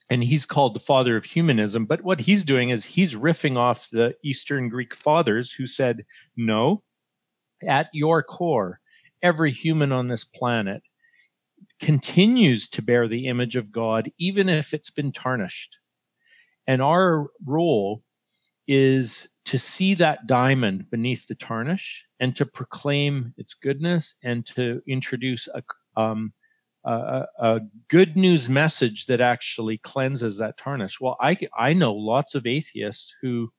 and 0.09 0.23
he's 0.23 0.47
called 0.47 0.75
the 0.75 0.81
father 0.81 1.17
of 1.17 1.25
humanism. 1.25 1.85
But 1.85 2.03
what 2.03 2.21
he's 2.21 2.45
doing 2.45 2.71
is 2.71 2.85
he's 2.85 3.17
riffing 3.17 3.57
off 3.57 3.91
the 3.91 4.15
Eastern 4.23 4.69
Greek 4.69 4.95
fathers 4.95 5.53
who 5.53 5.67
said, 5.67 6.05
no, 6.37 6.85
at 7.67 7.89
your 7.93 8.23
core, 8.23 8.79
every 9.23 9.51
human 9.51 9.91
on 9.91 10.07
this 10.07 10.25
planet 10.25 10.83
continues 11.81 12.69
to 12.69 12.83
bear 12.83 13.09
the 13.09 13.27
image 13.27 13.57
of 13.57 13.73
God, 13.73 14.11
even 14.19 14.49
if 14.49 14.75
it's 14.75 14.91
been 14.91 15.13
tarnished. 15.13 15.79
And 16.67 16.83
our 16.83 17.29
role 17.45 18.03
is 18.69 19.29
to 19.47 19.59
see 19.59 19.95
that 19.95 20.27
diamond 20.27 20.89
beneath 20.91 21.27
the 21.27 21.35
tarnish 21.35 22.07
and 22.21 22.37
to 22.37 22.47
proclaim 22.47 23.35
its 23.37 23.55
goodness 23.55 24.15
and 24.23 24.47
to 24.47 24.81
introduce 24.87 25.49
a, 25.49 25.63
um, 26.01 26.33
a, 26.85 27.27
a, 27.39 27.61
good 27.89 28.17
news 28.17 28.49
message 28.49 29.07
that 29.07 29.21
actually 29.21 29.79
cleanses 29.79 30.39
that 30.39 30.57
tarnish. 30.57 31.01
Well, 31.01 31.17
I, 31.21 31.37
I 31.59 31.73
know 31.73 31.93
lots 31.93 32.35
of 32.35 32.47
atheists 32.47 33.15
who 33.21 33.51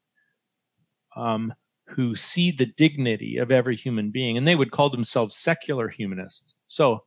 um, 1.17 1.53
who 1.87 2.15
see 2.15 2.51
the 2.51 2.67
dignity 2.67 3.35
of 3.35 3.51
every 3.51 3.75
human 3.75 4.11
being, 4.11 4.37
and 4.37 4.47
they 4.47 4.55
would 4.55 4.71
call 4.71 4.89
themselves 4.89 5.35
secular 5.35 5.89
humanists. 5.89 6.55
So 6.69 7.03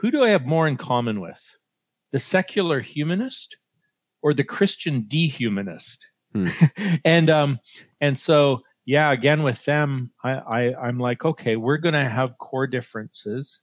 who 0.00 0.10
do 0.10 0.24
I 0.24 0.30
have 0.30 0.46
more 0.46 0.66
in 0.66 0.78
common 0.78 1.20
with? 1.20 1.56
The 2.10 2.18
secular 2.18 2.80
humanist 2.80 3.58
or 4.22 4.32
the 4.32 4.44
Christian 4.44 5.02
dehumanist? 5.06 6.06
Hmm. 6.32 6.48
and 7.04 7.28
um, 7.28 7.58
and 8.00 8.18
so 8.18 8.62
yeah, 8.86 9.12
again 9.12 9.42
with 9.42 9.64
them, 9.66 10.10
I, 10.24 10.32
I 10.32 10.74
I'm 10.74 10.98
like, 10.98 11.24
okay, 11.24 11.56
we're 11.56 11.76
gonna 11.76 12.08
have 12.08 12.38
core 12.38 12.66
differences, 12.66 13.60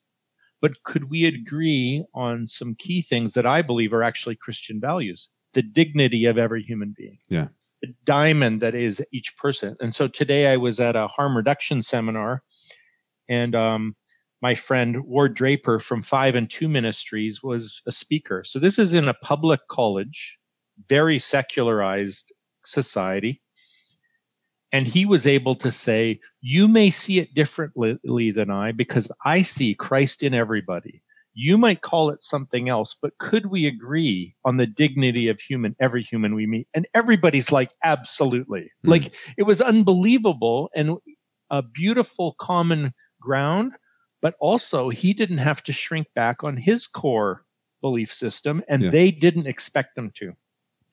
but 0.62 0.84
could 0.84 1.10
we 1.10 1.26
agree 1.26 2.06
on 2.14 2.46
some 2.46 2.76
key 2.76 3.02
things 3.02 3.34
that 3.34 3.48
I 3.48 3.64
believe 3.64 3.92
are 3.92 4.04
actually 4.04 4.36
Christian 4.36 4.80
values? 4.80 5.30
The 5.54 5.64
dignity 5.64 6.26
of 6.26 6.38
every 6.38 6.62
human 6.62 6.94
being. 6.96 7.18
Yeah. 7.30 7.48
The 7.82 7.96
diamond 8.06 8.62
that 8.62 8.76
is 8.76 9.04
each 9.12 9.36
person. 9.38 9.76
And 9.82 9.94
so 9.94 10.08
today 10.08 10.52
I 10.52 10.58
was 10.58 10.80
at 10.80 10.96
a 10.96 11.08
harm 11.08 11.36
reduction 11.36 11.82
seminar 11.82 12.44
and 13.28 13.56
um, 13.56 13.96
my 14.42 14.56
friend 14.56 15.04
Ward 15.06 15.34
Draper 15.34 15.80
from 15.80 16.04
Five 16.04 16.36
and 16.36 16.50
Two 16.50 16.68
Ministries 16.68 17.42
was 17.42 17.82
a 17.88 17.92
speaker. 17.92 18.44
So 18.44 18.60
this 18.60 18.78
is 18.78 18.94
in 18.94 19.08
a 19.08 19.14
public 19.16 19.62
college, 19.70 20.38
very 20.88 21.20
secularized 21.20 22.34
society. 22.66 23.42
And 24.72 24.86
he 24.86 25.06
was 25.06 25.26
able 25.26 25.56
to 25.56 25.72
say, 25.72 26.20
You 26.42 26.68
may 26.68 26.90
see 26.90 27.20
it 27.20 27.34
differently 27.34 28.32
than 28.32 28.52
I 28.52 28.74
because 28.74 29.12
I 29.26 29.42
see 29.42 29.74
Christ 29.74 30.24
in 30.24 30.34
everybody. 30.34 31.02
You 31.34 31.58
might 31.58 31.82
call 31.82 32.10
it 32.10 32.24
something 32.24 32.68
else, 32.68 32.96
but 33.00 33.18
could 33.20 33.46
we 33.48 33.68
agree 33.68 34.36
on 34.44 34.58
the 34.58 34.66
dignity 34.66 35.30
of 35.30 35.40
human, 35.40 35.76
every 35.80 36.02
human 36.02 36.34
we 36.34 36.48
meet? 36.48 36.68
And 36.74 36.88
everybody's 36.94 37.52
like, 37.52 37.72
Absolutely. 37.84 38.72
Hmm. 38.84 38.90
Like 38.90 39.16
it 39.38 39.44
was 39.44 39.62
unbelievable 39.62 40.70
and 40.76 40.98
a 41.50 41.62
beautiful 41.62 42.36
common 42.40 42.94
ground, 43.22 43.74
but 44.22 44.36
also 44.40 44.90
he 44.90 45.14
didn't 45.14 45.38
have 45.40 45.62
to 45.64 45.74
shrink 45.74 46.08
back 46.16 46.44
on 46.44 46.58
his 46.58 46.88
core 46.88 47.46
belief 47.82 48.14
system 48.14 48.64
and 48.68 48.84
Yeah. 48.84 48.90
they 48.90 49.12
didn't 49.12 49.48
expect 49.48 49.98
him 49.98 50.12
to. 50.16 50.34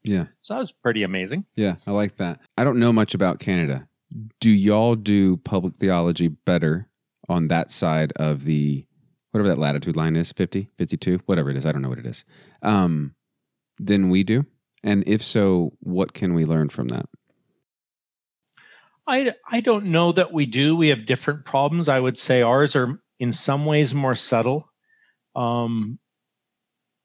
Yeah. 0.03 0.27
So 0.43 0.55
that 0.55 0.61
was 0.61 0.73
pretty 0.73 1.03
amazing. 1.03 1.47
Yeah. 1.57 1.77
I 1.87 1.93
like 1.93 2.17
that. 2.17 2.41
I 2.59 2.65
don't 2.65 2.79
know 2.79 2.93
much 2.93 3.15
about 3.15 3.39
Canada. 3.39 3.89
Do 4.41 4.51
y'all 4.51 4.95
do 4.95 5.39
public 5.39 5.77
theology 5.77 6.29
better 6.29 6.89
on 7.29 7.49
that 7.49 7.71
side 7.71 8.13
of 8.17 8.45
the 8.45 8.85
whatever 9.31 9.49
that 9.49 9.59
latitude 9.59 9.97
line 9.97 10.15
is 10.15 10.31
50 10.31 10.69
52 10.77 11.19
whatever 11.27 11.51
it 11.51 11.57
is 11.57 11.65
i 11.67 11.73
don't 11.73 11.81
know 11.83 11.89
what 11.89 11.99
it 11.99 12.07
is 12.07 12.23
um 12.63 13.15
than 13.79 14.11
we 14.11 14.23
do 14.23 14.45
and 14.85 15.03
if 15.09 15.25
so 15.25 15.73
what 15.81 16.13
can 16.13 16.35
we 16.35 16.45
learn 16.45 16.69
from 16.69 16.89
that 16.89 17.07
I, 19.07 19.35
I 19.51 19.61
don't 19.61 19.87
know 19.87 20.13
that 20.13 20.33
we 20.33 20.47
do. 20.47 20.75
We 20.77 20.89
have 20.89 21.05
different 21.05 21.45
problems. 21.45 21.89
I 21.91 22.01
would 22.01 22.19
say 22.19 22.41
ours 22.41 22.75
are 22.75 22.99
in 23.25 23.33
some 23.33 23.65
ways 23.65 23.95
more 23.95 24.15
subtle. 24.15 24.69
Um, 25.35 25.99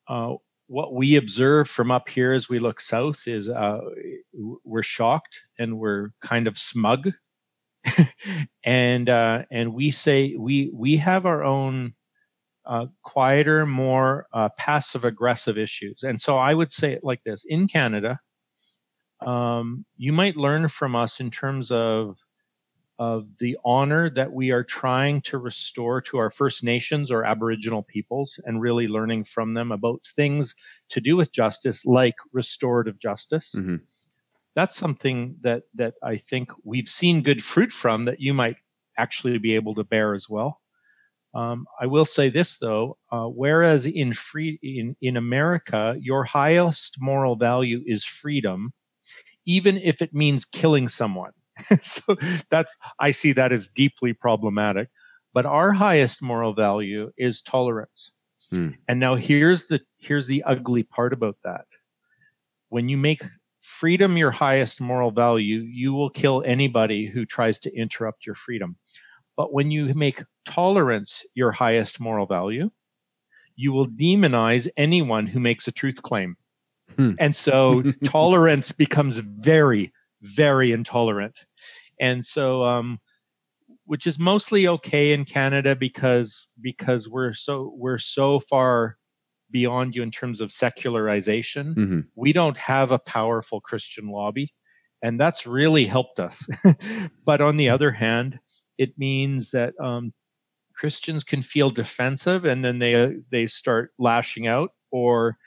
uh, 0.06 0.34
what 0.68 0.94
we 0.94 1.16
observe 1.16 1.70
from 1.70 1.92
up 1.92 2.10
here 2.10 2.34
as 2.34 2.50
we 2.50 2.60
look 2.60 2.82
south 2.82 3.26
is 3.26 3.48
uh, 3.48 3.80
we're 4.66 4.84
shocked 4.84 5.46
and 5.58 5.80
we're 5.80 6.10
kind 6.22 6.46
of 6.46 6.58
smug, 6.58 7.14
and 8.66 9.10
uh, 9.10 9.44
and 9.50 9.74
we 9.74 9.92
say 9.92 10.36
we 10.38 10.70
we 10.74 10.98
have 10.98 11.26
our 11.26 11.42
own 11.42 11.94
uh, 12.66 12.88
quieter, 13.02 13.66
more 13.66 14.28
uh, 14.34 14.50
passive 14.58 15.06
aggressive 15.06 15.58
issues. 15.58 16.04
And 16.04 16.22
so 16.22 16.38
I 16.38 16.54
would 16.54 16.74
say 16.74 16.92
it 16.92 17.04
like 17.04 17.24
this: 17.24 17.46
in 17.48 17.68
Canada, 17.68 18.20
um, 19.26 19.86
you 19.96 20.12
might 20.12 20.36
learn 20.36 20.68
from 20.68 20.98
us 20.98 21.22
in 21.22 21.32
terms 21.32 21.72
of 21.72 22.20
of 23.00 23.40
the 23.40 23.58
honor 23.66 24.10
that 24.12 24.34
we 24.34 24.52
are 24.52 24.64
trying 24.64 25.22
to 25.22 25.40
restore 25.40 26.02
to 26.02 26.20
our 26.20 26.30
First 26.30 26.64
Nations 26.64 27.12
or 27.12 27.26
Aboriginal 27.26 27.84
peoples, 27.84 28.40
and 28.46 28.62
really 28.62 28.88
learning 28.88 29.24
from 29.26 29.56
them 29.56 29.72
about 29.72 30.06
things 30.06 30.56
to 30.90 31.02
do 31.02 31.18
with 31.18 31.32
justice, 31.34 31.86
like 31.86 32.16
restorative 32.34 33.00
justice. 33.00 33.56
Mhm. 33.56 33.82
That's 34.56 34.76
something 34.76 35.38
that 35.42 35.64
that 35.76 35.96
I 36.04 36.18
think 36.18 36.52
we've 36.64 36.90
seen 36.90 37.22
good 37.22 37.44
fruit 37.44 37.72
from 37.72 38.06
that 38.06 38.20
you 38.20 38.34
might 38.34 38.58
actually 38.98 39.38
be 39.38 39.56
able 39.56 39.76
to 39.76 39.84
bear 39.84 40.14
as 40.14 40.30
well. 40.30 40.62
Um, 41.34 41.68
I 41.80 41.86
will 41.88 42.06
say 42.06 42.30
this 42.30 42.58
though, 42.58 42.98
uh, 43.12 43.28
whereas 43.28 43.86
in 43.86 44.14
free 44.14 44.60
in, 44.64 44.96
in 45.02 45.18
America, 45.18 45.96
your 46.02 46.24
highest 46.24 46.98
moral 47.02 47.36
value 47.36 47.84
is 47.86 48.04
freedom, 48.06 48.74
even 49.46 49.78
if 49.78 50.02
it 50.02 50.14
means 50.14 50.46
killing 50.46 50.88
someone. 50.90 51.34
so 51.82 52.16
that's 52.50 52.78
I 53.00 53.12
see 53.12 53.34
that 53.34 53.52
as 53.52 53.70
deeply 53.70 54.14
problematic. 54.14 54.90
But 55.34 55.46
our 55.46 55.72
highest 55.74 56.22
moral 56.22 56.54
value 56.54 57.12
is 57.18 57.42
tolerance. 57.42 58.12
Hmm. 58.50 58.70
And 58.88 59.00
now 59.00 59.16
here's 59.16 59.68
the 59.68 59.82
here's 59.98 60.28
the 60.28 60.44
ugly 60.44 60.84
part 60.84 61.14
about 61.14 61.38
that. 61.44 61.66
When 62.70 62.90
you 62.90 62.98
make 62.98 63.24
freedom 63.62 64.18
your 64.18 64.32
highest 64.32 64.82
moral 64.82 65.12
value, 65.12 65.60
you 65.60 65.94
will 65.94 66.10
kill 66.10 66.44
anybody 66.46 67.08
who 67.08 67.26
tries 67.26 67.60
to 67.62 67.76
interrupt 67.76 68.26
your 68.26 68.36
freedom. 68.36 68.78
But 69.38 69.54
when 69.54 69.72
you 69.72 69.94
make 69.94 70.24
tolerance 70.46 71.24
your 71.34 71.52
highest 71.52 72.00
moral 72.00 72.26
value, 72.26 72.72
you 73.56 73.72
will 73.72 73.88
demonize 73.88 74.68
anyone 74.78 75.28
who 75.28 75.40
makes 75.40 75.68
a 75.68 75.72
truth 75.72 76.02
claim. 76.02 76.36
Hmm. 76.96 77.12
And 77.20 77.36
so 77.36 77.84
tolerance 78.04 78.72
becomes 78.72 79.18
very, 79.20 79.94
very 80.22 80.72
intolerant. 80.72 81.46
And 82.00 82.26
so, 82.26 82.64
um, 82.64 83.00
which 83.86 84.06
is 84.06 84.20
mostly 84.20 84.68
okay 84.68 85.12
in 85.14 85.26
Canada 85.26 85.76
because 85.76 86.48
because 86.62 87.10
we're 87.10 87.34
so 87.34 87.74
we're 87.76 87.98
so 87.98 88.40
far 88.40 88.98
beyond 89.52 89.96
you 89.96 90.04
in 90.04 90.12
terms 90.12 90.42
of 90.42 90.52
secularization. 90.52 91.76
Mhm. 91.76 92.08
We 92.16 92.34
don't 92.34 92.58
have 92.58 92.92
a 92.92 93.00
powerful 93.00 93.62
Christian 93.62 94.08
lobby, 94.10 94.54
and 95.02 95.20
that's 95.20 95.48
really 95.48 95.86
helped 95.86 96.20
us. 96.20 96.48
but 97.26 97.42
on 97.42 97.58
the 97.58 97.70
other 97.70 97.92
hand, 97.92 98.40
it 98.78 98.98
means 98.98 99.52
that 99.52 99.74
um, 99.80 100.14
Christians 100.76 101.24
can 101.24 101.42
feel 101.42 101.72
defensive, 101.72 102.46
and 102.46 102.64
then 102.64 102.80
they 102.80 102.96
uh, 102.96 103.10
they 103.32 103.48
start 103.48 103.92
lashing 103.98 104.48
out, 104.48 104.72
or 104.92 105.38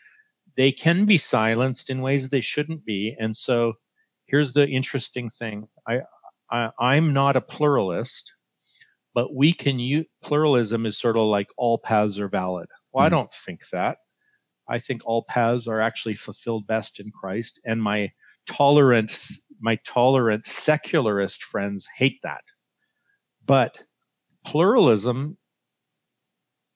they 0.56 0.72
can 0.72 1.04
be 1.04 1.16
silenced 1.18 1.88
in 1.90 2.02
ways 2.02 2.28
they 2.28 2.40
shouldn't 2.40 2.84
be. 2.84 3.16
And 3.18 3.36
so, 3.36 3.74
here's 4.32 4.54
the 4.54 4.68
interesting 4.68 5.30
thing: 5.30 5.68
I, 5.88 6.02
I 6.52 6.70
I'm 6.80 7.14
not 7.14 7.36
a 7.36 7.42
pluralist, 7.42 8.34
but 9.14 9.34
we 9.34 9.52
can 9.52 9.78
use 9.78 10.06
pluralism 10.22 10.86
is 10.86 10.98
sort 10.98 11.16
of 11.16 11.26
like 11.26 11.48
all 11.58 11.78
paths 11.78 12.18
are 12.18 12.28
valid. 12.28 12.68
Well, 12.92 13.04
I 13.06 13.08
Mhm. 13.08 13.10
don't 13.10 13.32
think 13.32 13.68
that. 13.72 13.98
I 14.68 14.78
think 14.80 15.02
all 15.06 15.24
paths 15.28 15.68
are 15.68 15.80
actually 15.80 16.14
fulfilled 16.16 16.66
best 16.66 17.00
in 17.00 17.10
Christ, 17.12 17.60
and 17.66 17.82
my 17.82 18.12
tolerant 18.46 19.12
my 19.60 19.76
tolerant 19.86 20.46
secularist 20.46 21.42
friends 21.44 21.88
hate 21.98 22.20
that. 22.24 22.44
But 23.44 23.84
pluralism, 24.44 25.38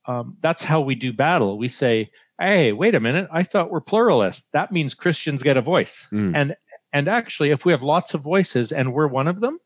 um, 0.06 0.36
that's 0.40 0.62
how 0.62 0.80
we 0.80 0.94
do 0.94 1.12
battle. 1.12 1.58
We 1.58 1.68
say, 1.68 2.10
"Hey, 2.40 2.72
wait 2.72 2.94
a 2.94 3.00
minute! 3.00 3.28
I 3.32 3.42
thought 3.42 3.70
we're 3.70 3.80
pluralist. 3.80 4.52
That 4.52 4.70
means 4.72 4.94
Christians 4.94 5.42
get 5.42 5.56
a 5.56 5.62
voice." 5.62 6.08
Mm. 6.12 6.32
And 6.34 6.56
and 6.96 7.08
actually, 7.08 7.50
if 7.50 7.66
we 7.66 7.72
have 7.72 7.82
lots 7.82 8.14
of 8.14 8.22
voices 8.22 8.72
and 8.72 8.94
we're 8.94 9.06
one 9.06 9.28
of 9.28 9.40
them, 9.40 9.58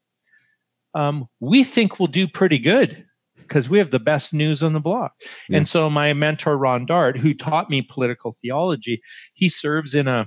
um, 0.95 1.29
we 1.39 1.63
think 1.63 2.01
we'll 2.01 2.09
do 2.09 2.27
pretty 2.27 2.59
good 2.59 3.07
because 3.37 3.69
we 3.69 3.79
have 3.79 3.93
the 3.93 4.01
best 4.01 4.35
news 4.35 4.65
on 4.65 4.73
the 4.73 4.81
block. 4.81 5.13
Yeah. 5.49 5.59
And 5.59 5.69
so, 5.69 5.89
my 5.89 6.13
mentor 6.13 6.59
Ron 6.59 6.87
Dart, 6.87 7.17
who 7.17 7.33
taught 7.33 7.71
me 7.71 7.83
political 7.83 8.33
theology, 8.33 9.01
he 9.33 9.49
serves 9.49 9.95
in 9.95 10.09
a 10.09 10.27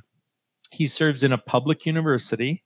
he 0.72 0.88
serves 0.88 1.26
in 1.26 1.34
a 1.34 1.38
public 1.38 1.86
university. 1.86 2.64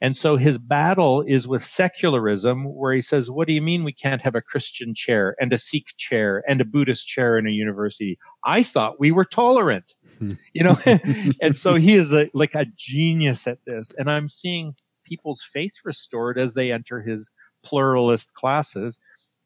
And 0.00 0.16
so 0.16 0.36
his 0.36 0.58
battle 0.58 1.22
is 1.22 1.46
with 1.46 1.62
secularism, 1.62 2.64
where 2.64 2.92
he 2.92 3.00
says, 3.00 3.30
What 3.30 3.46
do 3.46 3.54
you 3.54 3.62
mean 3.62 3.84
we 3.84 3.92
can't 3.92 4.22
have 4.22 4.34
a 4.34 4.42
Christian 4.42 4.96
chair 4.96 5.36
and 5.40 5.52
a 5.52 5.58
Sikh 5.58 5.96
chair 5.96 6.42
and 6.48 6.60
a 6.60 6.64
Buddhist 6.64 7.06
chair 7.06 7.38
in 7.38 7.46
a 7.46 7.52
university? 7.52 8.18
I 8.44 8.64
thought 8.64 8.98
we 8.98 9.12
were 9.12 9.24
tolerant. 9.24 9.94
you 10.52 10.62
know? 10.62 10.76
and 11.40 11.56
so 11.56 11.74
he 11.74 11.94
is 11.94 12.12
a, 12.12 12.30
like 12.34 12.54
a 12.54 12.66
genius 12.76 13.46
at 13.46 13.58
this. 13.66 13.92
And 13.98 14.10
I'm 14.10 14.28
seeing 14.28 14.74
people's 15.04 15.42
faith 15.42 15.74
restored 15.84 16.38
as 16.38 16.54
they 16.54 16.72
enter 16.72 17.02
his 17.02 17.30
pluralist 17.64 18.34
classes. 18.34 18.98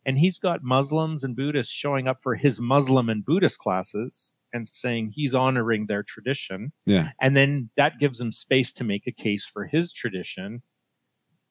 And 0.07 0.19
he's 0.19 0.39
got 0.39 0.63
Muslims 0.63 1.25
and 1.25 1.37
Buddhists 1.37 1.73
showing 1.73 2.09
up 2.09 2.21
for 2.23 2.35
his 2.35 2.61
Muslim 2.61 3.09
and 3.09 3.25
Buddhist 3.25 3.59
classes 3.59 4.35
and 4.53 4.67
saying 4.67 5.13
he's 5.15 5.35
honoring 5.35 5.87
their 5.87 6.03
tradition 6.03 6.73
yeah 6.87 7.11
and 7.21 7.37
then 7.37 7.71
that 7.77 7.99
gives 7.99 8.19
them 8.19 8.33
space 8.33 8.73
to 8.73 8.85
make 8.85 9.07
a 9.07 9.13
case 9.13 9.45
for 9.45 9.67
his 9.67 9.93
tradition 9.93 10.63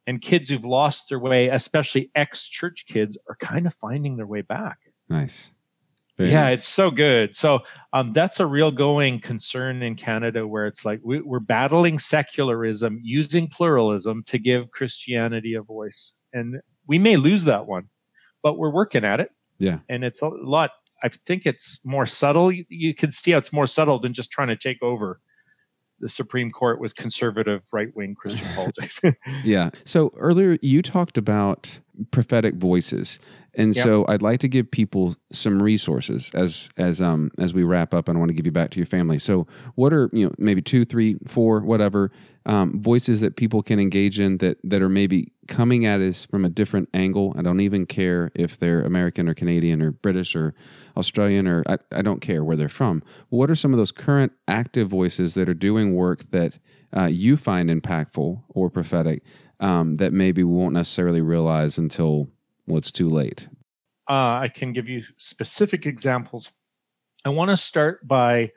and 0.08 0.22
kids 0.22 0.50
who've 0.50 0.66
lost 0.66 1.10
their 1.10 1.20
way 1.20 1.50
especially 1.50 2.12
ex-church 2.16 2.86
kids 2.88 3.18
are 3.28 3.36
kind 3.36 3.66
of 3.66 3.74
finding 3.74 4.18
their 4.18 4.28
way 4.28 4.42
back 4.42 4.80
nice 5.08 5.52
Very 6.20 6.32
yeah 6.32 6.44
nice. 6.44 6.60
it's 6.60 6.68
so 6.68 6.92
good 6.92 7.36
so 7.36 7.62
um, 7.94 8.12
that's 8.12 8.40
a 8.40 8.46
real 8.46 8.72
going 8.72 9.20
concern 9.22 9.82
in 9.82 9.96
canada 9.96 10.46
where 10.46 10.68
it's 10.68 10.84
like 10.86 11.00
we, 11.04 11.22
we're 11.22 11.40
battling 11.40 11.98
secularism 11.98 13.00
using 13.02 13.48
pluralism 13.48 14.24
to 14.26 14.38
give 14.38 14.70
christianity 14.72 15.54
a 15.56 15.62
voice 15.64 16.20
and 16.34 16.60
we 16.88 17.00
may 17.00 17.16
lose 17.16 17.46
that 17.46 17.66
one 17.68 17.86
but 18.44 18.58
we're 18.60 18.70
working 18.72 19.06
at 19.06 19.20
it 19.20 19.32
Yeah. 19.60 19.80
and 19.90 20.04
it's 20.04 20.22
a 20.22 20.28
lot 20.28 20.72
i 21.02 21.08
think 21.10 21.46
it's 21.46 21.80
more 21.86 22.06
subtle 22.06 22.52
you, 22.52 22.66
you 22.70 22.94
can 22.94 23.12
see 23.12 23.32
how 23.32 23.38
it's 23.38 23.54
more 23.54 23.68
subtle 23.68 23.98
than 23.98 24.14
just 24.14 24.30
trying 24.30 24.50
to 24.50 24.58
take 24.58 24.84
over 24.84 25.22
the 26.02 26.10
supreme 26.10 26.52
court 26.52 26.82
with 26.82 26.96
conservative 26.98 27.64
right-wing 27.74 28.14
christian 28.16 28.48
politics 28.56 29.02
Yeah. 29.46 29.70
So 29.86 30.14
earlier 30.18 30.58
you 30.62 30.82
talked 30.82 31.18
about 31.18 31.80
prophetic 32.12 32.56
voices. 32.56 33.20
And 33.60 33.76
Yep. 33.76 33.84
so 33.84 34.06
I'd 34.08 34.22
like 34.22 34.40
to 34.40 34.48
give 34.48 34.72
people 34.72 35.16
some 35.34 35.62
resources 35.62 36.32
as 36.34 36.70
as 36.78 37.02
um 37.02 37.30
as 37.38 37.54
we 37.54 37.64
wrap 37.64 37.94
up 37.94 38.08
and 38.08 38.18
I 38.18 38.20
want 38.20 38.30
to 38.30 38.34
give 38.34 38.46
you 38.46 38.54
back 38.54 38.72
to 38.72 38.80
your 38.80 38.86
family. 38.88 39.20
So 39.20 39.48
what 39.76 39.94
are, 39.94 40.10
you 40.14 40.26
know, 40.26 40.34
maybe 40.40 40.62
two, 40.62 40.86
three, 40.86 41.18
four, 41.28 41.60
whatever, 41.62 42.10
um, 42.46 42.82
voices 42.82 43.20
that 43.22 43.36
people 43.36 43.62
can 43.62 43.78
engage 43.80 44.18
in 44.20 44.38
that 44.38 44.58
that 44.64 44.82
are 44.82 44.90
maybe 44.90 45.34
coming 45.50 45.86
at 45.86 46.00
us 46.00 46.26
from 46.26 46.46
a 46.46 46.50
different 46.50 46.88
angle. 46.94 47.34
I 47.38 47.42
don't 47.42 47.60
even 47.60 47.86
care 47.86 48.32
if 48.34 48.58
they're 48.58 48.82
American 48.82 49.28
or 49.28 49.34
Canadian 49.34 49.82
or 49.82 49.92
British 49.92 50.36
or 50.38 50.54
Australian 50.96 51.46
or 51.48 51.64
I, 51.68 51.78
I 51.92 52.02
don't 52.02 52.22
care 52.22 52.44
where 52.46 52.56
they're 52.56 52.70
from. 52.70 53.04
What 53.30 53.52
are 53.52 53.56
some 53.56 53.74
of 53.74 53.78
those 53.78 53.92
current 53.92 54.32
active 54.48 54.88
voices 54.88 55.34
that 55.34 55.50
are 55.50 55.54
doing 55.54 55.96
work 55.96 56.24
that 56.32 56.60
uh, 56.96 57.06
you 57.06 57.36
find 57.38 57.70
impactful 57.70 58.42
or 58.50 58.70
prophetic 58.70 59.22
um, 59.60 59.98
that 59.98 60.14
maybe 60.14 60.44
we 60.44 60.54
won't 60.54 60.74
necessarily 60.74 61.22
realize 61.22 61.78
until 61.78 62.30
it's 62.78 62.92
too 62.92 63.10
late? 63.10 63.48
uh, 64.10 64.40
I 64.42 64.48
can 64.48 64.74
give 64.74 64.90
you 64.90 65.04
specific 65.18 65.86
examples. 65.86 66.52
I 67.24 67.30
want 67.30 67.52
to 67.52 67.58
start 67.58 68.08
by 68.08 68.52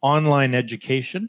online 0.00 0.54
education. 0.54 1.28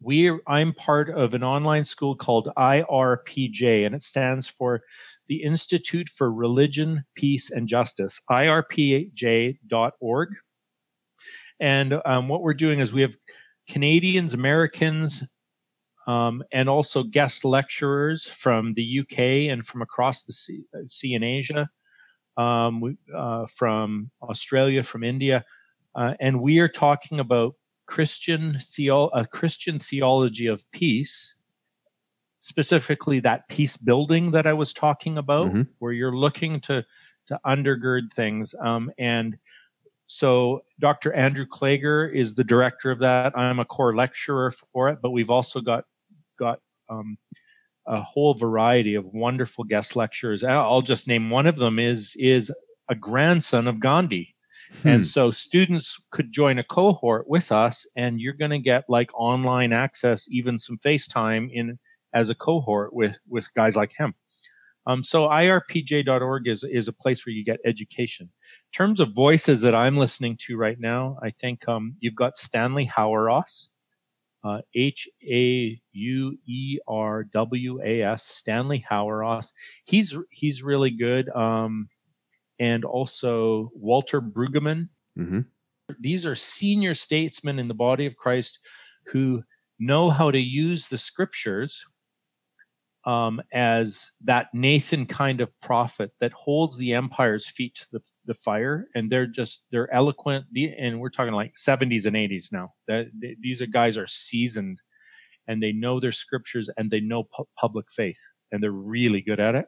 We, 0.00 0.30
I'm 0.46 0.72
part 0.72 1.10
of 1.10 1.34
an 1.34 1.42
online 1.42 1.84
school 1.84 2.14
called 2.14 2.52
IRPJ, 2.56 3.84
and 3.84 3.96
it 3.96 4.04
stands 4.04 4.46
for 4.46 4.82
the 5.26 5.42
Institute 5.42 6.08
for 6.08 6.32
Religion, 6.32 7.04
Peace, 7.16 7.50
and 7.50 7.66
Justice, 7.66 8.20
irpj.org. 8.30 9.58
And 11.60 12.00
um, 12.04 12.28
what 12.28 12.42
we're 12.42 12.54
doing 12.54 12.78
is 12.78 12.92
we 12.92 13.00
have 13.00 13.16
Canadians, 13.68 14.34
Americans, 14.34 15.24
um, 16.08 16.42
and 16.50 16.68
also 16.70 17.02
guest 17.02 17.44
lecturers 17.44 18.26
from 18.26 18.72
the 18.74 19.00
UK 19.00 19.18
and 19.52 19.64
from 19.66 19.82
across 19.82 20.22
the 20.24 20.32
sea, 20.32 20.62
sea 20.88 21.12
in 21.12 21.22
Asia 21.22 21.68
um, 22.38 22.96
uh, 23.14 23.44
from 23.46 24.10
Australia, 24.22 24.82
from 24.82 25.04
India, 25.04 25.44
uh, 25.94 26.14
and 26.18 26.40
we 26.40 26.60
are 26.60 26.68
talking 26.68 27.20
about 27.20 27.54
Christian 27.86 28.58
theo- 28.60 29.08
a 29.08 29.26
Christian 29.26 29.78
theology 29.78 30.46
of 30.46 30.64
peace, 30.72 31.34
specifically 32.38 33.20
that 33.20 33.48
peace 33.48 33.76
building 33.76 34.30
that 34.30 34.46
I 34.46 34.52
was 34.54 34.72
talking 34.72 35.18
about, 35.18 35.52
Mhm. 35.52 35.68
where 35.78 35.92
you're 35.92 36.16
looking 36.16 36.60
to 36.60 36.84
to 37.26 37.38
undergird 37.44 38.10
things. 38.10 38.54
Um, 38.58 38.90
and 38.96 39.36
so, 40.06 40.62
Dr. 40.80 41.12
Andrew 41.12 41.44
Klager 41.44 42.10
is 42.10 42.34
the 42.36 42.44
director 42.44 42.90
of 42.90 43.00
that. 43.00 43.36
I'm 43.36 43.58
a 43.58 43.66
core 43.66 43.94
lecturer 43.94 44.50
for 44.50 44.88
it, 44.88 45.00
but 45.02 45.10
we've 45.10 45.28
also 45.28 45.60
got 45.60 45.84
got 46.38 46.60
um, 46.88 47.18
a 47.86 48.00
whole 48.00 48.34
variety 48.34 48.94
of 48.94 49.06
wonderful 49.12 49.64
guest 49.64 49.96
lecturers. 49.96 50.44
I'll 50.44 50.82
just 50.82 51.08
name 51.08 51.30
one 51.30 51.46
of 51.46 51.56
them 51.56 51.78
is 51.78 52.14
is 52.18 52.52
a 52.88 52.94
grandson 52.94 53.66
of 53.66 53.80
Gandhi. 53.80 54.34
Hmm. 54.82 54.88
And 54.88 55.06
so 55.06 55.30
students 55.30 55.96
could 56.10 56.32
join 56.32 56.58
a 56.58 56.64
cohort 56.64 57.28
with 57.28 57.50
us 57.52 57.86
and 57.96 58.20
you're 58.20 58.34
going 58.34 58.50
to 58.50 58.58
get 58.58 58.84
like 58.88 59.10
online 59.14 59.72
access, 59.72 60.26
even 60.30 60.58
some 60.58 60.78
FaceTime 60.78 61.48
in 61.52 61.78
as 62.14 62.30
a 62.30 62.34
cohort 62.34 62.92
with, 62.92 63.18
with 63.28 63.52
guys 63.54 63.76
like 63.76 63.92
him. 63.96 64.14
Um, 64.86 65.02
so 65.02 65.28
irpj.org 65.28 66.48
is, 66.48 66.64
is 66.64 66.88
a 66.88 66.94
place 66.94 67.26
where 67.26 67.34
you 67.34 67.44
get 67.44 67.60
education. 67.64 68.24
In 68.26 68.76
terms 68.76 69.00
of 69.00 69.14
voices 69.14 69.60
that 69.60 69.74
I'm 69.74 69.98
listening 69.98 70.38
to 70.46 70.56
right 70.56 70.80
now, 70.80 71.18
I 71.22 71.30
think, 71.30 71.68
um, 71.68 71.96
you've 72.00 72.14
got 72.14 72.38
Stanley 72.38 72.86
Hauerwas, 72.86 73.66
uh, 73.66 73.77
H 74.74 75.08
A 75.30 75.80
U 75.92 76.38
E 76.46 76.78
R 76.88 77.24
W 77.24 77.80
A 77.82 78.02
S, 78.02 78.24
Stanley 78.24 78.84
Hauerwas. 78.90 79.52
He's, 79.84 80.16
he's 80.30 80.62
really 80.62 80.90
good. 80.90 81.28
Um, 81.30 81.88
and 82.58 82.84
also 82.84 83.70
Walter 83.74 84.20
Brueggemann. 84.20 84.88
Mhm. 85.18 85.46
These 86.00 86.26
are 86.26 86.34
senior 86.34 86.94
statesmen 86.94 87.58
in 87.58 87.68
the 87.68 87.74
body 87.74 88.06
of 88.06 88.16
Christ 88.16 88.58
who 89.06 89.42
know 89.78 90.10
how 90.10 90.30
to 90.30 90.38
use 90.40 90.88
the 90.88 90.98
scriptures 90.98 91.84
um, 93.04 93.40
as 93.52 94.12
that 94.24 94.48
Nathan 94.52 95.06
kind 95.06 95.40
of 95.40 95.50
prophet 95.60 96.10
that 96.20 96.32
holds 96.32 96.76
the 96.76 96.94
empire's 96.94 97.48
feet 97.48 97.76
to 97.76 97.86
the, 97.92 98.00
the 98.26 98.34
fire. 98.34 98.88
And 98.94 99.10
they're 99.10 99.26
just, 99.26 99.66
they're 99.70 99.92
eloquent. 99.92 100.46
And 100.78 101.00
we're 101.00 101.08
talking 101.08 101.32
like 101.32 101.54
70s 101.54 102.06
and 102.06 102.16
80s 102.16 102.52
now. 102.52 102.74
That, 102.86 103.08
th- 103.20 103.38
these 103.40 103.62
are 103.62 103.66
guys 103.66 103.96
are 103.96 104.06
seasoned 104.06 104.80
and 105.46 105.62
they 105.62 105.72
know 105.72 105.98
their 105.98 106.12
scriptures 106.12 106.68
and 106.76 106.90
they 106.90 107.00
know 107.00 107.24
pu- 107.24 107.48
public 107.56 107.86
faith 107.90 108.20
and 108.52 108.62
they're 108.62 108.70
really 108.70 109.20
good 109.20 109.40
at 109.40 109.54
it. 109.54 109.66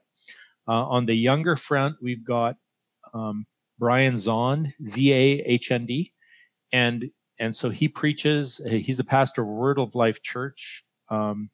Uh, 0.68 0.86
on 0.86 1.06
the 1.06 1.14
younger 1.14 1.56
front, 1.56 1.96
we've 2.00 2.24
got 2.24 2.56
um, 3.14 3.46
Brian 3.78 4.14
Zahnd, 4.14 4.72
Z 4.84 5.12
A 5.12 5.40
H 5.40 5.72
N 5.72 5.86
D, 5.86 6.12
and 6.72 7.10
and 7.40 7.56
so 7.56 7.70
he 7.70 7.88
preaches. 7.88 8.60
He's 8.68 8.98
the 8.98 9.04
pastor 9.04 9.42
of 9.42 9.48
Word 9.48 9.78
of 9.78 9.94
Life 9.94 10.22
Church, 10.22 10.84
um, 11.08 11.50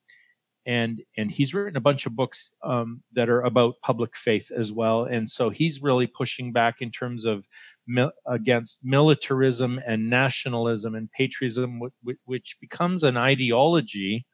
and 0.66 1.02
and 1.16 1.30
he's 1.30 1.54
written 1.54 1.76
a 1.76 1.80
bunch 1.80 2.06
of 2.06 2.16
books 2.16 2.52
um, 2.64 3.02
that 3.12 3.28
are 3.28 3.40
about 3.40 3.76
public 3.82 4.16
faith 4.16 4.50
as 4.50 4.72
well. 4.72 5.04
And 5.04 5.30
so 5.30 5.48
he's 5.50 5.82
really 5.82 6.08
pushing 6.08 6.52
back 6.52 6.76
in 6.80 6.90
terms 6.90 7.24
of 7.24 7.46
against 8.26 8.80
militarism 8.84 9.80
and 9.86 10.10
nationalism 10.10 10.96
and 10.96 11.10
patriotism, 11.12 11.78
which, 11.78 12.18
which 12.24 12.56
becomes 12.60 13.04
an 13.04 13.16
ideology. 13.16 14.26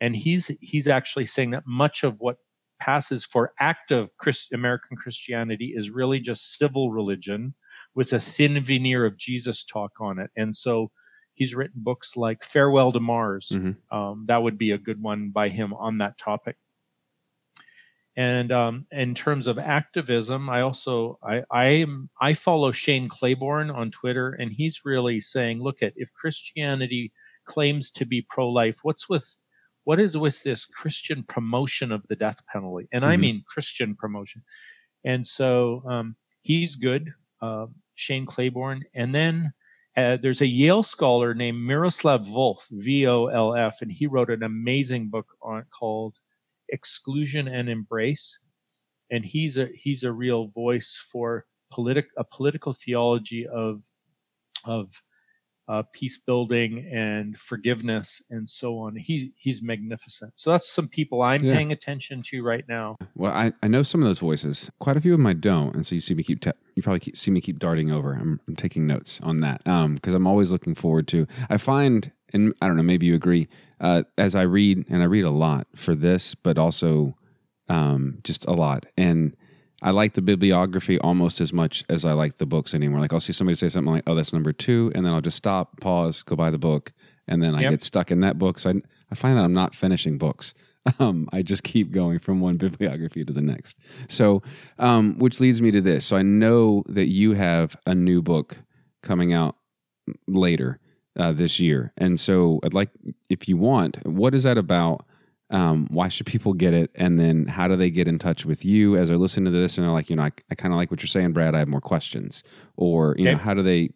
And 0.00 0.14
he's 0.14 0.48
he's 0.60 0.88
actually 0.88 1.26
saying 1.26 1.50
that 1.52 1.64
much 1.66 2.04
of 2.04 2.16
what 2.18 2.36
passes 2.78 3.24
for 3.24 3.52
active 3.58 4.10
Christ- 4.18 4.52
American 4.52 4.98
Christianity 4.98 5.72
is 5.74 5.88
really 5.88 6.20
just 6.20 6.58
civil 6.58 6.92
religion 6.92 7.54
with 7.94 8.12
a 8.12 8.20
thin 8.20 8.60
veneer 8.60 9.06
of 9.06 9.16
Jesus 9.16 9.64
talk 9.64 9.92
on 10.00 10.18
it. 10.18 10.30
And 10.36 10.54
so 10.54 10.90
he's 11.36 11.54
written 11.54 11.82
books 11.84 12.16
like 12.16 12.42
Farewell 12.42 12.90
to 12.92 13.00
Mars. 13.00 13.50
Mhm. 13.54 13.76
Um, 13.92 14.24
that 14.26 14.42
would 14.42 14.58
be 14.58 14.72
a 14.72 14.78
good 14.78 15.00
one 15.00 15.30
by 15.30 15.48
him 15.50 15.72
on 15.74 15.98
that 15.98 16.18
topic. 16.18 16.56
And 18.18 18.50
um, 18.50 18.86
in 18.90 19.14
terms 19.14 19.46
of 19.46 19.58
activism, 19.58 20.48
I 20.48 20.62
also 20.62 21.18
I 21.22 21.42
I 21.50 21.66
am 21.66 22.08
I 22.20 22.32
follow 22.34 22.72
Shane 22.72 23.08
Claiborne 23.10 23.70
on 23.70 23.90
Twitter, 23.90 24.30
and 24.32 24.50
he's 24.52 24.80
really 24.86 25.20
saying, 25.20 25.62
look 25.62 25.82
at 25.82 25.92
if 25.96 26.12
Christianity 26.14 27.12
claims 27.44 27.90
to 27.92 28.06
be 28.06 28.22
pro-life, 28.22 28.78
what's 28.82 29.08
with 29.08 29.36
what 29.84 30.00
is 30.00 30.16
with 30.16 30.42
this 30.42 30.64
Christian 30.64 31.22
promotion 31.24 31.92
of 31.92 32.06
the 32.08 32.16
death 32.16 32.40
penalty? 32.46 32.88
And 32.90 33.04
I 33.04 33.16
Mhm. 33.16 33.20
mean 33.20 33.44
Christian 33.46 33.94
promotion. 33.94 34.42
And 35.04 35.26
so 35.26 35.82
um, 35.86 36.16
he's 36.40 36.74
good, 36.74 37.12
uh, 37.42 37.66
Shane 37.94 38.26
Claiborne. 38.26 38.82
And 38.94 39.14
then 39.14 39.52
uh, 39.96 40.18
there's 40.20 40.42
a 40.42 40.46
Yale 40.46 40.82
scholar 40.82 41.34
named 41.34 41.58
Miroslav 41.58 42.26
Volf, 42.26 42.66
V 42.70 43.06
O 43.06 43.26
L 43.26 43.54
F, 43.54 43.80
and 43.80 43.90
he 43.90 44.06
wrote 44.06 44.30
an 44.30 44.42
amazing 44.42 45.08
book 45.08 45.26
on 45.42 45.64
called 45.70 46.16
Exclusion 46.68 47.48
and 47.48 47.68
Embrace. 47.68 48.40
And 49.10 49.24
he's 49.24 49.56
a 49.56 49.68
he's 49.74 50.02
a 50.02 50.12
real 50.12 50.48
voice 50.48 50.98
for 51.12 51.46
politic 51.70 52.08
a 52.16 52.24
political 52.24 52.72
theology 52.72 53.46
of 53.46 53.84
of 54.64 55.02
uh, 55.68 55.82
peace 55.92 56.18
building 56.18 56.86
and 56.92 57.36
forgiveness 57.38 58.22
and 58.30 58.48
so 58.48 58.78
on. 58.78 58.96
He 58.96 59.32
he's 59.36 59.62
magnificent. 59.62 60.32
So 60.36 60.50
that's 60.50 60.68
some 60.70 60.88
people 60.88 61.22
I'm 61.22 61.42
Yeah. 61.44 61.54
paying 61.54 61.72
attention 61.72 62.22
to 62.26 62.42
right 62.42 62.64
now. 62.68 62.96
Well, 63.14 63.32
I, 63.32 63.52
I 63.62 63.68
know 63.68 63.82
some 63.82 64.00
of 64.02 64.06
those 64.08 64.18
voices. 64.20 64.70
Quite 64.78 64.96
a 64.96 65.00
few 65.00 65.12
of 65.14 65.18
them 65.18 65.26
I 65.26 65.32
don't, 65.32 65.74
and 65.74 65.84
so 65.86 65.94
you 65.94 66.00
see 66.00 66.14
me 66.14 66.22
keep 66.22 66.40
ta- 66.40 66.52
you 66.74 66.82
probably 66.82 67.00
keep, 67.00 67.16
see 67.16 67.30
me 67.30 67.40
keep 67.40 67.58
darting 67.58 67.90
over. 67.90 68.12
I'm, 68.12 68.40
I'm 68.46 68.56
taking 68.56 68.86
notes 68.86 69.18
on 69.22 69.38
that 69.38 69.66
um 69.66 69.94
because 69.96 70.14
I'm 70.14 70.26
always 70.26 70.50
looking 70.52 70.74
forward 70.74 71.08
to. 71.08 71.26
I 71.50 71.56
find, 71.56 72.12
and 72.32 72.54
I 72.60 72.66
don't 72.68 72.76
know, 72.76 72.82
maybe 72.82 73.06
you 73.06 73.14
agree. 73.14 73.48
Uh, 73.80 74.04
as 74.16 74.34
I 74.34 74.42
read, 74.42 74.86
and 74.88 75.02
I 75.02 75.06
read 75.06 75.24
a 75.24 75.30
lot 75.30 75.66
for 75.74 75.94
this, 75.94 76.34
but 76.34 76.58
also 76.58 77.16
um 77.68 78.18
just 78.22 78.44
a 78.46 78.52
lot, 78.52 78.86
and 78.96 79.36
I 79.86 79.90
like 79.92 80.14
the 80.14 80.20
bibliography 80.22 80.98
almost 80.98 81.40
as 81.40 81.52
much 81.52 81.84
as 81.88 82.04
I 82.04 82.12
like 82.12 82.38
the 82.38 82.44
books 82.44 82.74
anymore. 82.74 82.98
Like 83.00 83.12
I'll 83.12 83.20
see 83.20 83.32
somebody 83.32 83.54
say 83.54 83.68
something 83.68 83.92
like, 83.92 84.02
"Oh, 84.08 84.16
that's 84.16 84.32
number 84.32 84.52
two, 84.52 84.90
and 84.96 85.06
then 85.06 85.14
I'll 85.14 85.20
just 85.20 85.36
stop, 85.36 85.80
pause, 85.80 86.24
go 86.24 86.34
buy 86.34 86.50
the 86.50 86.58
book, 86.58 86.92
and 87.28 87.40
then 87.42 87.54
I 87.54 87.60
Yep. 87.62 87.70
get 87.70 87.82
stuck 87.84 88.10
in 88.10 88.18
that 88.20 88.36
book. 88.36 88.58
So 88.58 88.70
I, 88.70 88.74
I 89.12 89.14
find 89.14 89.38
that 89.38 89.44
I'm 89.44 89.52
not 89.52 89.74
finishing 89.74 90.18
books. 90.18 90.52
Um, 91.00 91.28
I 91.32 91.42
just 91.42 91.64
keep 91.64 91.90
going 91.90 92.20
from 92.20 92.38
one 92.38 92.56
bibliography 92.64 93.24
to 93.24 93.32
the 93.32 93.40
next. 93.42 93.76
So, 94.08 94.42
um, 94.78 95.18
which 95.18 95.40
leads 95.40 95.60
me 95.60 95.72
to 95.72 95.80
this. 95.80 96.06
So 96.06 96.16
I 96.16 96.22
know 96.22 96.84
that 96.88 97.08
you 97.08 97.32
have 97.32 97.74
a 97.86 97.94
new 97.94 98.22
book 98.22 98.58
coming 99.02 99.32
out 99.32 99.56
later 100.28 100.78
uh, 101.18 101.32
this 101.32 101.58
year, 101.58 101.92
and 101.96 102.20
so 102.20 102.60
I'd 102.62 102.72
like, 102.74 102.90
if 103.28 103.48
you 103.48 103.56
want, 103.56 104.06
what 104.06 104.32
is 104.32 104.44
that 104.44 104.58
about? 104.58 105.04
Um, 105.50 105.86
why 105.90 106.08
should 106.08 106.26
people 106.26 106.54
get 106.54 106.74
it? 106.74 106.90
And 106.96 107.20
then 107.20 107.46
how 107.46 107.68
do 107.68 107.76
they 107.76 107.90
get 107.90 108.08
in 108.08 108.18
touch 108.18 108.44
with 108.44 108.64
you 108.64 108.96
as 108.96 109.08
they're 109.08 109.16
listening 109.16 109.52
to 109.52 109.58
this 109.58 109.78
and 109.78 109.86
they're 109.86 109.92
like, 109.92 110.10
you 110.10 110.16
know, 110.16 110.24
I, 110.24 110.32
I 110.50 110.54
kind 110.56 110.74
of 110.74 110.76
like 110.76 110.90
what 110.90 111.00
you're 111.02 111.06
saying, 111.06 111.32
Brad. 111.32 111.54
I 111.54 111.60
have 111.60 111.68
more 111.68 111.80
questions. 111.80 112.42
Or, 112.76 113.14
you 113.16 113.26
know, 113.26 113.36
how 113.36 113.54
do 113.54 113.62
they 113.62 113.90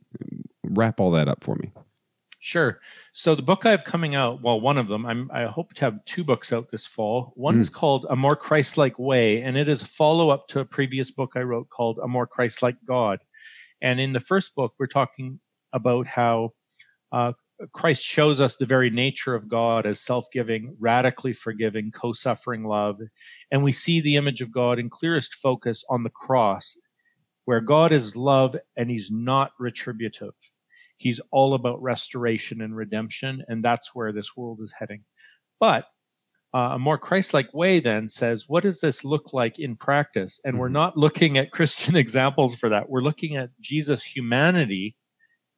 wrap 0.63 1.01
all 1.01 1.11
that 1.11 1.27
up 1.27 1.43
for 1.43 1.57
me? 1.57 1.73
Sure. 2.39 2.81
So 3.13 3.35
the 3.35 3.43
book 3.43 3.67
I 3.67 3.71
have 3.73 3.85
coming 3.85 4.15
out, 4.15 4.41
well, 4.43 4.61
one 4.61 4.79
of 4.79 4.89
them, 4.89 5.05
I'm, 5.05 5.31
I 5.31 5.45
hope 5.45 5.75
to 5.75 5.85
have 5.85 6.03
two 6.07 6.25
books 6.25 6.53
out 6.55 6.71
this 6.71 6.87
fall. 6.87 7.33
One 7.35 7.57
Mm. 7.57 7.61
is 7.61 7.69
called 7.69 8.07
A 8.09 8.17
More 8.17 8.37
Christ-like 8.37 8.99
Way, 8.99 9.43
and 9.43 9.59
it 9.59 9.69
is 9.69 9.83
a 9.83 9.87
follow-up 9.87 10.49
to 10.49 10.61
a 10.61 10.65
previous 10.65 11.11
book 11.11 11.33
I 11.35 11.43
wrote 11.43 11.69
called 11.69 11.99
A 12.03 12.09
More 12.09 12.27
Christ-like 12.27 12.77
God. 12.87 13.19
And 13.83 14.01
in 14.01 14.15
the 14.15 14.21
first 14.21 14.55
book, 14.55 14.73
we're 14.79 14.87
talking 14.87 15.41
about 15.75 16.07
how 16.07 16.53
uh, 17.13 17.33
Christ 17.73 18.03
shows 18.05 18.41
us 18.41 18.57
the 18.57 18.67
very 18.67 18.91
nature 18.91 19.35
of 19.35 19.49
God 19.49 19.87
as 19.87 20.01
self-giving, 20.01 20.77
radically 20.79 21.33
forgiving, 21.33 21.91
co-suffering 21.91 22.65
love, 22.65 23.01
and 23.51 23.63
we 23.63 23.73
see 23.73 24.01
the 24.01 24.17
image 24.17 24.41
of 24.41 24.53
God 24.53 24.79
in 24.79 24.89
clearest 24.89 25.35
focus 25.35 25.85
on 25.91 26.03
the 26.03 26.11
cross, 26.11 26.79
where 27.45 27.61
God 27.61 27.93
is 27.93 28.17
love 28.17 28.57
and 28.77 28.91
He's 28.91 29.11
not 29.11 29.53
retributive. 29.59 30.35
He's 30.97 31.21
all 31.31 31.55
about 31.55 31.83
restoration 31.83 32.61
and 32.61 32.77
redemption, 32.77 33.45
and 33.49 33.65
that's 33.65 33.95
where 33.95 34.13
this 34.13 34.37
world 34.37 34.61
is 34.63 34.75
heading. 34.79 35.05
But 35.59 35.87
uh, 36.53 36.73
a 36.73 36.79
more 36.79 36.99
Christ-like 36.99 37.55
way 37.55 37.79
then 37.79 38.09
says, 38.09 38.49
what 38.49 38.63
does 38.65 38.81
this 38.81 39.05
look 39.05 39.33
like 39.33 39.59
in 39.59 39.77
practice? 39.77 40.41
And 40.45 40.59
we're 40.59 40.69
Mhm. 40.69 40.73
not 40.73 40.97
looking 40.97 41.39
at 41.39 41.53
Christian 41.53 41.95
examples 41.97 42.57
for 42.57 42.69
that. 42.71 42.89
We're 42.91 43.03
looking 43.03 43.37
at 43.37 43.51
Jesus' 43.61 44.03
humanity 44.05 44.97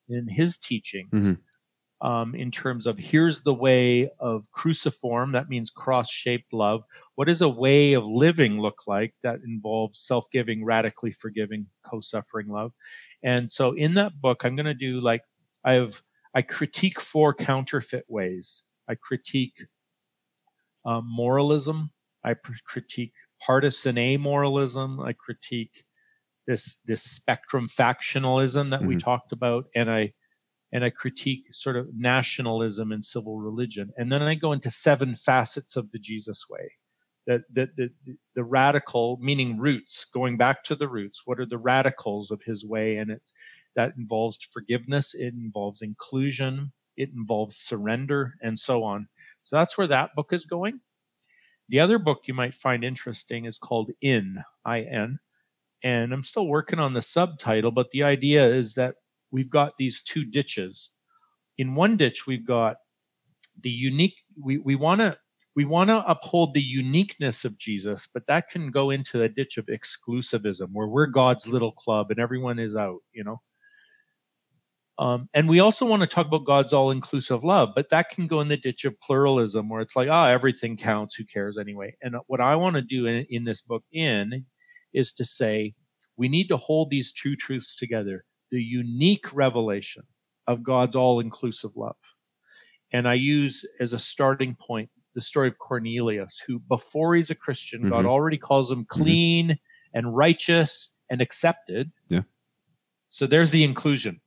in 0.09 0.29
his 0.29 0.59
teachings. 0.59 1.11
Mhm. 1.13 1.39
Um, 2.03 2.35
in 2.35 2.51
terms 2.51 2.89
of 2.89 2.99
here's 2.99 3.43
the 3.45 3.55
way 3.55 4.11
of 4.19 4.51
cruciform, 4.51 5.33
that 5.33 5.49
means 5.49 5.71
cross 5.71 6.11
shaped 6.11 6.53
love. 6.53 6.83
What 7.15 7.29
does 7.29 7.41
a 7.41 7.49
way 7.49 7.93
of 7.93 8.05
living 8.07 8.61
look 8.61 8.89
like 8.89 9.15
that 9.23 9.41
involves 9.47 10.01
self 10.01 10.29
giving, 10.33 10.65
radically 10.65 11.13
forgiving, 11.13 11.69
co 11.85 12.01
suffering 12.01 12.49
love? 12.49 12.73
And 13.23 13.51
so 13.53 13.73
in 13.73 13.95
that 13.95 14.21
book, 14.21 14.45
I'm 14.45 14.57
going 14.57 14.67
to 14.67 14.75
do 14.75 15.01
like 15.01 15.23
I 15.65 15.75
have 15.75 16.03
I 16.35 16.43
critique 16.43 17.01
four 17.01 17.35
counterfeit 17.35 18.07
ways. 18.09 18.65
I 18.89 18.97
critique 18.97 19.67
um, 20.85 21.07
moralism. 21.09 21.91
I 22.25 22.35
pr- 22.35 22.53
critique 22.65 23.15
partisan 23.41 23.97
amoralism. 23.97 25.05
I 25.05 25.13
critique 25.13 25.85
this 26.47 26.81
this 26.83 27.03
spectrum 27.03 27.69
factionalism 27.69 28.71
that 28.71 28.85
we 28.85 28.97
Mhm. 28.97 28.99
talked 28.99 29.33
about, 29.33 29.67
and 29.75 29.91
I 29.91 30.15
and 30.73 30.85
I 30.85 30.91
critique 30.91 31.45
sort 31.53 31.77
of 31.77 31.89
nationalism 31.95 32.93
and 32.93 33.05
civil 33.05 33.39
religion. 33.39 33.93
And 33.97 34.11
then 34.11 34.23
I 34.23 34.35
go 34.35 34.53
into 34.53 34.71
seven 34.71 35.15
facets 35.15 35.77
of 35.77 35.91
the 35.91 35.99
Jesus 35.99 36.47
way. 36.49 36.73
The, 37.27 37.45
the, 37.53 37.69
the, 37.77 37.91
the 38.35 38.43
radical, 38.43 39.19
meaning 39.21 39.59
roots, 39.59 40.07
going 40.07 40.37
back 40.37 40.65
to 40.65 40.75
the 40.75 40.89
roots. 40.89 41.23
What 41.25 41.39
are 41.39 41.47
the 41.47 41.59
radicals 41.59 42.33
of 42.33 42.43
his 42.43 42.67
way? 42.67 42.97
And 42.97 43.11
it's 43.11 43.33
that 43.77 43.95
involves 43.97 44.39
forgiveness, 44.43 45.15
it 45.15 45.33
involves 45.35 45.83
inclusion, 45.83 46.73
it 46.97 47.11
involves 47.15 47.57
surrender, 47.57 48.35
and 48.43 48.59
so 48.59 48.83
on. 48.83 49.09
So 49.45 49.57
that's 49.57 49.79
where 49.79 49.87
that 49.87 50.15
book 50.17 50.33
is 50.33 50.45
going. 50.45 50.81
The 51.69 51.81
other 51.81 51.99
book 51.99 52.23
you 52.27 52.35
might 52.35 52.55
find 52.55 52.83
interesting 52.83 53.45
is 53.45 53.57
called 53.57 53.93
In, 54.01 54.43
I 54.65 54.81
N. 54.81 55.21
And 55.83 56.13
I'm 56.13 56.23
still 56.23 56.47
working 56.47 56.79
on 56.81 56.93
the 56.93 57.03
subtitle, 57.03 57.71
but 57.71 57.91
the 57.93 58.03
idea 58.03 58.47
is 58.47 58.75
that 58.75 58.97
we've 59.33 59.51
got 59.51 59.79
these 59.79 60.03
two 60.03 60.25
ditches. 60.25 60.91
In 61.59 61.75
one 61.75 61.97
ditch, 61.97 62.27
we've 62.27 62.47
got 62.47 62.77
the 63.61 63.71
unique, 63.71 64.15
we, 64.41 64.59
we 64.59 64.77
want 64.77 65.01
to 65.01 65.17
we 65.55 65.65
want 65.67 65.91
to 65.91 66.03
uphold 66.11 66.55
the 66.55 66.63
uniqueness 66.63 67.45
of 67.45 67.59
Jesus, 67.59 68.09
but 68.13 68.27
that 68.27 68.49
can 68.49 68.71
go 68.71 68.89
into 68.89 69.23
a 69.23 69.29
ditch 69.29 69.59
of 69.59 69.67
exclusivism 69.67 70.69
where 70.73 70.89
we're 70.89 71.07
God's 71.07 71.47
little 71.47 71.73
club 71.73 72.11
and 72.11 72.19
everyone 72.19 72.59
is 72.59 72.75
out, 72.75 73.01
you 73.13 73.23
know. 73.23 73.43
Um, 74.99 75.29
and 75.35 75.49
we 75.49 75.61
also 75.61 75.85
want 75.85 76.01
to 76.01 76.09
talk 76.09 76.27
about 76.27 76.47
God's 76.47 76.73
all 76.73 76.91
inclusive 76.91 77.45
love, 77.45 77.71
but 77.75 77.91
that 77.91 78.09
can 78.09 78.27
go 78.27 78.41
in 78.41 78.49
the 78.49 78.57
ditch 78.57 78.87
of 78.87 78.99
pluralism 79.01 79.69
where 79.69 79.83
it's 79.83 79.97
like, 79.97 80.09
ah, 80.11 80.29
everything 80.29 80.77
counts. 80.77 81.17
Who 81.17 81.25
cares 81.25 81.59
anyway? 81.59 81.97
And 82.03 82.17
what 82.29 82.41
I 82.41 82.57
want 82.57 82.77
to 82.77 82.83
do 82.83 83.07
in, 83.07 83.27
in 83.29 83.45
this 83.45 83.61
book, 83.61 83.85
in, 83.93 84.47
is 84.95 85.13
to 85.15 85.25
say 85.25 85.75
we 86.17 86.29
need 86.29 86.49
to 86.49 86.57
hold 86.57 86.91
these 86.91 87.13
two 87.13 87.37
truths 87.37 87.77
together 87.77 88.25
the 88.53 88.63
unique 88.63 89.33
revelation 89.33 90.05
of 90.47 90.63
God's 90.63 90.95
all 90.95 91.19
inclusive 91.19 91.77
love. 91.77 91.97
And 92.93 93.09
I 93.09 93.15
use 93.15 93.65
as 93.81 93.93
a 93.95 93.99
starting 93.99 94.55
point 94.55 94.91
the 95.15 95.21
story 95.21 95.49
of 95.49 95.59
Cornelius, 95.59 96.43
who 96.47 96.61
before 96.61 97.17
he's 97.17 97.31
a 97.31 97.35
Christian, 97.35 97.89
God 97.89 98.05
Mhm. 98.05 98.09
already 98.09 98.39
calls 98.39 98.71
him 98.71 98.85
clean 98.85 99.59
and 99.95 100.15
righteous 100.15 100.99
and 101.11 101.21
accepted. 101.21 101.91
Yeah. 102.09 102.23
So 103.09 103.27
there's 103.27 103.51
the 103.51 103.65
inclusion. 103.65 104.21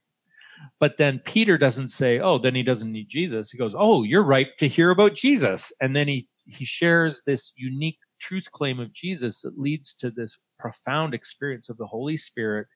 But 0.80 0.98
then 0.98 1.20
Peter 1.20 1.58
doesn't 1.58 1.90
say, 1.90 2.20
"Oh, 2.20 2.38
then 2.38 2.56
he 2.56 2.64
doesn't 2.64 2.92
need 2.92 3.08
Jesus." 3.08 3.52
He 3.52 3.58
goes, 3.58 3.74
"Oh, 3.76 4.04
you're 4.04 4.24
right 4.24 4.58
to 4.58 4.68
hear 4.68 4.90
about 4.90 5.16
Jesus." 5.16 5.72
And 5.80 5.96
then 5.96 6.08
he 6.08 6.28
he 6.48 6.66
shares 6.66 7.24
this 7.26 7.54
unique 7.58 7.98
truth 8.20 8.52
claim 8.52 8.80
of 8.80 8.94
Jesus 8.94 9.42
that 9.42 9.58
leads 9.58 9.96
to 9.96 10.12
this 10.12 10.44
profound 10.60 11.16
experience 11.16 11.70
of 11.70 11.78
the 11.78 11.88
Holy 11.88 12.18
Spirit, 12.18 12.68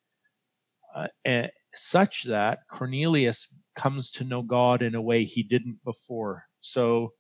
uh, 0.96 1.08
and 1.26 1.52
such 1.74 2.24
that 2.24 2.60
Cornelius 2.70 3.56
comes 3.76 4.12
to 4.12 4.24
know 4.24 4.42
God 4.42 4.82
in 4.82 4.96
a 4.96 5.02
way 5.02 5.24
he 5.24 5.44
didn't 5.44 5.80
before. 5.86 6.46
So 6.62 7.14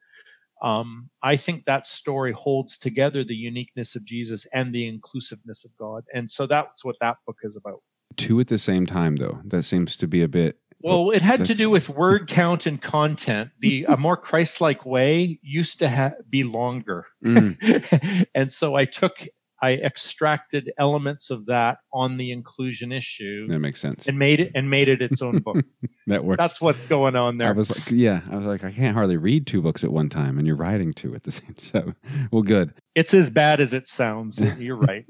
um, 0.61 1.09
I 1.23 1.35
think 1.35 1.65
that 1.65 1.87
story 1.87 2.33
holds 2.33 2.77
together 2.77 3.23
the 3.23 3.35
uniqueness 3.35 3.95
of 3.95 4.05
Jesus 4.05 4.45
and 4.53 4.73
the 4.73 4.87
inclusiveness 4.87 5.63
of 5.63 5.71
God. 5.77 6.03
And 6.13 6.29
so 6.29 6.47
that's 6.47 6.83
what 6.83 6.97
that 7.01 7.17
book 7.25 7.37
is 7.43 7.55
about. 7.55 7.81
Two 8.17 8.39
at 8.39 8.47
the 8.47 8.57
same 8.57 8.85
time, 8.85 9.15
though. 9.17 9.39
That 9.45 9.63
seems 9.63 9.95
to 9.97 10.07
be 10.07 10.21
a 10.21 10.27
bit. 10.27 10.59
Well, 10.81 11.11
it 11.11 11.21
had 11.21 11.45
to 11.45 11.53
do 11.53 11.69
with 11.69 11.89
word 11.89 12.29
count 12.29 12.65
and 12.65 12.81
content. 12.81 13.51
The 13.59 13.85
a 13.89 13.97
more 13.97 14.15
Christ-like 14.15 14.85
way 14.85 15.39
used 15.41 15.79
to 15.79 15.89
ha- 15.89 16.13
be 16.29 16.43
longer, 16.43 17.05
Mm, 17.23 18.27
and 18.35 18.51
so 18.51 18.75
I 18.75 18.85
took, 18.85 19.19
I 19.61 19.73
extracted 19.73 20.71
elements 20.77 21.29
of 21.29 21.45
that 21.47 21.79
on 21.93 22.17
the 22.17 22.31
inclusion 22.31 22.91
issue 22.91 23.47
that 23.47 23.59
makes 23.59 23.79
sense. 23.79 24.07
and 24.07 24.17
made 24.17 24.39
it 24.39 24.51
and 24.55 24.69
made 24.69 24.89
it 24.89 25.01
its 25.01 25.21
own 25.21 25.39
book. 25.39 25.57
That 26.07 26.25
works. 26.25 26.39
That's 26.39 26.59
what's 26.59 26.85
going 26.85 27.15
on 27.15 27.37
there. 27.37 27.49
I 27.49 27.51
was 27.51 27.69
like, 27.69 27.91
yeah, 27.91 28.21
I 28.31 28.35
was 28.35 28.47
like, 28.47 28.63
I 28.63 28.71
can't 28.71 28.95
hardly 28.95 29.17
read 29.17 29.45
two 29.45 29.61
books 29.61 29.83
at 29.83 29.91
one 29.91 30.09
time, 30.09 30.39
and 30.39 30.47
you're 30.47 30.55
writing 30.55 30.91
two 30.91 31.13
at 31.13 31.21
the 31.23 31.31
same 31.39 31.53
time. 31.53 31.55
So 31.57 31.93
well, 32.31 32.41
good. 32.41 32.73
It's 32.95 33.13
as 33.13 33.29
bad 33.29 33.59
as 33.59 33.73
it 33.73 33.87
sounds. 33.87 34.39
You're 34.57 34.75
right. 34.75 35.05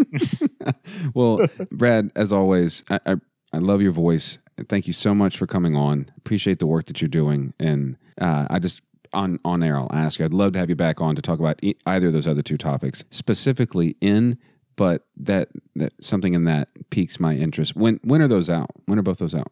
well, 1.13 1.39
Brad, 1.71 2.11
as 2.15 2.33
always, 2.33 2.83
I, 2.89 2.99
I 3.05 3.15
I 3.53 3.57
love 3.59 3.81
your 3.81 3.93
voice. 3.93 4.37
Thank 4.67 4.87
you 4.87 4.93
so 4.93 5.15
much 5.15 5.37
for 5.37 5.47
coming 5.47 5.75
on. 5.75 6.11
Appreciate 6.17 6.59
the 6.59 6.67
work 6.67 6.85
that 6.85 7.01
you're 7.01 7.07
doing, 7.07 7.53
and 7.59 7.97
uh, 8.19 8.47
I 8.49 8.59
just 8.59 8.81
on 9.13 9.39
on 9.45 9.63
air, 9.63 9.77
I'll 9.77 9.91
ask 9.93 10.19
you. 10.19 10.25
I'd 10.25 10.33
love 10.33 10.53
to 10.53 10.59
have 10.59 10.69
you 10.69 10.75
back 10.75 11.01
on 11.01 11.15
to 11.15 11.21
talk 11.21 11.39
about 11.39 11.59
e- 11.63 11.75
either 11.85 12.07
of 12.07 12.13
those 12.13 12.27
other 12.27 12.41
two 12.41 12.57
topics, 12.57 13.03
specifically 13.09 13.95
in. 14.01 14.37
But 14.75 15.05
that 15.17 15.49
that 15.75 15.93
something 16.03 16.33
in 16.33 16.45
that 16.45 16.69
piques 16.89 17.19
my 17.19 17.35
interest. 17.35 17.75
When 17.75 17.99
when 18.03 18.21
are 18.21 18.27
those 18.27 18.49
out? 18.49 18.69
When 18.85 18.97
are 18.99 19.03
both 19.03 19.19
those 19.19 19.35
out? 19.35 19.51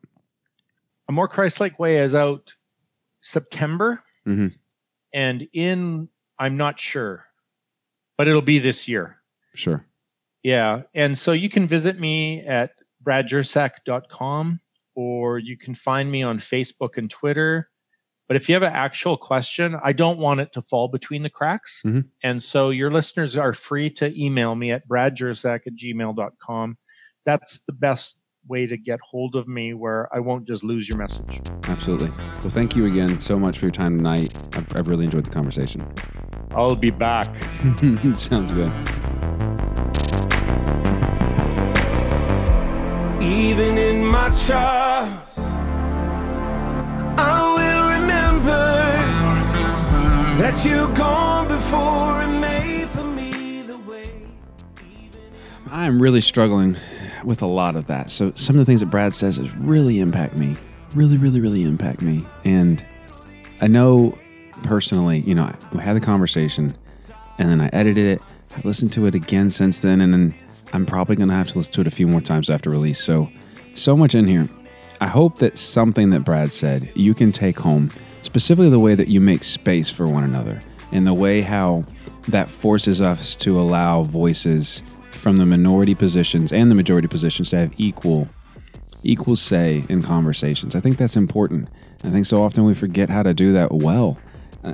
a 1.09 1.13
more 1.13 1.27
Christ-like 1.29 1.79
way 1.79 1.99
is 1.99 2.13
out 2.13 2.53
September, 3.21 4.01
Mhm. 4.27 4.57
and 5.13 5.47
in 5.53 6.09
I'm 6.37 6.57
not 6.57 6.79
sure, 6.81 7.25
but 8.17 8.27
it'll 8.27 8.41
be 8.41 8.59
this 8.59 8.87
year. 8.89 9.17
Sure. 9.55 9.85
Yeah. 10.43 10.83
And 10.93 11.17
so 11.17 11.31
you 11.31 11.47
can 11.49 11.65
visit 11.65 11.97
me 11.99 12.41
at 12.45 12.71
bradjersak.com 13.03 14.59
or 14.95 15.39
you 15.39 15.57
can 15.57 15.73
find 15.75 16.11
me 16.11 16.23
on 16.23 16.39
Facebook 16.39 16.97
and 16.97 17.09
Twitter. 17.09 17.69
But 18.27 18.35
if 18.35 18.49
you 18.49 18.55
have 18.55 18.63
an 18.63 18.73
actual 18.73 19.15
question, 19.17 19.75
I 19.81 19.93
don't 19.93 20.19
want 20.19 20.41
it 20.41 20.51
to 20.53 20.61
fall 20.61 20.89
between 20.89 21.23
the 21.23 21.29
cracks. 21.29 21.81
Mhm. 21.85 22.05
And 22.23 22.43
so 22.43 22.69
your 22.69 22.91
listeners 22.91 23.37
are 23.37 23.53
free 23.53 23.89
to 23.91 24.13
email 24.21 24.53
me 24.55 24.71
at 24.71 24.87
bradjersak 24.87 25.61
at 25.65 25.75
gmail.com. 25.75 26.77
That's 27.25 27.63
the 27.65 27.73
best 27.73 28.25
way 28.49 28.65
to 28.67 28.77
get 28.77 28.99
hold 29.01 29.35
of 29.35 29.47
me 29.47 29.73
where 29.73 30.07
I 30.15 30.19
won't 30.19 30.47
just 30.47 30.63
lose 30.63 30.87
your 30.87 30.97
message. 30.97 31.41
Absolutely. 31.63 32.09
Well, 32.41 32.49
thank 32.49 32.75
you 32.75 32.85
again 32.85 33.19
so 33.19 33.37
much 33.37 33.57
for 33.57 33.65
your 33.65 33.71
time 33.73 33.97
tonight. 33.97 34.33
I've, 34.53 34.75
I've 34.75 34.87
really 34.87 35.05
enjoyed 35.05 35.25
the 35.25 35.31
conversation. 35.31 35.85
I'll 36.51 36.75
be 36.75 36.91
back. 36.91 37.35
Sounds 38.15 38.51
good. 38.51 38.71
Even 43.21 43.77
in 43.77 44.05
my 44.05 44.29
trials, 44.45 45.39
I 47.19 47.41
will 47.41 47.46
remember 47.46 47.46
that 50.37 50.63
you've 50.65 50.93
gone 50.95 51.47
before 51.47 52.21
and 52.21 52.39
made 52.39 52.87
for 52.89 53.03
me 53.03 53.63
the 53.63 53.77
way. 53.79 54.11
I'm 55.71 56.01
really 56.01 56.21
struggling 56.21 56.77
with 57.23 57.41
a 57.41 57.47
lot 57.47 57.75
of 57.75 57.87
that. 57.87 58.11
So 58.11 58.31
some 58.35 58.55
of 58.55 58.59
the 58.59 58.65
things 58.65 58.81
that 58.81 58.87
Brad 58.87 59.15
says 59.15 59.37
is 59.37 59.51
really 59.57 59.99
impact 59.99 60.35
me. 60.35 60.55
Really, 60.93 61.17
really, 61.17 61.41
really 61.41 61.63
impact 61.63 62.01
me. 62.01 62.25
And 62.45 62.83
I 63.61 63.67
know 63.67 64.17
personally, 64.63 65.19
you 65.21 65.35
know, 65.35 65.53
we 65.73 65.79
had 65.79 65.95
the 65.95 66.01
conversation 66.01 66.77
and 67.37 67.49
then 67.49 67.61
I 67.61 67.69
edited 67.73 68.05
it. 68.05 68.21
I 68.55 68.61
listened 68.63 68.93
to 68.93 69.05
it 69.05 69.15
again 69.15 69.49
since 69.49 69.79
then, 69.79 70.01
and 70.01 70.13
then 70.13 70.33
I'm 70.73 70.85
probably 70.85 71.15
going 71.15 71.29
to 71.29 71.35
have 71.35 71.49
to 71.49 71.57
listen 71.59 71.73
to 71.73 71.81
it 71.81 71.87
a 71.87 71.91
few 71.91 72.07
more 72.07 72.21
times 72.21 72.49
after 72.49 72.69
release. 72.69 72.99
So, 72.99 73.29
so 73.75 73.95
much 73.95 74.15
in 74.15 74.25
here. 74.25 74.49
I 74.99 75.07
hope 75.07 75.37
that 75.39 75.59
something 75.59 76.09
that 76.09 76.21
Brad 76.21 76.51
said 76.51 76.91
you 76.95 77.13
can 77.13 77.31
take 77.31 77.59
home, 77.59 77.91
specifically 78.21 78.69
the 78.69 78.79
way 78.79 78.95
that 78.95 79.07
you 79.07 79.21
make 79.21 79.43
space 79.43 79.89
for 79.89 80.07
one 80.07 80.23
another 80.23 80.61
and 80.91 81.05
the 81.05 81.13
way 81.13 81.41
how 81.41 81.85
that 82.27 82.49
forces 82.49 83.01
us 83.01 83.35
to 83.35 83.59
allow 83.59 84.03
voices 84.03 84.81
from 85.11 85.37
the 85.37 85.45
minority 85.45 85.95
positions 85.95 86.51
and 86.51 86.69
the 86.69 86.75
majority 86.75 87.07
positions 87.07 87.49
to 87.49 87.57
have 87.57 87.73
equal 87.77 88.27
equal 89.03 89.35
say 89.35 89.85
in 89.89 90.01
conversations. 90.01 90.75
I 90.75 90.79
think 90.79 90.97
that's 90.97 91.15
important. 91.15 91.69
I 92.03 92.09
think 92.09 92.25
so 92.25 92.41
often 92.43 92.65
we 92.65 92.73
forget 92.73 93.09
how 93.09 93.23
to 93.23 93.33
do 93.33 93.53
that 93.53 93.71
well. 93.71 94.17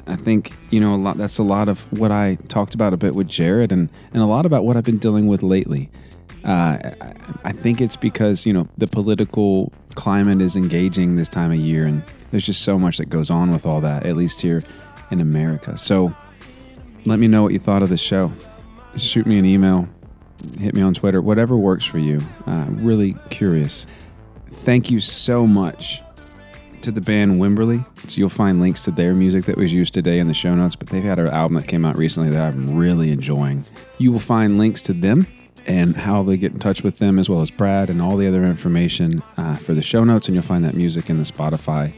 I 0.08 0.16
think 0.16 0.54
you 0.72 0.80
know 0.80 0.96
a 0.96 0.98
lot. 0.98 1.18
That's 1.18 1.38
a 1.38 1.44
lot 1.44 1.70
of 1.70 1.80
what 1.91 2.12
I 2.12 2.36
talked 2.48 2.74
about 2.74 2.94
a 2.94 2.98
bit 2.98 3.14
with 3.16 3.28
Jared, 3.28 3.72
and 3.72 3.89
and 4.14 4.24
a 4.24 4.26
lot 4.26 4.46
about 4.46 4.66
what 4.66 4.76
I've 4.76 4.84
been 4.84 4.98
dealing 4.98 5.28
with 5.28 5.44
lately. 5.44 5.89
Uh, 6.44 6.78
I, 7.02 7.14
I 7.44 7.52
think 7.52 7.80
it's 7.80 7.96
because 7.96 8.46
you 8.46 8.54
know 8.54 8.68
the 8.78 8.88
political 8.88 9.72
climate 9.96 10.41
is 10.41 10.56
engaging 10.56 11.16
this 11.16 11.30
time 11.30 11.52
of 11.52 11.58
year, 11.58 11.86
and 11.86 12.02
there's 12.34 12.48
just 12.48 12.64
so 12.64 12.80
much 12.80 12.98
that 12.98 13.06
goes 13.06 13.30
on 13.30 13.52
with 13.52 13.64
all 13.64 13.80
that. 13.82 14.08
At 14.08 14.16
least 14.16 14.42
here 14.42 14.64
in 15.12 15.22
America. 15.22 15.78
So 15.78 16.16
let 17.06 17.20
me 17.20 17.28
know 17.28 17.44
what 17.44 17.54
you 17.54 17.60
thought 17.60 17.84
of 17.84 17.90
the 17.90 17.98
show. 17.98 18.34
Shoot 18.98 19.28
me 19.28 19.38
an 19.38 19.46
email, 19.46 19.88
hit 20.58 20.74
me 20.74 20.82
on 20.82 20.96
Twitter, 20.96 21.22
whatever 21.22 21.56
works 21.56 21.86
for 21.86 22.00
you. 22.00 22.20
Uh, 22.48 22.66
really 22.70 23.16
curious. 23.30 23.86
Thank 24.48 24.90
you 24.90 25.00
so 25.00 25.46
much 25.46 26.02
to 26.82 26.90
the 26.90 27.02
band 27.02 27.40
Wimberley. 27.40 27.86
So 28.10 28.18
you'll 28.18 28.30
find 28.30 28.60
links 28.60 28.82
to 28.86 28.92
their 28.92 29.14
music 29.14 29.46
that 29.46 29.56
was 29.56 29.72
used 29.72 29.94
today 29.94 30.18
in 30.18 30.26
the 30.26 30.34
show 30.34 30.56
notes, 30.56 30.76
but 30.76 30.90
they've 30.90 31.04
had 31.04 31.20
an 31.20 31.28
album 31.28 31.58
that 31.58 31.68
came 31.68 31.86
out 31.86 31.96
recently 31.96 32.32
that 32.32 32.42
I'm 32.42 32.76
really 32.76 33.12
enjoying. 33.12 33.64
You 34.00 34.12
will 34.12 34.18
find 34.18 34.58
links 34.58 34.82
to 34.84 34.94
them 34.94 35.28
and 35.68 35.96
how 35.96 36.24
they 36.24 36.38
get 36.38 36.52
in 36.52 36.58
touch 36.58 36.82
with 36.82 36.98
them, 36.98 37.20
as 37.20 37.30
well 37.30 37.44
as 37.44 37.52
Brad 37.52 37.92
and 37.92 38.02
all 38.02 38.18
the 38.18 38.28
other 38.28 38.44
information 38.44 39.22
uh, 39.38 39.56
for 39.58 39.76
the 39.76 39.84
show 39.84 40.04
notes, 40.04 40.28
and 40.28 40.34
you'll 40.34 40.44
find 40.44 40.66
that 40.66 40.74
music 40.74 41.12
in 41.12 41.20
the 41.20 41.24
Spotify 41.24 41.94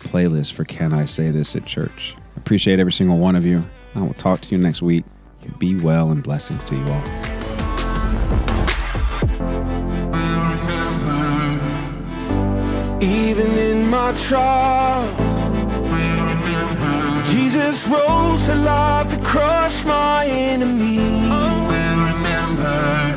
playlist 0.00 0.52
for 0.52 0.64
Can 0.64 0.92
I 0.92 1.04
Say 1.04 1.30
This 1.30 1.54
at 1.54 1.66
Church. 1.66 2.16
Appreciate 2.36 2.80
every 2.80 2.92
single 2.92 3.18
one 3.18 3.36
of 3.36 3.46
you. 3.46 3.64
I 3.94 4.02
will 4.02 4.14
talk 4.14 4.40
to 4.42 4.50
you 4.50 4.58
next 4.58 4.82
week. 4.82 5.04
Be 5.58 5.74
well 5.76 6.10
and 6.10 6.22
blessings 6.22 6.62
to 6.64 6.76
you 6.76 6.84
all. 6.84 7.02
Even 13.02 13.56
in 13.58 13.88
my 13.88 14.12
trials, 14.16 15.10
Jesus 17.30 17.86
rose 17.88 18.44
to 18.44 18.54
life 18.56 19.08
to 19.10 19.16
crush 19.24 19.84
my 19.84 20.26
enemies. 20.26 21.00
Oh, 21.00 21.30
I 21.32 21.34
will 21.70 22.00
remember. 22.14 23.16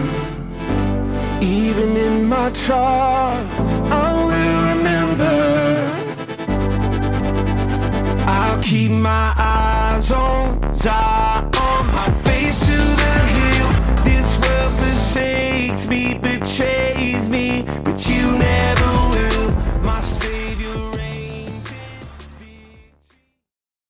Even 1.46 1.98
in 1.98 2.26
my 2.26 2.50
trials, 2.52 3.46
oh, 3.60 3.90
I 3.92 4.26
will 4.26 4.78
remember. 4.78 5.73
I'll 8.46 8.62
keep 8.62 8.92
my 8.92 9.34
eyes 9.38 10.12
on 10.12 10.76
Zion. 10.76 11.50
My 11.98 12.10
face 12.24 12.60
to 12.68 12.78
the 13.04 13.16
hill. 13.38 14.04
This 14.04 14.38
world 14.42 14.74
forsakes 14.80 15.88
me, 15.88 16.18
betrays 16.18 17.30
me 17.30 17.64
But 17.84 18.10
you 18.10 18.38
never 18.38 18.93